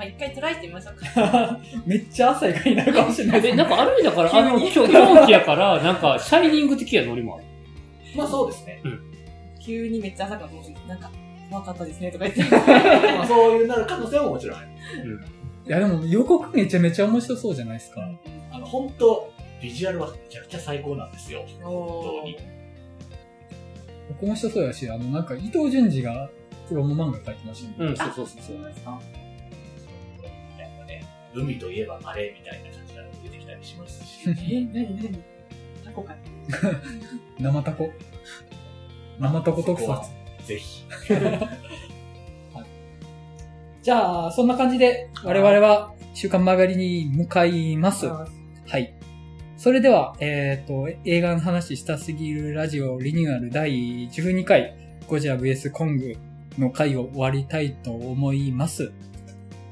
[0.00, 1.60] まあ一回トライしてみましょうか。
[1.84, 7.44] めっちゃ浅い回になるかもしれないでえ、すなんかある意味だから、あの、狂狂気やから、 なんか、シャイニング的なノリもある。
[8.16, 8.82] まあそうですね。
[9.62, 10.88] 急にめっちゃ浅くなってほしい。
[10.88, 11.10] なんか、
[11.50, 12.42] 怖かったですね、とか言って。
[13.12, 14.68] まあそういうなる可能性ももちろんある。
[15.66, 18.00] いやでも予告めちゃめちゃ面白そうじゃないですか。
[18.52, 21.44] あの、本当ビジュアルはめちゃくちゃ最高なんですよ。
[21.62, 22.38] お本当に。
[24.08, 26.30] 僕面白そうやし、あのなんか伊藤淳二が
[26.70, 27.90] プロモ漫画書いてましたね。
[27.90, 28.64] うん、そうそうそうそう。
[28.64, 28.98] ですか
[31.34, 34.30] 海といえばあれみたいな感じが出てきたりしますし。
[34.50, 35.22] え、なになに
[35.84, 36.14] タコか
[37.38, 37.90] 生タコ。
[39.18, 40.02] 生タコ特撮。
[40.46, 40.84] ぜひ。
[43.82, 48.06] じゃあ、そんな感じで我々は週刊曲がりに向かいます。
[48.06, 48.26] は
[48.78, 48.94] い。
[49.56, 54.74] それでは、えっ、と、映画の話したすぎるラジオリニューアル第12回
[55.06, 56.16] ゴジラ VS コング
[56.58, 58.92] の回を終わりたいと思います。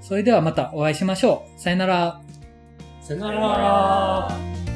[0.09, 1.61] それではまたお会いしましょう。
[1.61, 2.23] さよなら。
[3.03, 4.68] さよなら。